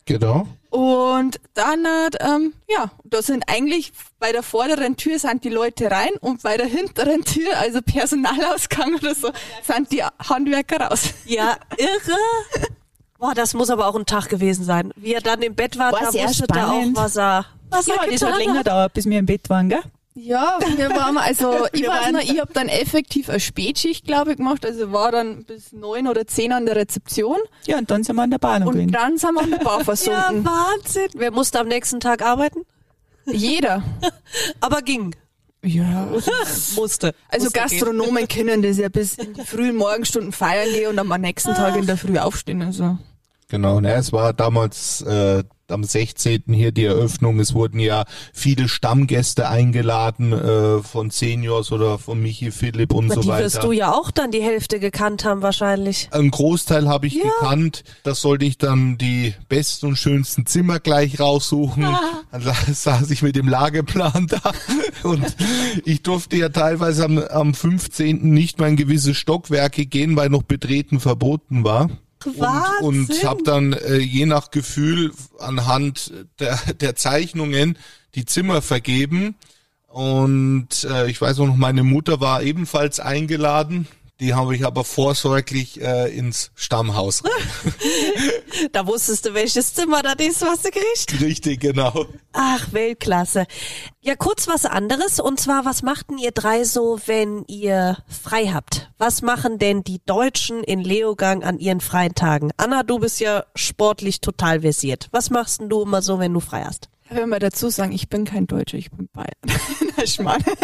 Genau. 0.05 0.47
Und 0.75 1.39
dann, 1.53 1.87
hat, 1.87 2.17
ähm, 2.19 2.53
ja, 2.67 2.91
da 3.05 3.21
sind 3.21 3.45
eigentlich 3.47 3.93
bei 4.19 4.33
der 4.33 4.43
vorderen 4.43 4.97
Tür 4.97 5.19
sind 5.19 5.45
die 5.45 5.49
Leute 5.49 5.89
rein 5.89 6.09
und 6.19 6.43
bei 6.43 6.57
der 6.57 6.65
hinteren 6.65 7.23
Tür, 7.23 7.57
also 7.57 7.81
Personalausgang 7.81 8.95
oder 8.95 9.15
so, 9.15 9.31
sind 9.63 9.93
die 9.93 10.03
Handwerker 10.03 10.81
raus. 10.81 11.13
Ja, 11.23 11.55
irre. 11.77 12.67
Boah, 13.17 13.33
das 13.33 13.53
muss 13.53 13.69
aber 13.69 13.87
auch 13.87 13.95
ein 13.95 14.05
Tag 14.05 14.27
gewesen 14.27 14.65
sein. 14.65 14.91
Wie 14.97 15.13
er 15.13 15.21
dann 15.21 15.41
im 15.43 15.55
Bett 15.55 15.79
war, 15.79 15.93
War 15.93 16.01
da 16.01 16.07
wusste 16.07 16.45
er 16.53 16.69
auch, 16.69 16.83
was 16.91 17.15
er, 17.15 17.45
was 17.69 17.85
ja, 17.85 17.95
er 17.95 18.11
das 18.11 18.19
getan 18.19 18.33
hat 18.33 18.39
länger 18.39 18.57
gedauert, 18.57 18.93
bis 18.93 19.05
wir 19.05 19.17
im 19.17 19.25
Bett 19.25 19.49
waren, 19.49 19.69
gell? 19.69 19.83
Ja, 20.17 20.59
wir 20.77 20.89
waren, 20.91 21.17
also 21.17 21.67
ich 21.73 21.85
weiß 21.85 22.13
noch, 22.13 22.21
ich 22.21 22.39
habe 22.39 22.53
dann 22.53 22.69
effektiv 22.69 23.29
eine 23.29 23.39
Spätschicht, 23.41 24.05
glaube 24.05 24.31
ich, 24.31 24.37
gemacht. 24.37 24.65
Also 24.65 24.93
war 24.93 25.11
dann 25.11 25.43
bis 25.43 25.73
neun 25.73 26.07
oder 26.07 26.25
zehn 26.25 26.53
an 26.53 26.65
der 26.65 26.77
Rezeption 26.77 27.37
Ja, 27.67 27.77
und 27.77 27.91
dann 27.91 28.03
sind 28.03 28.15
wir 28.15 28.23
an 28.23 28.31
der 28.31 28.37
Bahnhof 28.39 28.69
und 28.69 28.73
gewesen. 28.75 28.91
dann 28.93 29.17
sind 29.17 29.33
wir 29.33 29.41
an 29.43 29.51
der 29.51 29.57
Bar 29.57 29.77
Ja, 29.79 29.83
versunken. 29.83 30.45
Wahnsinn. 30.45 31.09
Wer 31.15 31.31
musste 31.31 31.59
am 31.59 31.67
nächsten 31.67 31.99
Tag 31.99 32.21
arbeiten? 32.21 32.61
Jeder. 33.25 33.83
Aber 34.61 34.81
ging. 34.81 35.13
Ja. 35.61 36.07
Musste. 36.75 37.13
Also 37.27 37.45
Musste 37.45 37.59
Gastronomen 37.59 38.27
können 38.27 38.61
das 38.61 38.77
ja 38.77 38.87
bis 38.87 39.15
in 39.15 39.33
die 39.33 39.41
frühen 39.43 39.75
Morgenstunden 39.75 40.31
feiern 40.31 40.69
gehen 40.71 40.89
und 40.91 40.99
am 40.99 41.09
nächsten 41.21 41.53
Tag 41.55 41.75
in 41.75 41.87
der 41.87 41.97
Früh 41.97 42.17
aufstehen. 42.19 42.61
Also. 42.61 42.97
Genau, 43.49 43.79
ne, 43.79 43.93
es 43.95 44.13
war 44.13 44.31
damals 44.33 45.01
äh, 45.01 45.43
am 45.71 45.83
16. 45.83 46.43
hier 46.47 46.71
die 46.71 46.85
Eröffnung. 46.85 47.39
Es 47.39 47.53
wurden 47.53 47.79
ja 47.79 48.05
viele 48.33 48.67
Stammgäste 48.67 49.49
eingeladen 49.49 50.31
äh, 50.33 50.81
von 50.83 51.09
Seniors 51.09 51.71
oder 51.71 51.97
von 51.97 52.21
Michi 52.21 52.51
Philipp 52.51 52.93
und 52.93 53.07
gehen. 53.07 53.15
so 53.15 53.21
Die 53.21 53.27
weiter. 53.27 53.45
wirst 53.45 53.63
du 53.63 53.71
ja 53.71 53.91
auch 53.91 54.11
dann 54.11 54.31
die 54.31 54.41
Hälfte 54.41 54.79
gekannt 54.79 55.25
haben 55.25 55.41
wahrscheinlich. 55.41 56.07
Ein 56.11 56.29
Großteil 56.31 56.87
habe 56.87 57.07
ich 57.07 57.19
gekannt. 57.21 57.83
Das 58.03 58.21
sollte 58.21 58.45
ich 58.45 58.57
dann 58.57 58.97
die 58.97 59.33
besten 59.49 59.87
und 59.87 59.95
schönsten 59.97 60.45
Zimmer 60.45 60.79
gleich 60.79 61.19
raussuchen. 61.19 61.83
Dann 62.31 62.43
la- 62.43 62.55
saß 62.71 63.09
ich 63.11 63.21
mit 63.21 63.35
dem 63.35 63.47
Lageplan 63.47 64.27
da. 64.27 64.41
Und 65.03 65.35
ich 65.85 66.01
durfte 66.01 66.35
ja 66.37 66.49
teilweise 66.49 67.05
am, 67.05 67.17
am 67.19 67.53
15. 67.53 68.23
nicht 68.31 68.59
mal 68.59 68.69
in 68.69 68.75
gewisse 68.75 69.13
Stockwerke 69.13 69.85
gehen, 69.85 70.15
weil 70.15 70.29
noch 70.29 70.43
Betreten 70.43 70.99
verboten 70.99 71.63
war. 71.63 71.89
Und, 72.81 73.09
und 73.09 73.23
habe 73.23 73.43
dann 73.43 73.73
äh, 73.73 73.97
je 73.97 74.25
nach 74.25 74.51
Gefühl 74.51 75.11
anhand 75.39 76.13
der, 76.39 76.57
der 76.79 76.95
Zeichnungen 76.95 77.77
die 78.15 78.25
Zimmer 78.25 78.61
vergeben. 78.61 79.35
Und 79.87 80.83
äh, 80.89 81.09
ich 81.09 81.21
weiß 81.21 81.39
auch 81.39 81.47
noch, 81.47 81.55
meine 81.55 81.83
Mutter 81.83 82.19
war 82.19 82.43
ebenfalls 82.43 82.99
eingeladen. 82.99 83.87
Die 84.21 84.33
habe 84.33 84.55
ich 84.55 84.65
aber 84.65 84.85
vorsorglich 84.85 85.81
äh, 85.81 86.15
ins 86.15 86.51
Stammhaus 86.55 87.23
rein. 87.23 87.31
Da 88.71 88.87
wusstest 88.87 89.25
du, 89.25 89.33
welches 89.33 89.73
Zimmer 89.73 90.01
das 90.01 90.15
ist, 90.25 90.41
was 90.41 90.61
du 90.61 90.69
kriegst. 90.71 91.19
Richtig, 91.19 91.59
genau. 91.59 92.05
Ach, 92.31 92.71
Weltklasse. 92.71 93.45
Ja, 94.01 94.15
kurz 94.15 94.47
was 94.47 94.65
anderes. 94.65 95.19
Und 95.19 95.39
zwar, 95.39 95.65
was 95.65 95.83
machten 95.83 96.17
ihr 96.17 96.31
drei 96.31 96.63
so, 96.63 96.99
wenn 97.05 97.43
ihr 97.47 97.97
frei 98.07 98.47
habt? 98.47 98.89
Was 98.97 99.21
machen 99.21 99.59
denn 99.59 99.83
die 99.83 99.99
Deutschen 100.05 100.63
in 100.63 100.79
Leogang 100.81 101.43
an 101.43 101.59
ihren 101.59 101.81
freien 101.81 102.15
Tagen? 102.15 102.51
Anna, 102.55 102.83
du 102.83 102.99
bist 102.99 103.19
ja 103.19 103.43
sportlich 103.55 104.21
total 104.21 104.61
versiert. 104.61 105.09
Was 105.11 105.29
machst 105.29 105.59
denn 105.59 105.67
du 105.69 105.81
immer 105.81 106.01
so, 106.01 106.19
wenn 106.19 106.33
du 106.33 106.39
frei 106.39 106.63
hast? 106.63 106.89
Ich 107.09 107.15
will 107.15 107.27
mal 107.27 107.39
dazu 107.39 107.69
sagen, 107.69 107.91
ich 107.91 108.07
bin 108.09 108.23
kein 108.25 108.47
Deutscher, 108.47 108.77
ich 108.77 108.89
bin 108.89 109.09
Bayern. 109.13 109.35
Na, 109.97 110.07
Schmarrn. 110.07 110.43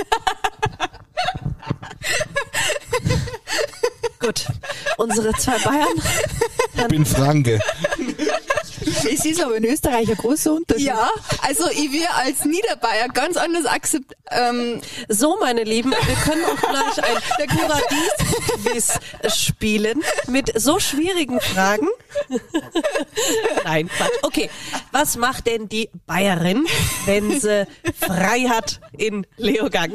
Gut. 4.22 4.46
Unsere 4.98 5.34
zwei 5.34 5.58
Bayern. 5.60 6.02
Ich 6.76 6.88
bin 6.88 7.06
Franke. 7.06 7.60
Es 8.82 9.26
ist 9.26 9.44
aber 9.44 9.56
in 9.58 9.66
Österreich 9.66 10.10
ein 10.10 10.16
großer 10.18 10.54
Unterschied. 10.54 10.88
Ja, 10.88 11.10
also 11.42 11.70
ich 11.70 11.92
will 11.92 12.06
als 12.16 12.46
Niederbayer 12.46 13.08
ganz 13.10 13.38
anders 13.38 13.66
akzept, 13.66 14.14
ähm, 14.32 14.82
So, 15.08 15.38
meine 15.40 15.64
Lieben, 15.64 15.92
wir 15.92 16.16
können 16.16 16.44
auch 16.46 16.60
gleich 16.60 17.04
ein 17.04 17.18
der 17.40 17.46
Paradies-Quiz 17.46 19.00
spielen 19.36 20.02
mit 20.28 20.52
so 20.60 20.80
schwierigen 20.80 21.40
Fragen. 21.42 21.88
Nein, 23.64 23.90
Quatsch. 23.90 24.12
Okay, 24.24 24.50
was 24.92 25.18
macht 25.18 25.48
denn 25.48 25.70
die 25.70 25.90
Bayerin, 26.08 26.66
wenn 27.06 27.40
sie 27.40 27.68
frei 28.00 28.42
hat 28.50 28.80
in 28.98 29.28
Leogang? 29.38 29.94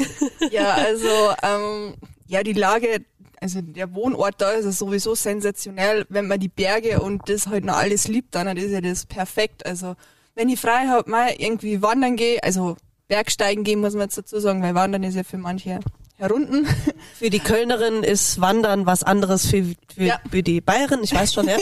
ja, 0.51 0.75
also, 0.75 1.33
ähm, 1.43 1.95
ja, 2.29 2.43
die 2.43 2.53
Lage, 2.53 3.05
also 3.41 3.61
der 3.63 3.95
Wohnort 3.95 4.35
da 4.41 4.51
ist 4.53 4.65
ja 4.65 4.73
sowieso 4.73 5.15
sensationell. 5.15 6.07
Wenn 6.09 6.27
man 6.27 6.41
die 6.41 6.49
Berge 6.49 7.01
und 7.01 7.29
das 7.29 7.47
halt 7.47 7.65
noch 7.65 7.77
alles 7.77 8.09
liebt, 8.09 8.35
dann 8.35 8.57
ist 8.57 8.71
ja 8.71 8.81
das 8.81 9.07
perfekt. 9.07 9.65
Also 9.67 9.95
wenn 10.35 10.49
ich 10.49 10.61
frei 10.61 10.87
hab, 10.89 11.07
mal 11.09 11.33
irgendwie 11.39 11.83
wandern 11.83 12.17
gehe, 12.17 12.43
also 12.43 12.77
Bergsteigen 13.09 13.65
gehen, 13.65 13.81
muss 13.81 13.95
man 13.95 14.03
jetzt 14.03 14.19
dazu 14.19 14.41
sagen, 14.41 14.63
weil 14.63 14.75
Wandern 14.75 15.03
ist 15.05 15.15
ja 15.15 15.23
für 15.25 15.39
manche 15.39 15.81
herunten. 16.19 16.67
Für 17.19 17.29
die 17.29 17.41
Kölnerin 17.41 18.03
ist 18.03 18.41
Wandern 18.41 18.87
was 18.87 19.03
anderes 19.03 19.47
für, 19.47 19.63
für, 19.95 20.03
Ja. 20.03 20.19
für 20.31 20.43
die 20.43 20.63
Bayerin, 20.63 21.01
ich 21.03 21.15
weiß 21.15 21.35
schon, 21.35 21.47
ja. 21.47 21.59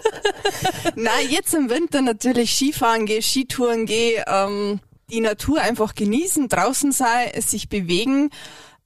Na, 0.96 1.10
jetzt 1.28 1.54
im 1.54 1.70
Winter 1.70 2.02
natürlich 2.02 2.52
Skifahren 2.52 3.06
gehe, 3.06 3.22
Skitouren 3.22 3.86
gehe, 3.86 4.24
ähm, 4.26 4.80
die 5.10 5.20
Natur 5.20 5.60
einfach 5.60 5.94
genießen, 5.94 6.48
draußen 6.48 6.92
sein, 6.92 7.28
es 7.32 7.50
sich 7.50 7.68
bewegen. 7.68 8.30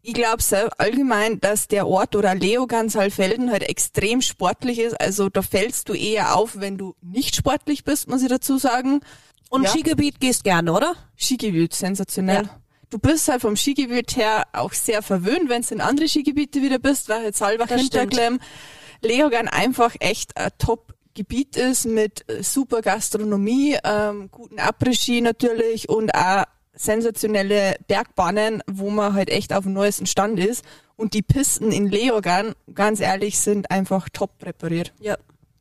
Ich 0.06 0.12
glaube 0.12 0.42
allgemein, 0.76 1.40
dass 1.40 1.66
der 1.66 1.86
Ort 1.86 2.14
oder 2.14 2.34
Leo 2.34 2.66
ganz 2.66 2.94
Hallfelden 2.94 3.50
halt 3.50 3.62
extrem 3.62 4.20
sportlich 4.20 4.78
ist. 4.78 5.00
Also 5.00 5.30
da 5.30 5.40
fällst 5.40 5.88
du 5.88 5.94
eher 5.94 6.36
auf, 6.36 6.60
wenn 6.60 6.76
du 6.76 6.94
nicht 7.00 7.34
sportlich 7.34 7.84
bist, 7.84 8.06
muss 8.06 8.22
ich 8.22 8.28
dazu 8.28 8.58
sagen. 8.58 9.00
Und 9.48 9.62
Ja. 9.62 9.70
Skigebiet 9.70 10.20
gehst 10.20 10.44
gerne, 10.44 10.74
oder? 10.74 10.94
Skigebiet, 11.16 11.72
sensationell. 11.72 12.42
Ja. 12.44 12.60
Du 12.90 12.98
bist 12.98 13.28
halt 13.28 13.40
vom 13.40 13.56
Skigebiet 13.56 14.14
her 14.16 14.44
auch 14.52 14.74
sehr 14.74 15.00
verwöhnt, 15.00 15.48
wenn 15.48 15.62
du 15.62 15.74
in 15.74 15.80
andere 15.80 16.06
Skigebiete 16.06 16.60
wieder 16.60 16.78
bist, 16.78 17.08
weil 17.08 17.22
halt 17.22 17.36
Salbach. 17.36 17.68
Hinterklemm, 17.68 18.40
Leogang 19.00 19.48
einfach 19.48 19.94
echt 20.00 20.36
ein 20.36 20.50
Top-Gebiet 20.58 21.56
ist 21.56 21.86
mit 21.86 22.28
äh, 22.28 22.42
super 22.42 22.82
Gastronomie, 22.82 23.78
ähm, 23.82 24.28
guten 24.30 24.58
Après-Ski 24.58 25.22
natürlich 25.22 25.88
und 25.88 26.14
auch 26.14 26.44
sensationelle 26.74 27.76
Bergbahnen, 27.86 28.62
wo 28.70 28.90
man 28.90 29.14
halt 29.14 29.28
echt 29.30 29.52
auf 29.52 29.64
dem 29.64 29.72
neuesten 29.72 30.06
Stand 30.06 30.38
ist. 30.38 30.64
Und 30.96 31.14
die 31.14 31.22
Pisten 31.22 31.72
in 31.72 31.88
Leogang, 31.88 32.54
ganz 32.72 33.00
ehrlich, 33.00 33.38
sind 33.38 33.70
einfach 33.70 34.08
top 34.12 34.38
präpariert. 34.38 34.92
Ja. 35.00 35.16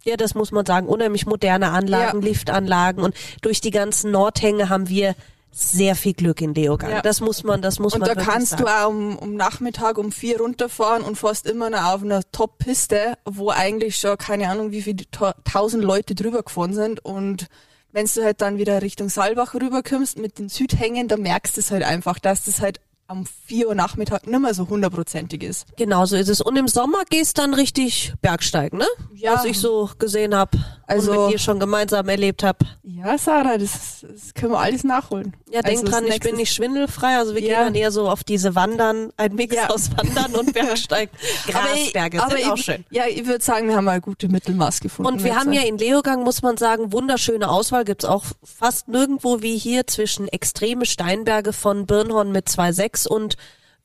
Ja, 0.05 0.18
das 0.18 0.36
muss 0.36 0.51
man 0.51 0.66
sagen. 0.66 0.88
Unheimlich 0.88 1.26
moderne 1.26 1.72
Anlagen, 1.72 2.22
Ja. 2.22 2.28
Liftanlagen 2.28 3.01
und 3.03 3.16
durch 3.41 3.61
die 3.61 3.72
ganzen 3.72 4.11
Nordhänge 4.11 4.68
haben 4.70 4.89
wir 4.89 5.16
sehr 5.49 5.95
viel 5.95 6.14
Glück 6.14 6.41
in 6.41 6.53
Leogang. 6.53 6.89
Ja. 6.91 7.01
Das 7.01 7.22
muss 7.22 7.43
man, 7.43 7.61
das 7.61 7.80
muss 7.80 7.93
Und 7.93 7.99
man 8.01 8.09
da 8.09 8.16
wirklich 8.16 8.28
kannst 8.34 8.49
sagen. 8.51 8.64
du 8.64 8.70
auch 8.70 8.89
um, 8.89 9.16
um 9.18 9.36
Nachmittag 9.36 9.97
um 9.97 10.11
vier 10.11 10.39
runterfahren 10.41 11.03
und 11.03 11.16
fährst 11.18 11.45
immer 11.47 11.70
noch 11.70 11.93
auf 11.93 12.01
einer 12.03 12.22
Top-Piste, 12.32 13.14
wo 13.24 13.49
eigentlich 13.49 13.95
schon 13.97 14.18
keine 14.18 14.49
Ahnung, 14.49 14.72
wie 14.72 14.82
viele 14.82 15.09
ta- 15.09 15.36
tausend 15.49 15.84
Leute 15.84 16.16
drüber 16.16 16.43
gefahren 16.43 16.74
sind. 16.74 17.05
Und 17.05 17.47
wenn 17.94 18.08
du 18.14 18.24
halt 18.24 18.41
dann 18.41 18.58
wieder 18.58 18.82
Richtung 18.82 19.08
Saalbach 19.08 19.54
rüberkommst 19.54 20.18
mit 20.18 20.39
den 20.39 20.50
Südhängen, 20.50 21.08
da 21.08 21.16
merkst 21.16 21.56
du 21.56 21.62
es 21.62 21.72
halt 21.72 21.84
einfach, 21.84 22.20
dass 22.20 22.46
das 22.46 22.60
halt 22.60 22.82
am 23.08 23.26
vier 23.26 23.68
Uhr 23.68 23.76
Nachmittag 23.76 24.26
nicht 24.26 24.39
mehr 24.39 24.54
so 24.54 24.68
hundertprozentig 24.68 25.44
ist. 25.44 25.68
Genau 25.78 26.06
so 26.06 26.16
ist 26.16 26.30
es. 26.30 26.41
Und 26.41 26.56
im 26.56 26.68
Sommer 26.68 27.04
gehst 27.10 27.38
dann 27.38 27.54
richtig 27.54 28.14
Bergsteigen, 28.22 28.80
ne? 28.80 28.88
Ja. 29.14 29.36
Was 29.36 29.46
ich 29.46 29.60
so 29.60 29.89
gesehen 30.00 30.34
habe 30.34 30.58
Also- 30.88 31.12
und 31.12 31.26
mit 31.28 31.34
dir 31.36 31.40
schon 31.40 31.60
gemeinsam 31.60 32.08
erlebt 32.10 32.44
habe. 32.44 32.60
Ja, 32.84 33.18
Sarah, 33.18 33.58
das, 33.58 34.06
das 34.08 34.34
können 34.34 34.52
wir 34.52 34.60
alles 34.60 34.84
nachholen. 34.84 35.34
Ja, 35.50 35.62
denk 35.62 35.80
Also 35.80 35.84
das 35.86 35.92
dran, 35.94 36.08
ich 36.08 36.20
bin 36.20 36.36
nicht 36.36 36.54
schwindelfrei. 36.54 37.18
Also 37.18 37.36
wir 37.36 37.42
Ja. 37.42 37.48
gehen 37.58 37.66
dann 37.66 37.76
eher 37.76 37.92
so 37.92 38.10
auf 38.10 38.24
diese 38.24 38.56
Wandern, 38.56 39.12
ein 39.18 39.34
Mix 39.36 39.56
Ja. 39.56 39.70
aus 39.70 39.90
Wandern 39.96 40.36
und 40.36 40.54
Bergsteigen. 40.54 41.12
Grasberge 41.48 42.22
aber 42.22 42.38
sind 42.38 42.52
auch 42.52 42.58
ich, 42.58 42.66
schön. 42.66 42.86
Ja, 42.90 43.04
ich 43.08 43.26
würde 43.26 43.44
sagen, 43.44 43.68
wir 43.70 43.76
haben 43.76 43.88
ein 43.88 44.02
gutes 44.02 44.30
Mittelmaß 44.30 44.80
gefunden. 44.82 45.12
Und 45.14 45.24
wir 45.24 45.36
haben 45.36 45.54
ja 45.54 45.62
in 45.62 45.78
Leogang, 45.78 46.24
muss 46.24 46.42
man 46.42 46.58
sagen, 46.58 46.92
wunderschöne 46.92 47.50
Auswahl. 47.50 47.86
Gibt's 47.86 48.06
auch 48.06 48.24
fast 48.44 48.88
nirgendwo 48.88 49.42
wie 49.42 49.58
hier 49.58 49.88
zwischen 49.88 50.28
extreme 50.28 50.86
Steinberge 50.86 51.54
von 51.54 51.86
Birnhorn 51.86 52.32
mit 52.32 52.48
2,6 52.50 53.08
und 53.08 53.36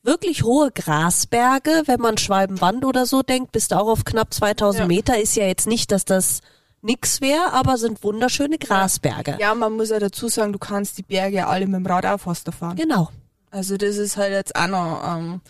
wirklich 0.03 0.43
hohe 0.43 0.71
Grasberge. 0.71 1.83
Wenn 1.85 1.99
man 2.01 2.17
Schwalbenwand 2.17 2.85
oder 2.85 3.05
so 3.05 3.21
denkt, 3.21 3.51
bist 3.51 3.71
du 3.71 3.75
auch 3.79 3.87
auf 3.87 4.05
knapp 4.05 4.33
2000 4.33 4.81
Ja. 4.81 4.87
Meter. 4.87 5.19
Ist 5.19 5.35
ja 5.35 5.45
jetzt 5.45 5.67
nicht, 5.67 5.91
dass 5.91 6.05
das 6.05 6.41
nix 6.81 7.21
wäre, 7.21 7.53
aber 7.53 7.77
sind 7.77 8.03
wunderschöne 8.03 8.57
Grasberge. 8.57 9.37
Ja, 9.39 9.53
man 9.55 9.73
muss 9.73 9.89
ja 9.89 9.99
dazu 9.99 10.27
sagen, 10.27 10.53
du 10.53 10.59
kannst 10.59 10.97
die 10.97 11.03
Berge 11.03 11.47
alle 11.47 11.65
mit 11.67 11.75
dem 11.75 11.85
Rad 11.85 12.05
auch 12.05 12.19
fast 12.19 12.49
fahren. 12.53 12.77
Genau. 12.77 13.09
Also 13.51 13.77
das 13.77 13.97
ist 13.97 14.17
halt 14.17 14.31
jetzt 14.31 14.55
auch 14.55 14.67
noch, 14.67 15.01
ähm, 15.05 15.41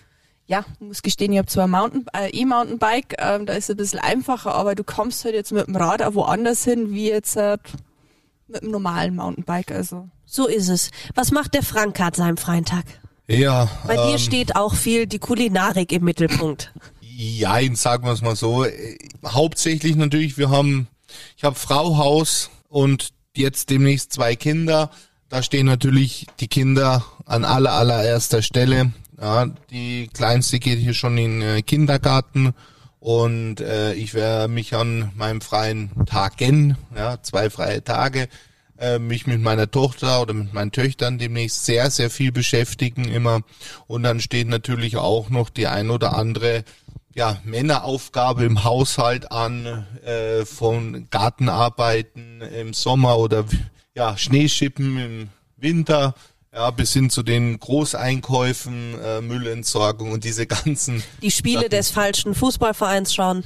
ja, 0.47 0.65
ich 0.80 0.88
muss 0.88 1.01
gestehen, 1.01 1.32
ich 1.34 1.38
habe 1.38 1.47
zwar 1.47 1.65
ein 1.65 1.71
Mountain, 1.71 2.05
äh, 2.13 2.30
E-Mountainbike, 2.30 3.15
ähm, 3.19 3.45
da 3.45 3.53
ist 3.53 3.65
es 3.65 3.71
ein 3.71 3.77
bisschen 3.77 3.99
einfacher, 3.99 4.55
aber 4.55 4.73
du 4.75 4.84
kommst 4.84 5.25
halt 5.25 5.36
jetzt 5.36 5.51
mit 5.51 5.67
dem 5.67 5.75
Rad 5.75 6.01
auch 6.01 6.13
woanders 6.15 6.63
hin, 6.63 6.91
wie 6.91 7.09
jetzt 7.09 7.36
halt 7.36 7.61
mit 8.47 8.61
dem 8.63 8.71
normalen 8.71 9.15
Mountainbike. 9.15 9.71
Also 9.71 10.07
So 10.25 10.47
ist 10.47 10.69
es. 10.69 10.91
Was 11.13 11.32
macht 11.32 11.53
der 11.53 11.63
Frank 11.63 11.99
an 11.99 12.13
seinem 12.13 12.38
freien 12.38 12.65
Tag? 12.65 12.86
Ja, 13.27 13.69
Bei 13.86 13.95
dir 13.95 14.13
ähm, 14.13 14.17
steht 14.17 14.55
auch 14.55 14.73
viel 14.73 15.05
die 15.05 15.19
Kulinarik 15.19 15.91
im 15.91 16.03
Mittelpunkt. 16.03 16.73
Jein, 17.01 17.75
sagen 17.75 18.05
wir 18.05 18.13
es 18.13 18.21
mal 18.23 18.36
so. 18.36 18.63
Äh, 18.63 18.97
Hauptsächlich 19.23 19.95
natürlich, 19.97 20.38
wir 20.39 20.49
haben, 20.49 20.88
ich 21.38 21.43
habe 21.43 21.55
Frau, 21.55 21.97
Haus 21.97 22.49
und 22.68 23.10
jetzt 23.36 23.70
demnächst 23.70 24.14
zwei 24.14 24.36
Kinder. 24.36 24.91
Da 25.30 25.43
stehen 25.43 25.66
natürlich 25.66 26.28
die 26.39 26.47
Kinder 26.47 27.05
an 27.26 27.45
aller 27.45 27.74
allererster 27.74 28.41
Stelle. 28.41 28.91
Ja, 29.20 29.47
die 29.70 30.10
kleinste 30.14 30.60
geht 30.60 30.80
hier 30.80 30.93
schon 30.93 31.18
in 31.18 31.41
den 31.41 31.66
Kindergarten 31.66 32.53
und 32.99 33.62
äh, 33.62 33.93
ich 33.93 34.14
werde 34.14 34.51
mich 34.51 34.76
an 34.76 35.12
meinem 35.16 35.41
freien 35.41 35.91
Tagen, 36.05 36.78
ja, 36.95 37.22
zwei 37.22 37.49
freie 37.49 37.84
Tage, 37.84 38.28
äh, 38.78 38.99
mich 38.99 39.26
mit 39.26 39.41
meiner 39.41 39.72
Tochter 39.72 40.22
oder 40.22 40.34
mit 40.34 40.53
meinen 40.53 40.72
Töchtern 40.72 41.18
demnächst 41.18 41.66
sehr, 41.66 41.91
sehr 41.91 42.10
viel 42.10 42.32
beschäftigen 42.32 43.05
immer. 43.05 43.41
Und 43.88 44.03
dann 44.03 44.20
steht 44.20 44.47
natürlich 44.47 44.97
auch 44.97 45.30
noch 45.30 45.49
die 45.49 45.68
ein 45.68 45.89
oder 45.89 46.18
andere 46.18 46.64
ja, 47.16 47.38
Männeraufgabe 47.43 48.45
im 48.45 48.64
Haushalt 48.64 49.32
an, 49.32 49.86
äh, 50.03 50.45
von 50.45 51.07
Gartenarbeiten 51.10 52.41
im 52.41 52.74
Sommer 52.74 53.18
oder 53.18 53.45
ja, 53.95 54.18
Schneeschippen 54.18 54.97
im 54.97 55.30
Winter, 55.57 56.14
ja, 56.53 56.72
bis 56.72 56.93
hin 56.93 57.10
zu 57.10 57.24
den 57.24 57.60
Großeinkäufen, 57.60 58.99
äh, 58.99 59.22
Müllentsorgung 59.22 60.12
und 60.12 60.24
diese 60.24 60.47
ganzen, 60.47 61.03
Die 61.22 61.32
Spiele 61.32 61.60
Sachen. 61.62 61.70
des 61.72 61.89
falschen 61.91 62.36
Fußballvereins 62.36 63.14
schauen. 63.14 63.43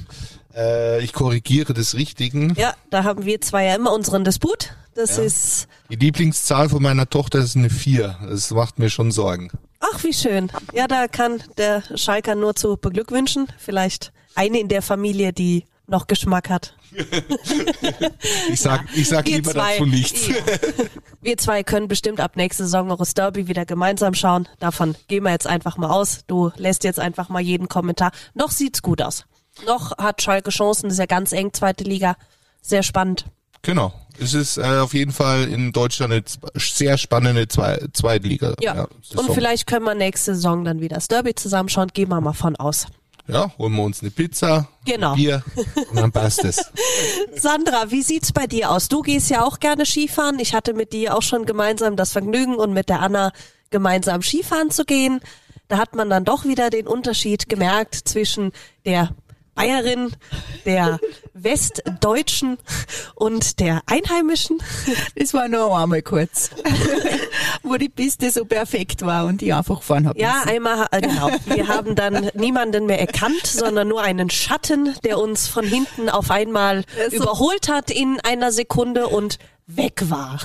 Äh, 0.56 1.02
ich 1.02 1.12
korrigiere 1.12 1.74
des 1.74 1.94
Richtigen. 1.94 2.54
Ja, 2.56 2.74
da 2.90 3.04
haben 3.04 3.24
wir 3.24 3.40
zwei 3.40 3.64
ja 3.66 3.74
immer 3.74 3.92
unseren 3.92 4.24
Disput. 4.24 4.70
Das 4.94 5.16
Ja. 5.16 5.24
ist, 5.24 5.66
Die 5.90 5.96
Lieblingszahl 5.96 6.68
von 6.68 6.82
meiner 6.82 7.08
Tochter 7.10 7.40
ist 7.40 7.56
eine 7.56 7.70
vier. 7.70 8.16
Das 8.28 8.50
macht 8.50 8.78
mir 8.78 8.90
schon 8.90 9.10
Sorgen. 9.10 9.50
ach 9.80 10.02
wie 10.04 10.12
schön. 10.14 10.50
Ja, 10.72 10.86
da 10.86 11.08
kann 11.08 11.42
der 11.58 11.82
Schalker 11.96 12.34
nur 12.36 12.54
zu 12.54 12.76
beglückwünschen. 12.76 13.48
Vielleicht 13.58 14.12
eine 14.34 14.58
in 14.60 14.68
der 14.68 14.82
Familie, 14.82 15.32
die 15.32 15.64
noch 15.86 16.06
Geschmack 16.06 16.48
hat. 16.50 16.74
Ich 18.50 18.60
sag, 18.60 18.84
ich 18.94 19.08
sag 19.08 19.26
lieber 19.26 19.50
zwei- 19.52 19.72
dazu 19.72 19.86
nichts. 19.86 20.28
Ja. 20.28 20.34
Wir 21.20 21.36
zwei 21.38 21.62
können 21.62 21.88
bestimmt 21.88 22.20
ab 22.20 22.36
nächste 22.36 22.64
Saison 22.64 22.86
noch 22.86 22.98
das 22.98 23.14
Derby 23.14 23.48
wieder 23.48 23.64
gemeinsam 23.64 24.14
schauen. 24.14 24.48
Davon 24.60 24.94
gehen 25.08 25.24
wir 25.24 25.30
jetzt 25.32 25.46
einfach 25.46 25.76
mal 25.76 25.90
aus. 25.90 26.20
Du 26.26 26.50
lässt 26.56 26.84
jetzt 26.84 27.00
einfach 27.00 27.28
mal 27.28 27.40
jeden 27.40 27.68
Kommentar. 27.68 28.12
Noch 28.34 28.50
sieht's 28.50 28.82
gut 28.82 29.02
aus. 29.02 29.24
Noch 29.66 29.96
hat 29.98 30.22
Schalke 30.22 30.50
Chancen, 30.50 30.90
ist 30.90 30.98
ja 30.98 31.06
ganz 31.06 31.32
eng, 31.32 31.52
zweite 31.52 31.84
Liga. 31.84 32.16
Sehr 32.60 32.82
spannend. 32.82 33.26
Genau. 33.62 33.92
Es 34.20 34.34
ist 34.34 34.58
äh, 34.58 34.62
auf 34.78 34.94
jeden 34.94 35.12
Fall 35.12 35.48
in 35.48 35.72
Deutschland 35.72 36.12
eine 36.12 36.22
sehr 36.56 36.98
spannende 36.98 37.48
Zwei 37.48 37.80
Zweitliga. 37.92 38.54
Ja. 38.60 38.86
Saison. 39.02 39.26
Und 39.26 39.34
vielleicht 39.34 39.66
können 39.66 39.84
wir 39.84 39.94
nächste 39.94 40.34
Saison 40.34 40.64
dann 40.64 40.80
wieder 40.80 40.96
das 40.96 41.08
Derby 41.08 41.34
zusammenschauen. 41.34 41.88
Gehen 41.88 42.08
wir 42.10 42.20
mal 42.20 42.32
von 42.32 42.54
aus. 42.56 42.86
Ja, 43.26 43.50
holen 43.56 43.74
wir 43.74 43.82
uns 43.82 44.02
eine 44.02 44.10
Pizza, 44.10 44.68
Genau. 44.84 45.14
Bier 45.14 45.42
und 45.90 45.96
dann 45.96 46.12
passt 46.12 46.44
es. 46.44 46.70
Sandra, 47.34 47.90
wie 47.90 48.02
sieht's 48.02 48.32
bei 48.32 48.46
dir 48.46 48.70
aus? 48.70 48.88
Du 48.88 49.00
gehst 49.00 49.30
ja 49.30 49.44
auch 49.44 49.60
gerne 49.60 49.86
Skifahren. 49.86 50.38
Ich 50.38 50.54
hatte 50.54 50.74
mit 50.74 50.92
dir 50.92 51.16
auch 51.16 51.22
schon 51.22 51.46
gemeinsam 51.46 51.96
das 51.96 52.12
Vergnügen 52.12 52.54
und 52.56 52.74
mit 52.74 52.90
der 52.90 53.00
Anna 53.00 53.32
gemeinsam 53.70 54.22
Skifahren 54.22 54.70
zu 54.70 54.84
gehen. 54.84 55.20
Da 55.68 55.78
hat 55.78 55.94
man 55.94 56.10
dann 56.10 56.26
doch 56.26 56.44
wieder 56.44 56.68
den 56.68 56.86
Unterschied 56.86 57.48
gemerkt 57.48 57.94
zwischen 57.94 58.52
der 58.84 59.08
Bayerin, 59.54 60.12
der 60.64 60.98
Westdeutschen 61.34 62.58
und 63.14 63.60
der 63.60 63.82
Einheimischen. 63.86 64.62
Das 65.16 65.34
war 65.34 65.48
noch 65.48 65.76
einmal 65.76 66.02
kurz, 66.02 66.50
wo 67.62 67.76
die 67.76 67.88
Piste 67.88 68.30
so 68.30 68.44
perfekt 68.44 69.02
war 69.02 69.26
und 69.26 69.42
ich 69.42 69.52
einfach 69.54 69.82
fahren 69.82 70.08
hab 70.08 70.16
Ja, 70.16 70.34
müssen. 70.44 70.48
einmal, 70.48 70.86
äh, 70.90 71.00
genau. 71.00 71.30
Wir 71.46 71.68
haben 71.68 71.94
dann 71.94 72.30
niemanden 72.34 72.86
mehr 72.86 73.00
erkannt, 73.00 73.46
sondern 73.46 73.88
nur 73.88 74.02
einen 74.02 74.30
Schatten, 74.30 74.94
der 75.04 75.18
uns 75.18 75.48
von 75.48 75.64
hinten 75.64 76.08
auf 76.08 76.30
einmal 76.30 76.84
überholt 77.10 77.68
hat 77.68 77.90
in 77.90 78.18
einer 78.20 78.52
Sekunde 78.52 79.08
und 79.08 79.38
weg 79.66 80.02
war. 80.10 80.40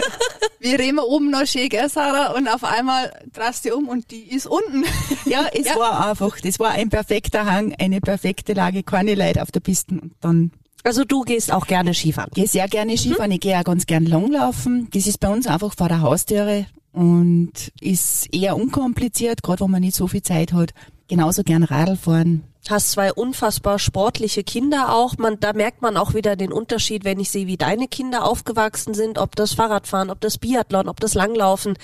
wir 0.60 0.78
reden 0.78 0.98
oben 0.98 1.30
noch 1.30 1.46
schön, 1.46 1.68
gell, 1.68 1.88
Sarah? 1.88 2.32
Und 2.34 2.48
auf 2.48 2.64
einmal 2.64 3.12
drehst 3.32 3.64
du 3.64 3.74
um 3.74 3.88
und 3.88 4.10
die 4.10 4.22
ist 4.30 4.46
unten. 4.46 4.84
Ja, 5.26 5.46
es 5.52 5.66
Ja. 5.66 5.76
war 5.76 6.08
einfach, 6.08 6.38
das 6.40 6.58
war 6.58 6.70
ein 6.70 6.88
perfekter 6.90 7.46
Hang, 7.46 7.74
eine 7.78 8.00
perfekte 8.00 8.52
Lage, 8.52 8.82
keine 8.82 9.14
Leute 9.14 9.42
auf 9.42 9.50
der 9.50 9.60
Piste 9.60 9.94
und 9.94 10.12
dann 10.20 10.52
Also 10.84 11.04
du 11.04 11.22
gehst 11.22 11.52
auch 11.52 11.66
gerne 11.66 11.94
Skifahren. 11.94 12.30
gehe 12.34 12.46
sehr 12.46 12.68
gerne 12.68 12.96
Skifahren, 12.96 13.32
ich 13.32 13.40
gehe 13.40 13.58
auch 13.58 13.64
ganz 13.64 13.86
gern 13.86 14.06
langlaufen. 14.06 14.88
Das 14.92 15.06
ist 15.06 15.18
bei 15.20 15.28
uns 15.28 15.46
einfach 15.46 15.74
vor 15.76 15.88
der 15.88 16.00
Haustüre 16.02 16.66
und 16.92 17.52
ist 17.80 18.32
eher 18.34 18.56
unkompliziert, 18.56 19.42
gerade 19.42 19.64
wenn 19.64 19.70
man 19.70 19.80
nicht 19.82 19.96
so 19.96 20.06
viel 20.06 20.22
Zeit 20.22 20.52
hat. 20.52 20.70
Genauso 21.10 21.42
gern 21.42 21.64
Radl 21.64 21.96
fahren. 21.96 22.44
Hast 22.68 22.92
zwei 22.92 23.12
unfassbar 23.12 23.78
sportliche 23.78 24.44
Kinder 24.44 24.94
auch. 24.94 25.18
Man, 25.18 25.40
da 25.40 25.52
merkt 25.52 25.82
man 25.82 25.96
auch 25.96 26.14
wieder 26.14 26.36
den 26.36 26.52
Unterschied, 26.52 27.04
wenn 27.04 27.20
ich 27.20 27.30
sehe, 27.30 27.46
wie 27.46 27.56
deine 27.56 27.88
Kinder 27.88 28.24
aufgewachsen 28.24 28.94
sind, 28.94 29.18
ob 29.18 29.36
das 29.36 29.52
Fahrradfahren, 29.54 30.10
ob 30.10 30.20
das 30.20 30.38
Biathlon, 30.38 30.88
ob 30.88 31.00
das 31.00 31.14
Langlaufen. 31.14 31.76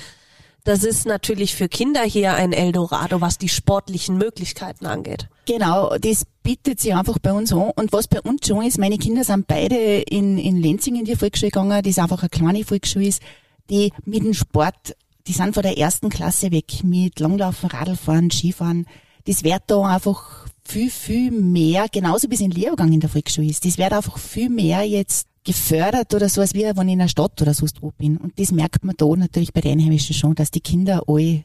Das 0.64 0.83
ist 0.83 1.07
natürlich 1.07 1.55
für 1.55 1.68
Kinder 1.68 2.03
hier 2.03 2.35
ein 2.35 2.53
Eldorado, 2.53 3.20
was 3.20 3.39
die 3.39 3.49
sportlichen 3.49 4.18
Möglichkeiten 4.18 4.87
angeht. 4.87 5.29
Genau, 5.47 5.97
das 5.97 6.24
bietet 6.43 6.81
sich 6.81 6.95
einfach 6.95 7.18
bei 7.20 7.33
uns 7.33 7.53
an. 7.53 7.70
Und 7.77 7.93
was 7.93 8.09
bei 8.09 8.20
uns 8.20 8.47
schon 8.47 8.64
ist, 8.64 8.79
meine 8.79 8.99
Kinder 8.99 9.22
sind 9.22 9.47
beide 9.47 9.77
in, 9.77 10.39
in 10.39 10.61
Lenzing 10.61 10.97
in 10.97 11.05
die 11.05 11.14
Volksschule 11.14 11.51
gegangen, 11.51 11.83
die 11.83 11.91
ist 11.91 11.99
einfach 11.99 12.20
eine 12.20 12.31
kleine 12.31 12.64
Volksschule 12.64 13.07
ist, 13.07 13.22
die 13.70 13.93
mit 14.05 14.24
dem 14.24 14.35
Sport, 14.35 14.97
die 15.27 15.33
sind 15.33 15.55
von 15.55 15.62
der 15.62 15.79
ersten 15.79 16.11
Klasse 16.11 16.51
weg, 16.51 16.83
mit 16.83 17.20
Langlaufen, 17.20 17.70
Radlfahren, 17.70 18.31
Skifahren. 18.31 18.87
Das 19.27 19.45
wird 19.45 19.62
da 19.66 19.83
einfach 19.83 20.47
viel, 20.64 20.91
viel 20.91 21.31
mehr, 21.31 21.87
genauso 21.91 22.31
wie 22.31 22.35
es 22.35 22.41
in 22.41 22.51
Lehrgang 22.51 22.93
in 22.93 23.01
der 23.01 23.11
Volksschule 23.11 23.49
ist. 23.49 23.64
Das 23.64 23.79
wird 23.79 23.93
einfach 23.93 24.18
viel 24.18 24.49
mehr 24.49 24.83
jetzt 24.83 25.29
gefördert 25.45 26.12
oder 26.14 26.29
so, 26.29 26.41
als 26.41 26.55
wie 26.55 26.64
wenn 26.64 26.89
ich 26.89 26.95
in 26.95 27.01
einer 27.01 27.09
Stadt 27.09 27.41
oder 27.41 27.55
sonst 27.55 27.83
wo 27.83 27.93
bin. 27.93 28.16
Und 28.16 28.39
das 28.39 28.53
merkt 28.53 28.85
man 28.85 28.97
da 28.97 29.07
natürlich 29.07 29.53
bei 29.53 29.61
den 29.61 29.79
Einheimischen 29.79 30.14
schon, 30.14 30.35
dass 30.35 30.51
die 30.51 30.61
Kinder 30.61 31.05
alle 31.07 31.45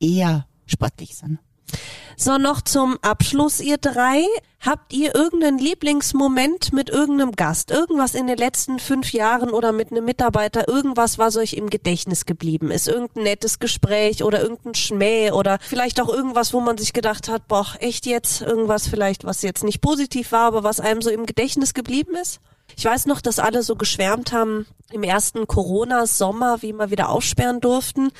eher 0.00 0.46
sportlich 0.66 1.14
sind. 1.16 1.38
So, 2.16 2.38
noch 2.38 2.60
zum 2.60 2.98
Abschluss, 3.02 3.60
ihr 3.60 3.78
drei. 3.78 4.24
Habt 4.60 4.92
ihr 4.92 5.14
irgendeinen 5.14 5.58
Lieblingsmoment 5.58 6.72
mit 6.72 6.88
irgendeinem 6.88 7.32
Gast? 7.32 7.72
Irgendwas 7.72 8.14
in 8.14 8.28
den 8.28 8.36
letzten 8.36 8.78
fünf 8.78 9.12
Jahren 9.12 9.50
oder 9.50 9.72
mit 9.72 9.90
einem 9.90 10.04
Mitarbeiter? 10.04 10.68
Irgendwas, 10.68 11.18
was 11.18 11.36
euch 11.36 11.54
im 11.54 11.68
Gedächtnis 11.68 12.26
geblieben 12.26 12.70
ist? 12.70 12.86
Irgendein 12.86 13.24
nettes 13.24 13.58
Gespräch 13.58 14.22
oder 14.22 14.40
irgendein 14.40 14.76
Schmäh 14.76 15.32
oder 15.32 15.58
vielleicht 15.62 16.00
auch 16.00 16.08
irgendwas, 16.08 16.52
wo 16.52 16.60
man 16.60 16.78
sich 16.78 16.92
gedacht 16.92 17.28
hat, 17.28 17.48
boah, 17.48 17.66
echt 17.80 18.06
jetzt? 18.06 18.42
Irgendwas 18.42 18.86
vielleicht, 18.86 19.24
was 19.24 19.42
jetzt 19.42 19.64
nicht 19.64 19.80
positiv 19.80 20.30
war, 20.30 20.46
aber 20.46 20.62
was 20.62 20.78
einem 20.78 21.02
so 21.02 21.10
im 21.10 21.26
Gedächtnis 21.26 21.74
geblieben 21.74 22.14
ist? 22.14 22.38
Ich 22.76 22.84
weiß 22.84 23.06
noch, 23.06 23.20
dass 23.20 23.40
alle 23.40 23.64
so 23.64 23.74
geschwärmt 23.74 24.32
haben 24.32 24.66
im 24.92 25.02
ersten 25.02 25.48
Corona-Sommer, 25.48 26.62
wie 26.62 26.72
wir 26.72 26.90
wieder 26.90 27.08
aufsperren 27.08 27.60
durften, 27.60 28.10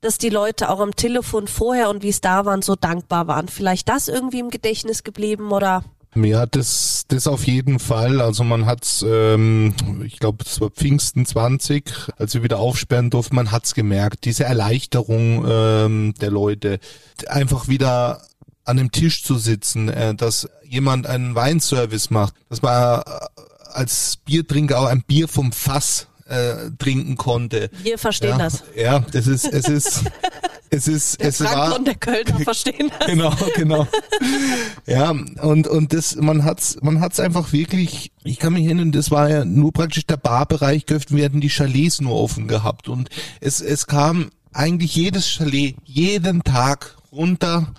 dass 0.00 0.18
die 0.18 0.28
Leute 0.28 0.70
auch 0.70 0.80
am 0.80 0.94
Telefon 0.94 1.48
vorher 1.48 1.90
und 1.90 2.02
wie 2.02 2.08
es 2.08 2.20
da 2.20 2.44
waren, 2.44 2.62
so 2.62 2.76
dankbar 2.76 3.26
waren. 3.26 3.48
Vielleicht 3.48 3.88
das 3.88 4.08
irgendwie 4.08 4.40
im 4.40 4.50
Gedächtnis 4.50 5.04
geblieben 5.04 5.52
oder? 5.52 5.84
Ja, 6.14 6.46
das, 6.46 7.04
das 7.08 7.26
auf 7.26 7.46
jeden 7.46 7.78
Fall. 7.78 8.20
Also 8.22 8.42
man 8.42 8.64
hat's, 8.64 9.04
ähm, 9.06 9.74
ich 10.04 10.18
glaube, 10.18 10.44
es 10.46 10.60
war 10.60 10.70
Pfingsten 10.70 11.26
20, 11.26 11.92
als 12.16 12.32
wir 12.34 12.42
wieder 12.42 12.58
aufsperren 12.58 13.10
durften, 13.10 13.36
man 13.36 13.52
hat's 13.52 13.74
gemerkt. 13.74 14.24
Diese 14.24 14.44
Erleichterung 14.44 15.44
ähm, 15.46 16.14
der 16.20 16.30
Leute, 16.30 16.78
einfach 17.26 17.68
wieder 17.68 18.22
an 18.64 18.78
dem 18.78 18.92
Tisch 18.92 19.24
zu 19.24 19.36
sitzen, 19.36 19.88
äh, 19.88 20.14
dass 20.14 20.48
jemand 20.64 21.06
einen 21.06 21.34
Weinservice 21.34 22.10
macht, 22.10 22.34
dass 22.48 22.62
man 22.62 23.02
als 23.72 24.16
Biertrinker 24.24 24.80
auch 24.80 24.86
ein 24.86 25.02
Bier 25.02 25.28
vom 25.28 25.52
Fass 25.52 26.08
äh, 26.28 26.70
trinken 26.78 27.16
konnte. 27.16 27.70
Wir 27.82 27.98
verstehen 27.98 28.30
ja, 28.30 28.38
das. 28.38 28.64
Ja, 28.76 28.98
das 29.00 29.26
ist, 29.26 29.44
es 29.44 29.68
ist, 29.68 30.04
es 30.70 30.88
ist, 30.88 31.20
Der 31.20 31.28
es 31.28 31.38
Frank 31.38 31.56
war. 31.56 31.78
und 31.78 31.86
der 31.86 31.94
Kölner 31.94 32.40
verstehen 32.40 32.90
das. 32.98 33.08
Genau, 33.08 33.32
genau. 33.54 33.86
Ja, 34.86 35.10
und, 35.10 35.68
und 35.68 35.92
das, 35.92 36.16
man 36.16 36.44
hat's, 36.44 36.76
man 36.82 37.00
hat's 37.00 37.20
einfach 37.20 37.52
wirklich, 37.52 38.12
ich 38.24 38.38
kann 38.38 38.52
mich 38.52 38.64
erinnern, 38.64 38.92
das 38.92 39.10
war 39.10 39.30
ja 39.30 39.44
nur 39.44 39.72
praktisch 39.72 40.06
der 40.06 40.16
Barbereich 40.16 40.86
geöffnet, 40.86 41.16
wir 41.16 41.24
hatten 41.24 41.40
die 41.40 41.48
Chalets 41.48 42.00
nur 42.00 42.14
offen 42.14 42.48
gehabt 42.48 42.88
und 42.88 43.08
es, 43.40 43.60
es 43.60 43.86
kam 43.86 44.30
eigentlich 44.52 44.96
jedes 44.96 45.28
Chalet 45.28 45.76
jeden 45.84 46.42
Tag 46.42 46.96
runter 47.12 47.72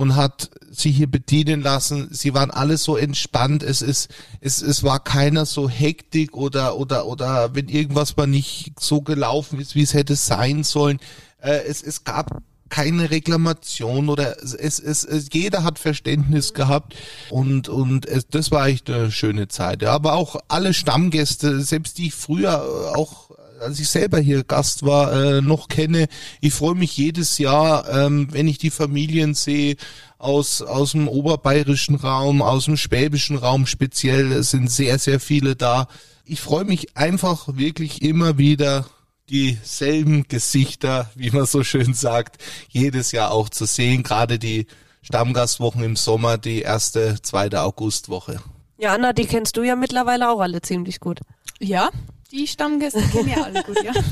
und 0.00 0.16
hat 0.16 0.48
sie 0.70 0.90
hier 0.90 1.08
bedienen 1.08 1.60
lassen. 1.60 2.08
Sie 2.10 2.32
waren 2.32 2.50
alle 2.50 2.78
so 2.78 2.96
entspannt. 2.96 3.62
Es 3.62 3.82
ist, 3.82 4.08
es, 4.40 4.62
es 4.62 4.82
war 4.82 5.04
keiner 5.04 5.44
so 5.44 5.68
hektik 5.68 6.34
oder, 6.34 6.78
oder, 6.78 7.04
oder 7.04 7.54
wenn 7.54 7.68
irgendwas 7.68 8.16
mal 8.16 8.26
nicht 8.26 8.80
so 8.80 9.02
gelaufen 9.02 9.60
ist, 9.60 9.74
wie 9.74 9.82
es 9.82 9.92
hätte 9.92 10.16
sein 10.16 10.64
sollen. 10.64 11.00
Äh, 11.42 11.64
es, 11.68 11.82
es 11.82 12.04
gab 12.04 12.42
keine 12.70 13.10
Reklamation 13.10 14.08
oder 14.08 14.42
es, 14.42 14.54
es, 14.54 15.04
es, 15.04 15.28
jeder 15.34 15.64
hat 15.64 15.78
Verständnis 15.78 16.54
gehabt 16.54 16.94
und 17.28 17.68
und 17.68 18.06
es, 18.06 18.26
das 18.28 18.50
war 18.50 18.68
echt 18.68 18.88
eine 18.88 19.10
schöne 19.10 19.48
Zeit. 19.48 19.82
Ja, 19.82 19.92
aber 19.92 20.14
auch 20.14 20.36
alle 20.48 20.72
Stammgäste, 20.72 21.60
selbst 21.60 21.98
die 21.98 22.06
ich 22.06 22.14
früher 22.14 22.96
auch 22.96 23.29
als 23.60 23.78
ich 23.78 23.88
selber 23.88 24.18
hier 24.18 24.44
Gast 24.44 24.84
war, 24.84 25.12
äh, 25.12 25.40
noch 25.40 25.68
kenne. 25.68 26.08
Ich 26.40 26.54
freue 26.54 26.74
mich 26.74 26.96
jedes 26.96 27.38
Jahr, 27.38 27.88
ähm, 27.88 28.28
wenn 28.30 28.48
ich 28.48 28.58
die 28.58 28.70
Familien 28.70 29.34
sehe 29.34 29.76
aus, 30.18 30.62
aus 30.62 30.92
dem 30.92 31.08
oberbayerischen 31.08 31.96
Raum, 31.96 32.42
aus 32.42 32.64
dem 32.64 32.76
schwäbischen 32.76 33.36
Raum 33.36 33.66
speziell. 33.66 34.32
Es 34.32 34.50
sind 34.50 34.70
sehr, 34.70 34.98
sehr 34.98 35.20
viele 35.20 35.56
da. 35.56 35.88
Ich 36.24 36.40
freue 36.40 36.64
mich 36.64 36.96
einfach 36.96 37.48
wirklich 37.56 38.02
immer 38.02 38.38
wieder 38.38 38.86
dieselben 39.28 40.26
Gesichter, 40.28 41.10
wie 41.14 41.30
man 41.30 41.46
so 41.46 41.62
schön 41.62 41.94
sagt, 41.94 42.42
jedes 42.68 43.12
Jahr 43.12 43.30
auch 43.30 43.48
zu 43.48 43.64
sehen. 43.64 44.02
Gerade 44.02 44.38
die 44.38 44.66
Stammgastwochen 45.02 45.82
im 45.82 45.96
Sommer, 45.96 46.36
die 46.36 46.62
erste, 46.62 47.20
zweite 47.22 47.62
Augustwoche. 47.62 48.40
Ja, 48.78 48.94
Anna, 48.94 49.12
die 49.12 49.26
kennst 49.26 49.56
du 49.56 49.62
ja 49.62 49.76
mittlerweile 49.76 50.30
auch 50.30 50.40
alle 50.40 50.62
ziemlich 50.62 51.00
gut. 51.00 51.20
Ja, 51.58 51.90
die 52.32 52.46
Stammgäste 52.46 53.02
kennen 53.12 53.28
ja 53.28 53.42
alle 53.42 53.62
gut, 53.62 53.82
ja. 53.82 53.92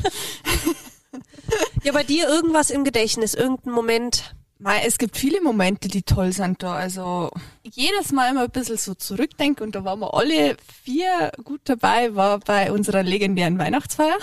Ja, 1.83 1.93
bei 1.93 2.03
dir 2.03 2.29
irgendwas 2.29 2.71
im 2.71 2.85
Gedächtnis, 2.85 3.35
irgendein 3.35 3.73
Moment. 3.73 4.35
Mei, 4.59 4.83
es 4.85 4.99
gibt 4.99 5.17
viele 5.17 5.41
Momente, 5.41 5.89
die 5.89 6.03
toll 6.03 6.33
sind 6.33 6.63
da. 6.63 6.75
Also 6.75 7.31
jedes 7.63 8.13
Mal 8.13 8.31
immer 8.31 8.43
ein 8.43 8.51
bisschen 8.51 8.77
so 8.77 8.95
zurückdenke 8.95 9.63
und 9.63 9.75
da 9.75 9.85
waren 9.85 10.01
wir 10.01 10.13
alle 10.15 10.57
vier 10.85 11.31
gut 11.45 11.61
dabei, 11.65 12.15
war 12.17 12.41
bei 12.41 12.73
unserer 12.73 13.05
legendären 13.05 13.59
Weihnachtsfeier. 13.59 14.19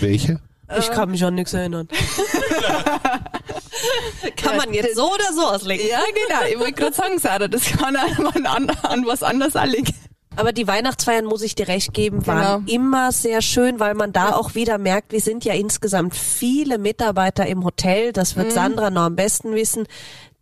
Welche? 0.00 0.40
Ich 0.78 0.90
kann 0.90 1.10
mich 1.10 1.22
an 1.24 1.34
nichts 1.34 1.52
erinnern. 1.52 1.86
kann 4.36 4.56
man 4.56 4.72
jetzt 4.72 4.96
so 4.96 5.12
oder 5.12 5.30
so 5.32 5.42
auslegen. 5.42 5.86
Ja, 5.86 6.00
genau. 6.00 6.46
Ich 6.50 6.58
wollte 6.58 6.72
gerade 6.72 6.94
sagen, 6.94 7.18
Sarah, 7.18 7.48
das 7.48 7.64
kann 7.64 7.94
auch 7.96 8.34
an, 8.34 8.70
an, 8.70 9.06
was 9.06 9.22
anderes 9.22 9.54
auch 9.54 9.66
liegen. 9.66 9.94
Aber 10.36 10.52
die 10.52 10.66
Weihnachtsfeiern, 10.66 11.24
muss 11.24 11.42
ich 11.42 11.54
dir 11.54 11.68
recht 11.68 11.92
geben, 11.92 12.26
waren 12.26 12.64
Genau. 12.66 12.72
immer 12.74 13.12
sehr 13.12 13.42
schön, 13.42 13.80
weil 13.80 13.94
man 13.94 14.12
da 14.12 14.34
auch 14.34 14.54
wieder 14.54 14.78
merkt, 14.78 15.12
wir 15.12 15.20
sind 15.20 15.44
ja 15.44 15.54
insgesamt 15.54 16.14
viele 16.16 16.78
Mitarbeiter 16.78 17.46
im 17.46 17.64
Hotel, 17.64 18.12
das 18.12 18.36
wird 18.36 18.52
Sandra 18.52 18.90
noch 18.90 19.02
am 19.02 19.16
besten 19.16 19.54
wissen, 19.54 19.86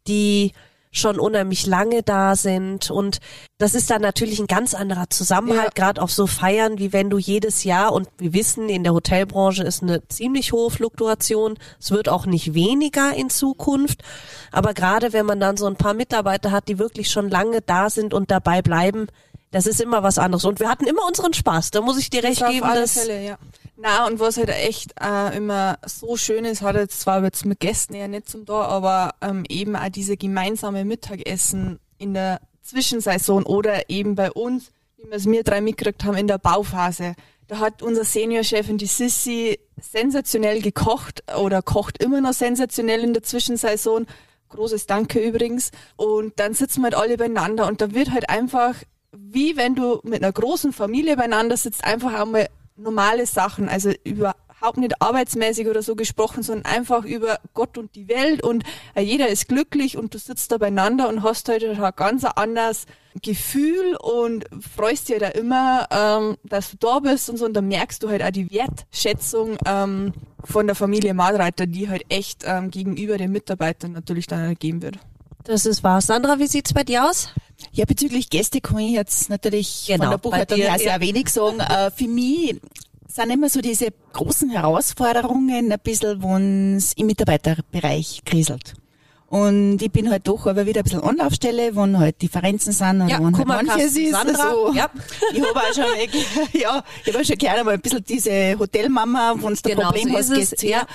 die 0.06 0.52
schon 0.92 1.20
unheimlich 1.20 1.66
lange 1.66 2.02
da 2.02 2.34
sind. 2.34 2.90
Und 2.90 3.18
das 3.58 3.74
ist 3.76 3.90
dann 3.90 4.02
natürlich 4.02 4.40
ein 4.40 4.48
ganz 4.48 4.74
anderer 4.74 5.08
Zusammenhalt, 5.08 5.76
gerade 5.76 6.02
auf 6.02 6.10
so 6.10 6.26
Feiern, 6.26 6.78
wie 6.78 6.92
wenn 6.92 7.10
du 7.10 7.18
jedes 7.18 7.62
Jahr 7.62 7.92
und 7.92 8.08
wir 8.18 8.32
wissen, 8.32 8.68
in 8.68 8.82
der 8.82 8.92
Hotelbranche 8.92 9.62
ist 9.62 9.82
eine 9.84 10.06
ziemlich 10.08 10.52
hohe 10.52 10.70
Fluktuation, 10.70 11.58
es 11.78 11.92
wird 11.92 12.08
auch 12.08 12.26
nicht 12.26 12.54
weniger 12.54 13.14
in 13.14 13.30
Zukunft, 13.30 14.02
aber 14.50 14.74
gerade 14.74 15.12
wenn 15.12 15.26
man 15.26 15.38
dann 15.38 15.56
so 15.56 15.66
ein 15.66 15.76
paar 15.76 15.94
Mitarbeiter 15.94 16.50
hat, 16.50 16.66
die 16.66 16.80
wirklich 16.80 17.08
schon 17.10 17.30
lange 17.30 17.60
da 17.60 17.88
sind 17.88 18.12
und 18.12 18.32
dabei 18.32 18.60
bleiben, 18.60 19.06
das 19.50 19.66
ist 19.66 19.80
immer 19.80 20.02
was 20.02 20.18
anderes. 20.18 20.44
Und 20.44 20.60
wir 20.60 20.68
hatten 20.68 20.86
immer 20.86 21.06
unseren 21.06 21.32
Spaß. 21.32 21.70
Da 21.70 21.80
muss 21.80 21.98
ich 21.98 22.10
dir 22.10 22.22
recht 22.22 22.40
Das 22.40 22.50
geben, 22.50 22.64
auf 22.64 22.70
alle 22.70 22.88
Fälle, 22.88 23.24
ja. 23.24 23.38
Na 23.76 24.06
und 24.06 24.20
was 24.20 24.36
halt 24.36 24.50
echt 24.50 24.92
äh, 25.00 25.36
immer 25.36 25.78
so 25.86 26.16
schön 26.16 26.44
ist, 26.44 26.60
hat 26.62 26.76
jetzt 26.76 27.00
zwar 27.00 27.24
jetzt 27.24 27.46
mit 27.46 27.60
Gästen 27.60 27.94
eher 27.94 28.08
nicht 28.08 28.28
zum 28.28 28.44
da, 28.44 28.62
aber 28.62 29.14
ähm, 29.22 29.44
eben 29.48 29.74
auch 29.74 29.88
diese 29.88 30.16
gemeinsame 30.16 30.84
Mittagessen 30.84 31.80
in 31.96 32.12
der 32.12 32.40
Zwischensaison 32.62 33.44
oder 33.44 33.88
eben 33.88 34.14
bei 34.14 34.30
uns, 34.30 34.70
wie 34.98 35.08
wir 35.08 35.16
es 35.16 35.24
mir 35.24 35.42
drei 35.42 35.60
mitgekriegt 35.60 36.04
haben, 36.04 36.16
in 36.16 36.28
der 36.28 36.38
Bauphase. 36.38 37.14
Da 37.48 37.58
hat 37.58 37.82
unser 37.82 38.04
Seniorchefin, 38.04 38.78
die 38.78 38.86
Sissi, 38.86 39.58
sensationell 39.80 40.60
gekocht 40.60 41.24
oder 41.36 41.62
kocht 41.62 42.02
immer 42.02 42.20
noch 42.20 42.34
sensationell 42.34 43.00
in 43.00 43.14
der 43.14 43.22
Zwischensaison. 43.22 44.06
Großes 44.50 44.86
Danke 44.86 45.20
übrigens. 45.20 45.70
Und 45.96 46.38
dann 46.38 46.54
sitzen 46.54 46.80
wir 46.80 46.84
halt 46.84 46.94
alle 46.94 47.16
beieinander 47.16 47.66
und 47.66 47.80
da 47.80 47.92
wird 47.92 48.12
halt 48.12 48.28
einfach, 48.28 48.74
wie 49.12 49.56
wenn 49.56 49.74
du 49.74 50.00
mit 50.02 50.22
einer 50.22 50.32
großen 50.32 50.72
Familie 50.72 51.16
beieinander 51.16 51.56
sitzt, 51.56 51.84
einfach 51.84 52.12
einmal 52.14 52.48
normale 52.76 53.26
Sachen, 53.26 53.68
also 53.68 53.92
überhaupt 54.04 54.76
nicht 54.76 55.00
arbeitsmäßig 55.00 55.68
oder 55.68 55.82
so 55.82 55.94
gesprochen, 55.94 56.42
sondern 56.42 56.72
einfach 56.72 57.04
über 57.04 57.38
Gott 57.54 57.76
und 57.78 57.94
die 57.94 58.08
Welt 58.08 58.42
und 58.42 58.64
äh, 58.94 59.02
jeder 59.02 59.28
ist 59.28 59.48
glücklich 59.48 59.96
und 59.96 60.14
du 60.14 60.18
sitzt 60.18 60.52
da 60.52 60.58
beieinander 60.58 61.08
und 61.08 61.22
hast 61.22 61.48
halt 61.48 61.64
ein 61.64 61.92
ganz 61.96 62.24
anderes 62.24 62.86
Gefühl 63.22 63.96
und 63.96 64.44
freust 64.74 65.08
dir 65.08 65.18
da 65.18 65.28
immer, 65.28 65.88
ähm, 65.90 66.36
dass 66.44 66.70
du 66.70 66.76
da 66.78 67.00
bist 67.00 67.28
und 67.28 67.36
so 67.36 67.44
und 67.44 67.54
da 67.54 67.60
merkst 67.60 68.02
du 68.02 68.08
halt 68.08 68.22
auch 68.22 68.30
die 68.30 68.50
Wertschätzung 68.50 69.58
ähm, 69.66 70.12
von 70.44 70.66
der 70.66 70.76
Familie 70.76 71.14
Madreiter, 71.14 71.66
die 71.66 71.88
halt 71.88 72.04
echt 72.08 72.44
ähm, 72.46 72.70
gegenüber 72.70 73.18
den 73.18 73.32
Mitarbeitern 73.32 73.92
natürlich 73.92 74.26
dann 74.26 74.40
ergeben 74.40 74.82
wird. 74.82 74.98
Das 75.50 75.66
ist 75.66 75.82
wahr. 75.84 76.00
Sandra, 76.00 76.38
wie 76.38 76.46
sieht's 76.46 76.72
bei 76.72 76.84
dir 76.84 77.04
aus? 77.08 77.28
Ja, 77.72 77.84
bezüglich 77.84 78.30
Gäste 78.30 78.60
kann 78.60 78.78
ich 78.78 78.92
jetzt 78.92 79.28
natürlich 79.28 79.84
Genau, 79.86 80.04
von 80.04 80.10
der 80.12 80.18
Buchhaltung 80.18 80.56
dir, 80.58 80.70
her 80.70 80.78
sehr 80.78 80.92
ja. 80.94 81.00
wenig 81.00 81.28
sagen. 81.28 81.60
Äh, 81.60 81.90
für 81.90 82.08
mich 82.08 82.56
sind 83.06 83.30
immer 83.30 83.48
so 83.50 83.60
diese 83.60 83.88
großen 84.12 84.50
Herausforderungen 84.50 85.70
ein 85.72 85.78
bisschen, 85.82 86.22
wenn 86.22 86.76
es 86.76 86.92
im 86.94 87.06
Mitarbeiterbereich 87.06 88.22
kriselt. 88.24 88.74
Und 89.28 89.80
ich 89.80 89.92
bin 89.92 90.10
halt 90.10 90.26
doch 90.26 90.46
aber 90.46 90.66
wieder 90.66 90.80
ein 90.80 90.84
bisschen 90.84 91.02
Anlaufstelle, 91.02 91.76
wo 91.76 91.86
halt 91.98 92.20
Differenzen 92.20 92.72
sind 92.72 92.96
oder 93.02 93.08
Ja, 93.10 93.20
wo 93.20 93.26
halt 93.26 93.46
manches 93.46 93.96
ist. 93.96 94.10
Sandra, 94.10 94.42
Also, 94.42 94.72
ja. 94.74 94.90
Ich 95.32 95.40
habe 95.40 95.60
auch 95.60 95.72
schon 95.72 95.84
ja, 96.60 96.82
ich 97.04 97.12
habe 97.12 97.22
auch 97.22 97.24
schon 97.24 97.36
gerne 97.38 97.62
mal 97.62 97.74
ein 97.74 97.80
bisschen 97.80 98.04
diese 98.04 98.58
Hotelmama, 98.58 99.34
wenn 99.36 99.54
du 99.54 99.60
Genau, 99.62 99.82
ein 99.82 99.86
Problem 99.94 100.08
so 100.08 100.18
hast, 100.18 100.34
gehst 100.34 100.62
her. 100.62 100.70
ja. 100.70 100.86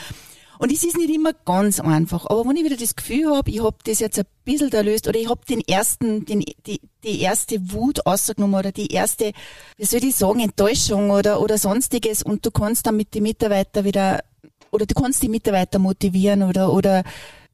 Und 0.59 0.71
es 0.71 0.83
ist 0.83 0.97
nicht 0.97 1.13
immer 1.13 1.33
ganz 1.33 1.79
einfach. 1.79 2.25
Aber 2.25 2.47
wenn 2.47 2.55
ich 2.55 2.63
wieder 2.63 2.77
das 2.77 2.95
Gefühl 2.95 3.35
habe, 3.35 3.49
ich 3.49 3.63
habe 3.63 3.77
das 3.83 3.99
jetzt 3.99 4.19
ein 4.19 4.25
bisschen 4.43 4.71
erlöst 4.71 5.07
oder 5.07 5.19
ich 5.19 5.29
habe 5.29 5.41
den 5.47 5.61
ersten, 5.61 6.25
den, 6.25 6.41
die, 6.65 6.81
die 7.03 7.21
erste 7.21 7.71
Wut 7.71 8.05
ausgenommen 8.05 8.55
oder 8.55 8.71
die 8.71 8.87
erste, 8.87 9.31
wie 9.77 9.85
soll 9.85 10.03
ich 10.03 10.15
sagen, 10.15 10.39
Enttäuschung 10.39 11.11
oder, 11.11 11.41
oder 11.41 11.57
sonstiges 11.57 12.23
und 12.23 12.45
du 12.45 12.51
kannst 12.51 12.87
dann 12.87 12.97
mit 12.97 13.13
den 13.13 13.23
Mitarbeitern 13.23 13.85
wieder, 13.85 14.23
oder 14.71 14.85
du 14.85 14.93
kannst 14.93 15.23
die 15.23 15.29
Mitarbeiter 15.29 15.79
motivieren 15.79 16.43
oder, 16.43 16.71
oder 16.71 17.03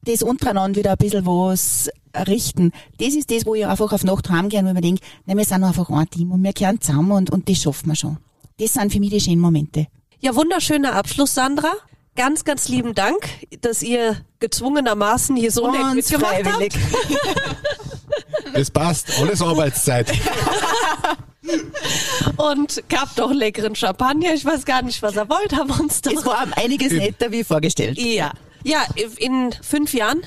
das 0.04 0.22
untereinander 0.22 0.80
wieder 0.80 0.92
ein 0.92 0.96
bisschen 0.98 1.26
was 1.26 1.90
richten. 2.26 2.72
Das 2.98 3.14
ist 3.14 3.30
das, 3.30 3.46
wo 3.46 3.54
ich 3.54 3.66
einfach 3.66 3.92
auf 3.92 4.04
Nacht 4.04 4.28
heimgehe 4.30 4.60
und 4.60 4.72
mir 4.72 4.80
denke, 4.80 5.02
nein, 5.26 5.38
wir 5.38 5.44
sind 5.44 5.64
einfach 5.64 5.88
ein 5.90 6.10
Team 6.10 6.32
und 6.32 6.42
wir 6.42 6.52
kehren 6.52 6.80
zusammen 6.80 7.12
und, 7.12 7.30
und 7.30 7.48
das 7.48 7.58
schaffen 7.58 7.88
wir 7.88 7.96
schon. 7.96 8.18
Das 8.58 8.74
sind 8.74 8.92
für 8.92 9.00
mich 9.00 9.10
die 9.10 9.20
schönen 9.20 9.40
Momente. 9.40 9.86
Ja, 10.20 10.34
wunderschöner 10.34 10.94
Abschluss, 10.94 11.34
Sandra. 11.34 11.72
Ganz, 12.14 12.44
ganz 12.44 12.68
lieben 12.68 12.94
Dank, 12.94 13.28
dass 13.62 13.82
ihr 13.82 14.16
gezwungenermaßen 14.38 15.34
hier 15.34 15.50
so 15.50 15.70
nett 15.70 15.80
Ganz 15.80 15.94
mitgemacht 15.94 16.34
freiwillig. 16.42 16.74
habt. 16.74 17.56
Das 18.54 18.70
passt, 18.70 19.18
alles 19.18 19.40
Arbeitszeit. 19.40 20.12
Und 22.36 22.82
gab 22.88 23.14
doch 23.16 23.32
leckeren 23.32 23.74
Champagner. 23.74 24.34
Ich 24.34 24.44
weiß 24.44 24.64
gar 24.66 24.82
nicht, 24.82 25.00
was 25.02 25.16
er 25.16 25.28
wollte, 25.30 25.56
haben 25.56 25.70
uns 25.70 25.96
Es 25.96 26.02
doch. 26.02 26.26
war 26.26 26.44
um 26.44 26.52
einiges 26.54 26.92
netter 26.92 27.32
wie 27.32 27.44
vorgestellt. 27.44 27.98
Ja. 27.98 28.32
Ja, 28.64 28.84
in 29.18 29.52
fünf 29.62 29.94
Jahren 29.94 30.22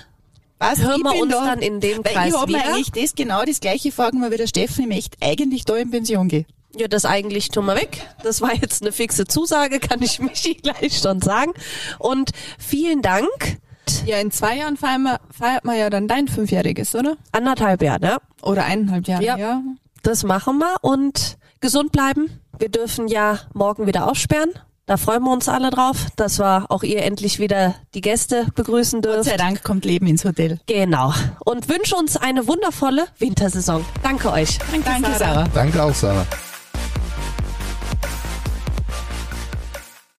Was, 0.59 0.79
hören 0.79 1.01
wir 1.03 1.21
uns 1.21 1.31
da, 1.31 1.45
dann 1.45 1.59
in 1.59 1.79
dem 1.79 2.03
weil 2.03 2.13
Kreis 2.13 2.33
ich 2.33 2.47
wieder. 2.47 2.65
eigentlich 2.65 2.91
das 2.91 3.15
genau 3.15 3.43
das 3.45 3.59
gleiche 3.59 3.91
fragen 3.91 4.21
wie 4.29 4.37
der 4.37 4.47
Steffen, 4.47 4.83
ich 4.83 4.89
möchte 4.95 5.17
eigentlich 5.21 5.65
da 5.65 5.75
in 5.77 5.91
Pension 5.91 6.27
gehen. 6.27 6.45
Ja, 6.77 6.87
das 6.87 7.05
eigentlich 7.05 7.49
tun 7.49 7.65
wir 7.65 7.75
weg. 7.75 8.05
Das 8.23 8.41
war 8.41 8.53
jetzt 8.53 8.81
eine 8.81 8.91
fixe 8.91 9.25
Zusage, 9.25 9.79
kann 9.79 10.01
ich 10.01 10.19
Michi 10.19 10.55
gleich 10.63 10.97
schon 10.99 11.21
sagen. 11.21 11.53
Und 11.99 12.31
vielen 12.59 13.01
Dank. 13.01 13.57
Ja, 14.05 14.17
in 14.17 14.31
zwei 14.31 14.57
Jahren 14.57 14.77
feiern 14.77 15.03
wir, 15.03 15.19
feiert 15.31 15.63
man 15.63 15.77
ja 15.77 15.89
dann 15.89 16.07
dein 16.07 16.27
Fünfjähriges, 16.27 16.95
oder? 16.95 17.17
Anderthalb 17.31 17.81
Jahre, 17.81 17.99
ne? 18.01 18.17
Oder 18.41 18.65
eineinhalb 18.65 19.07
Jahre, 19.07 19.23
Ja. 19.23 19.37
ja. 19.37 19.61
Das 20.03 20.23
machen 20.23 20.59
wir 20.59 20.75
und 20.81 21.37
gesund 21.61 21.91
bleiben. 21.91 22.39
Wir 22.59 22.69
dürfen 22.69 23.07
ja 23.07 23.39
morgen 23.53 23.87
wieder 23.87 24.09
aufsperren. 24.09 24.51
Da 24.87 24.97
freuen 24.97 25.23
wir 25.23 25.31
uns 25.31 25.49
alle 25.49 25.71
drauf, 25.71 25.97
dass 26.15 26.37
wir 26.39 26.67
auch 26.69 26.83
ihr 26.83 27.01
endlich 27.03 27.39
wieder 27.39 27.73
die 27.95 28.01
Gäste 28.01 28.45
begrüßen 28.53 29.01
Gott 29.01 29.23
sei 29.23 29.31
dürfen. 29.31 29.37
Dank 29.39 29.63
kommt 29.63 29.83
Leben 29.83 30.05
ins 30.05 30.23
Hotel. 30.25 30.59
Genau. 30.67 31.11
Und 31.43 31.69
wünsche 31.69 31.95
uns 31.95 32.17
eine 32.17 32.47
wundervolle 32.47 33.07
Wintersaison. 33.17 33.83
Danke 34.03 34.31
euch. 34.31 34.59
Danke, 34.83 35.09
Sarah. 35.17 35.47
Danke 35.55 35.81
auch, 35.81 35.93
Sarah. 35.95 36.25